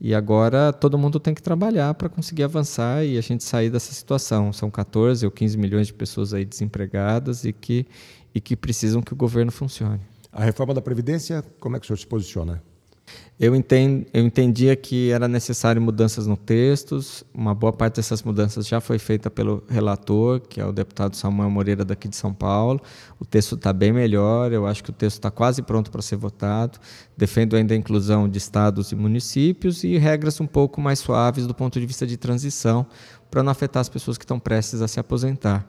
e 0.05 0.15
agora 0.15 0.73
todo 0.73 0.99
mundo 0.99 1.21
tem 1.21 1.33
que 1.33 1.41
trabalhar 1.41 1.95
para 1.95 2.09
conseguir 2.09 2.43
avançar 2.43 3.05
e 3.05 3.17
a 3.17 3.21
gente 3.21 3.45
sair 3.45 3.71
dessa 3.71 3.93
situação. 3.93 4.53
São 4.53 4.71
14 4.71 5.25
ou 5.25 5.31
15 5.31 5.57
milhões 5.57 5.87
de 5.87 5.95
pessoas 5.95 6.35
aí 6.35 6.45
desempregadas 6.45 7.45
e 7.45 7.53
que, 7.53 7.87
e 8.35 8.41
que 8.41 8.57
precisam 8.57 9.01
que 9.01 9.13
o 9.13 9.17
governo 9.17 9.53
funcione. 9.53 10.01
A 10.33 10.43
reforma 10.43 10.75
da 10.75 10.83
Previdência, 10.83 11.45
como 11.61 11.77
é 11.77 11.79
que 11.79 11.85
o 11.85 11.87
senhor 11.87 11.99
se 11.99 12.07
posiciona? 12.07 12.61
Eu, 13.41 13.57
entendo, 13.57 14.07
eu 14.15 14.25
entendia 14.25 14.77
que 14.77 15.11
era 15.11 15.27
necessário 15.27 15.83
mudanças 15.83 16.29
no 16.29 16.37
textos. 16.37 17.25
Uma 17.35 17.53
boa 17.53 17.73
parte 17.73 17.97
dessas 17.97 18.23
mudanças 18.23 18.69
já 18.69 18.81
foi 18.81 19.01
feita 19.01 19.29
pelo 19.29 19.65
relator, 19.69 20.41
que 20.41 20.61
é 20.61 20.65
o 20.65 20.71
deputado 20.71 21.17
Samuel 21.17 21.51
Moreira 21.51 21.85
daqui 21.85 22.07
de 22.07 22.15
São 22.15 22.33
Paulo. 22.33 22.81
O 23.19 23.25
texto 23.25 23.57
está 23.57 23.73
bem 23.73 23.93
melhor. 23.93 24.53
Eu 24.53 24.65
acho 24.65 24.85
que 24.85 24.91
o 24.91 24.93
texto 24.93 25.17
está 25.17 25.29
quase 25.29 25.61
pronto 25.61 25.91
para 25.91 26.01
ser 26.03 26.15
votado. 26.15 26.79
Defendo 27.17 27.57
ainda 27.57 27.75
a 27.75 27.77
inclusão 27.77 28.29
de 28.29 28.39
estados 28.39 28.93
e 28.93 28.95
municípios 28.95 29.83
e 29.83 29.99
regras 29.99 30.41
um 30.41 30.47
pouco 30.47 30.81
mais 30.81 31.01
suaves 31.01 31.45
do 31.45 31.55
ponto 31.55 31.81
de 31.81 31.87
vista 31.87 32.07
de 32.07 32.17
transição, 32.17 32.87
para 33.29 33.43
não 33.43 33.51
afetar 33.51 33.81
as 33.81 33.89
pessoas 33.89 34.17
que 34.17 34.25
estão 34.25 34.39
prestes 34.39 34.81
a 34.81 34.87
se 34.87 35.01
aposentar. 35.01 35.67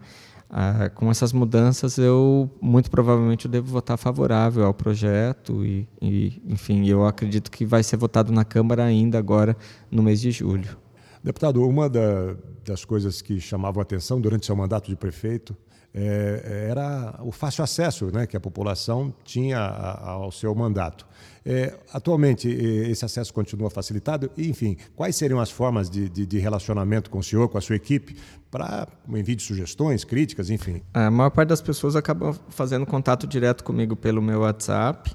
Ah, 0.55 0.87
com 0.87 1.09
essas 1.09 1.33
mudanças, 1.33 1.97
eu 1.97 2.47
muito 2.61 2.91
provavelmente 2.91 3.45
eu 3.45 3.51
devo 3.51 3.71
votar 3.71 3.97
favorável 3.97 4.63
ao 4.63 4.71
projeto 4.71 5.65
e, 5.65 5.87
e, 5.99 6.39
enfim, 6.45 6.87
eu 6.87 7.07
acredito 7.07 7.49
que 7.49 7.65
vai 7.65 7.81
ser 7.81 7.97
votado 7.97 8.31
na 8.31 8.45
Câmara 8.45 8.83
ainda 8.83 9.17
agora 9.17 9.57
no 9.89 10.03
mês 10.03 10.21
de 10.21 10.29
julho. 10.29 10.77
Deputado, 11.23 11.67
uma 11.67 11.89
da, 11.89 12.35
das 12.63 12.85
coisas 12.85 13.19
que 13.19 13.41
chamavam 13.41 13.81
atenção 13.81 14.21
durante 14.21 14.45
seu 14.45 14.55
mandato 14.55 14.91
de 14.91 14.95
prefeito 14.95 15.57
é, 15.91 16.67
era 16.69 17.19
o 17.23 17.31
fácil 17.31 17.63
acesso 17.63 18.11
né, 18.11 18.27
que 18.27 18.37
a 18.37 18.39
população 18.39 19.11
tinha 19.23 19.59
ao 19.59 20.31
seu 20.31 20.53
mandato. 20.53 21.07
É, 21.45 21.77
atualmente, 21.91 22.47
esse 22.47 23.03
acesso 23.03 23.33
continua 23.33 23.69
facilitado? 23.69 24.29
Enfim, 24.37 24.77
quais 24.95 25.15
seriam 25.15 25.39
as 25.39 25.51
formas 25.51 25.89
de, 25.89 26.09
de, 26.09 26.25
de 26.25 26.39
relacionamento 26.39 27.09
com 27.09 27.19
o 27.19 27.23
senhor, 27.23 27.49
com 27.49 27.57
a 27.57 27.61
sua 27.61 27.75
equipe, 27.75 28.15
para 28.53 28.87
envio 29.09 29.35
de 29.35 29.41
sugestões, 29.41 30.03
críticas, 30.03 30.51
enfim? 30.51 30.83
A 30.93 31.09
maior 31.09 31.31
parte 31.31 31.49
das 31.49 31.59
pessoas 31.59 31.95
acaba 31.95 32.33
fazendo 32.49 32.85
contato 32.85 33.25
direto 33.25 33.63
comigo 33.63 33.95
pelo 33.95 34.21
meu 34.21 34.41
WhatsApp. 34.41 35.11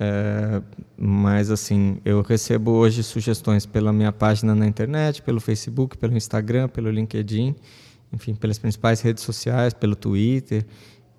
É, 0.00 0.62
mas 0.96 1.50
assim, 1.50 1.98
eu 2.02 2.22
recebo 2.22 2.70
hoje 2.70 3.02
sugestões 3.02 3.66
pela 3.66 3.92
minha 3.92 4.10
página 4.10 4.54
na 4.54 4.66
internet, 4.66 5.20
pelo 5.20 5.38
Facebook, 5.38 5.98
pelo 5.98 6.16
Instagram, 6.16 6.66
pelo 6.66 6.90
LinkedIn, 6.90 7.54
enfim, 8.10 8.34
pelas 8.34 8.58
principais 8.58 9.02
redes 9.02 9.22
sociais, 9.22 9.74
pelo 9.74 9.94
Twitter. 9.94 10.64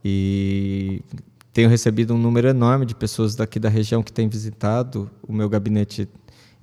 E 0.03 1.03
tenho 1.53 1.69
recebido 1.69 2.15
um 2.15 2.17
número 2.17 2.47
enorme 2.47 2.83
de 2.83 2.95
pessoas 2.95 3.35
daqui 3.35 3.59
da 3.59 3.69
região 3.69 4.01
que 4.01 4.11
têm 4.11 4.27
visitado 4.27 5.07
o 5.21 5.31
meu 5.31 5.47
gabinete 5.47 6.09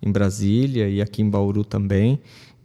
em 0.02 0.10
Brasília 0.10 0.88
e 0.88 1.00
aqui 1.00 1.22
em 1.22 1.30
Bauru 1.30 1.64
também. 1.64 2.20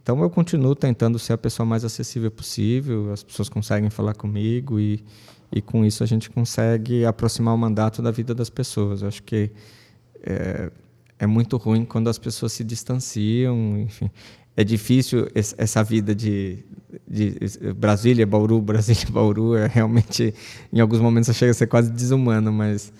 Então 0.06 0.22
eu 0.22 0.30
continuo 0.30 0.76
tentando 0.76 1.18
ser 1.18 1.32
a 1.32 1.36
pessoa 1.36 1.66
mais 1.66 1.84
acessível 1.84 2.30
possível, 2.30 3.12
as 3.12 3.24
pessoas 3.24 3.48
conseguem 3.48 3.90
falar 3.90 4.14
comigo 4.14 4.78
e, 4.78 5.04
e 5.50 5.60
com 5.60 5.84
isso 5.84 6.04
a 6.04 6.06
gente 6.06 6.30
consegue 6.30 7.04
aproximar 7.04 7.52
o 7.52 7.58
mandato 7.58 8.00
da 8.00 8.12
vida 8.12 8.32
das 8.32 8.48
pessoas. 8.48 9.02
Eu 9.02 9.08
acho 9.08 9.20
que 9.24 9.50
é, 10.22 10.70
é 11.18 11.26
muito 11.26 11.56
ruim 11.56 11.84
quando 11.84 12.08
as 12.08 12.20
pessoas 12.20 12.52
se 12.52 12.62
distanciam, 12.62 13.80
enfim 13.80 14.08
é 14.56 14.64
difícil 14.64 15.28
essa 15.34 15.84
vida 15.84 16.14
de, 16.14 16.64
de 17.06 17.36
Brasília, 17.76 18.26
Bauru, 18.26 18.58
Brasília, 18.62 19.06
Bauru, 19.10 19.54
é 19.54 19.66
realmente, 19.66 20.32
em 20.72 20.80
alguns 20.80 20.98
momentos 20.98 21.36
chega 21.36 21.50
a 21.50 21.54
ser 21.54 21.66
quase 21.66 21.92
desumano, 21.92 22.50
mas 22.50 22.90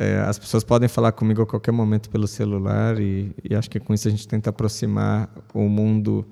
é, 0.00 0.18
as 0.20 0.38
pessoas 0.38 0.64
podem 0.64 0.88
falar 0.88 1.12
comigo 1.12 1.42
a 1.42 1.46
qualquer 1.46 1.72
momento 1.72 2.08
pelo 2.08 2.26
celular 2.26 2.98
e, 2.98 3.36
e, 3.44 3.54
acho 3.54 3.68
que 3.68 3.78
com 3.78 3.92
isso 3.92 4.08
a 4.08 4.10
gente 4.10 4.26
tenta 4.26 4.48
aproximar 4.48 5.28
o 5.52 5.68
mundo 5.68 6.26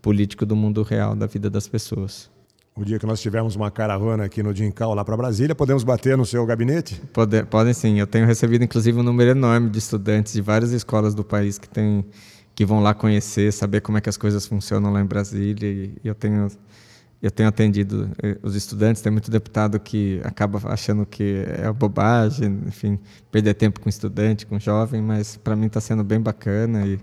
político 0.00 0.46
do 0.46 0.54
mundo 0.54 0.84
real, 0.84 1.16
da 1.16 1.26
vida 1.26 1.50
das 1.50 1.66
pessoas. 1.66 2.30
O 2.76 2.84
dia 2.84 2.96
que 2.96 3.04
nós 3.04 3.20
tivermos 3.20 3.56
uma 3.56 3.72
caravana 3.72 4.24
aqui 4.24 4.40
no 4.40 4.54
Dincal 4.54 4.94
lá 4.94 5.04
para 5.04 5.16
Brasília, 5.16 5.52
podemos 5.52 5.82
bater 5.82 6.16
no 6.16 6.24
seu 6.24 6.46
gabinete? 6.46 7.02
Pode, 7.12 7.42
podem 7.46 7.74
sim. 7.74 7.98
Eu 7.98 8.06
tenho 8.06 8.24
recebido, 8.24 8.62
inclusive, 8.62 8.96
um 8.96 9.02
número 9.02 9.32
enorme 9.32 9.68
de 9.68 9.78
estudantes 9.78 10.32
de 10.32 10.40
várias 10.40 10.70
escolas 10.70 11.12
do 11.12 11.24
país 11.24 11.58
que 11.58 11.68
têm 11.68 12.04
que 12.54 12.64
vão 12.64 12.80
lá 12.80 12.94
conhecer, 12.94 13.52
saber 13.52 13.80
como 13.80 13.98
é 13.98 14.00
que 14.00 14.08
as 14.08 14.16
coisas 14.16 14.46
funcionam 14.46 14.92
lá 14.92 15.00
em 15.00 15.04
Brasília. 15.04 15.68
E 15.68 15.98
eu 16.04 16.14
tenho 16.14 16.48
eu 17.20 17.30
tenho 17.30 17.48
atendido 17.48 18.10
eh, 18.22 18.38
os 18.42 18.54
estudantes, 18.54 19.02
tem 19.02 19.10
muito 19.10 19.30
deputado 19.30 19.78
que 19.80 20.20
acaba 20.24 20.60
achando 20.72 21.04
que 21.04 21.44
é 21.46 21.70
bobagem, 21.72 22.60
enfim, 22.66 22.98
perder 23.30 23.54
tempo 23.54 23.80
com 23.80 23.88
estudante, 23.88 24.46
com 24.46 24.58
jovem, 24.58 25.02
mas 25.02 25.36
para 25.36 25.56
mim 25.56 25.66
está 25.66 25.80
sendo 25.80 26.04
bem 26.04 26.20
bacana 26.20 26.86
e, 26.86 26.98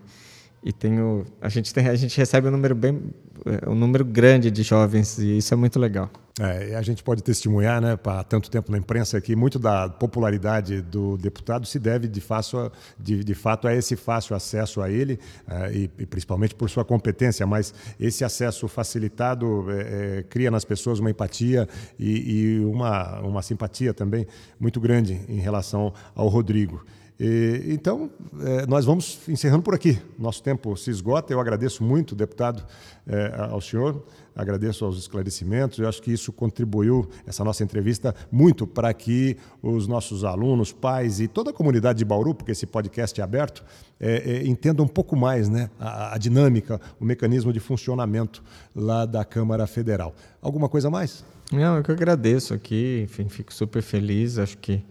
e 0.66 0.74
tenho 0.74 1.24
a 1.40 1.48
gente 1.48 1.72
tem 1.72 1.88
a 1.88 1.96
gente 1.96 2.18
recebe 2.18 2.48
um 2.48 2.52
número 2.52 2.74
bem 2.74 3.00
é, 3.46 3.70
um 3.70 3.76
número 3.76 4.04
grande 4.04 4.50
de 4.50 4.64
jovens 4.64 5.20
e 5.20 5.38
isso 5.38 5.54
é 5.54 5.58
muito 5.58 5.80
legal. 5.80 6.10
É, 6.38 6.76
a 6.76 6.82
gente 6.82 7.02
pode 7.02 7.24
testemunhar, 7.24 7.80
né, 7.80 7.96
para 7.96 8.22
tanto 8.24 8.50
tempo 8.50 8.70
na 8.70 8.78
imprensa 8.78 9.22
que 9.22 9.36
muito 9.38 9.58
da 9.58 9.88
popularidade 9.88 10.82
do 10.82 11.16
deputado 11.16 11.66
se 11.66 11.80
deve 11.80 12.10
de, 12.10 12.20
fato, 12.20 12.72
de, 13.00 13.24
de 13.24 13.36
fato 13.36 13.68
a 13.68 13.74
esse 13.74 13.96
fácil 13.96 14.36
acesso 14.36 14.82
a 14.82 14.90
ele 14.90 15.20
uh, 15.48 15.72
e, 15.72 15.90
e, 15.98 16.06
principalmente 16.06 16.54
por 16.54 16.70
sua 16.70 16.84
competência, 16.84 17.48
mas 17.48 17.74
esse 17.98 18.26
acesso 18.26 18.68
facilitado 18.68 19.68
é, 19.72 20.18
é, 20.20 20.24
cria 20.24 20.52
nas 20.52 20.66
pessoas 20.66 21.00
uma 21.00 21.10
empatia 21.10 21.70
e, 21.98 22.58
e 22.58 22.66
uma, 22.66 23.22
uma 23.22 23.42
simpatia 23.42 23.94
também 23.94 24.28
muito 24.60 24.82
grande 24.82 25.22
em 25.30 25.40
relação 25.40 25.94
ao 26.14 26.28
Rodrigo. 26.28 26.84
E, 27.20 27.64
então, 27.68 28.10
é, 28.42 28.66
nós 28.66 28.84
vamos 28.84 29.20
encerrando 29.28 29.64
por 29.64 29.74
aqui. 29.74 29.98
Nosso 30.20 30.44
tempo 30.44 30.76
se 30.76 30.90
esgota. 30.90 31.32
Eu 31.32 31.40
agradeço 31.40 31.84
muito, 31.84 32.14
deputado, 32.14 32.66
é, 33.08 33.34
ao 33.50 33.62
senhor, 33.62 34.04
agradeço 34.36 34.84
aos 34.84 34.98
esclarecimentos. 34.98 35.80
Eu 35.80 35.88
acho 35.88 36.02
que 36.02 36.12
isso 36.12 36.34
contribuiu, 36.34 37.10
essa 37.26 37.44
nossa 37.44 37.64
entrevista, 37.64 38.14
muito 38.30 38.68
para 38.68 38.94
que 38.94 39.38
os 39.64 39.88
nossos 39.88 40.26
alunos, 40.26 40.74
pais 40.74 41.22
e 41.22 41.28
toda 41.28 41.52
a 41.52 41.54
comunidade 41.54 42.00
de 42.00 42.06
Bauru, 42.06 42.36
porque 42.36 42.52
esse 42.52 42.66
podcast 42.66 43.20
é 43.20 43.24
aberto, 43.24 43.64
é 44.00 44.46
entendam 44.46 44.86
um 44.86 44.90
pouco 44.90 45.16
mais 45.16 45.48
né, 45.48 45.70
a, 45.80 46.16
a 46.16 46.18
dinâmica, 46.18 46.82
o 47.00 47.06
mecanismo 47.06 47.54
de 47.54 47.62
funcionamento 47.62 48.44
lá 48.76 49.06
da 49.06 49.24
Câmara 49.24 49.66
Federal. 49.66 50.14
Alguma 50.42 50.68
coisa 50.68 50.90
mais? 50.90 51.24
Não, 51.52 51.78
eu 51.78 51.84
que 51.84 51.92
agradeço 51.92 52.54
aqui, 52.54 53.04
enfim, 53.04 53.30
fico 53.30 53.54
super 53.54 53.82
feliz. 53.82 54.38
Acho 54.38 54.58
que 54.58 54.84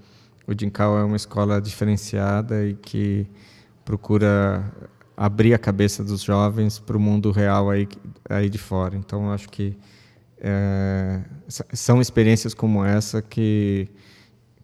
o 0.47 0.55
Dincal 0.55 0.99
é 0.99 1.05
uma 1.05 1.17
escola 1.17 1.61
diferenciada 1.61 2.67
e 2.67 2.75
que 2.75 3.27
procura 3.85 4.73
abrir 5.17 5.55
a 5.55 5.59
cabeça 5.59 6.03
dos 6.03 6.23
jovens 6.23 6.79
para 6.79 6.97
o 6.97 7.01
mundo 7.01 7.31
real 7.31 7.71
aí, 7.71 7.89
aí 8.29 8.49
de 8.51 8.59
fora. 8.59 8.97
Então, 8.97 9.31
acho 9.31 9.49
que 9.49 9.77
é, 10.39 11.21
são 11.73 12.01
experiências 12.01 12.53
como 12.53 12.85
essa 12.85 13.23
que, 13.23 13.89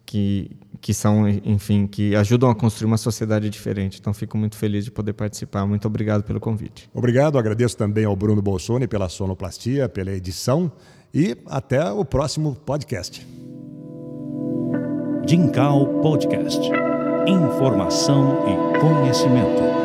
que, 0.05 0.51
que 0.79 0.93
são, 0.93 1.27
enfim, 1.27 1.87
que 1.87 2.15
ajudam 2.15 2.49
a 2.49 2.55
construir 2.55 2.87
uma 2.87 2.97
sociedade 2.97 3.49
diferente. 3.49 3.99
Então, 3.99 4.13
fico 4.13 4.37
muito 4.37 4.57
feliz 4.57 4.85
de 4.85 4.91
poder 4.91 5.13
participar. 5.13 5.65
Muito 5.65 5.87
obrigado 5.87 6.23
pelo 6.23 6.39
convite. 6.39 6.89
Obrigado. 6.93 7.37
Agradeço 7.37 7.77
também 7.77 8.05
ao 8.05 8.15
Bruno 8.15 8.41
Bolsoni 8.41 8.87
pela 8.87 9.09
sonoplastia, 9.09 9.87
pela 9.87 10.11
edição 10.11 10.71
e 11.13 11.37
até 11.47 11.91
o 11.91 12.03
próximo 12.03 12.55
podcast. 12.55 13.50
Dincal 15.25 15.85
Podcast. 16.01 16.59
Informação 17.27 18.43
e 18.47 18.79
conhecimento. 18.79 19.80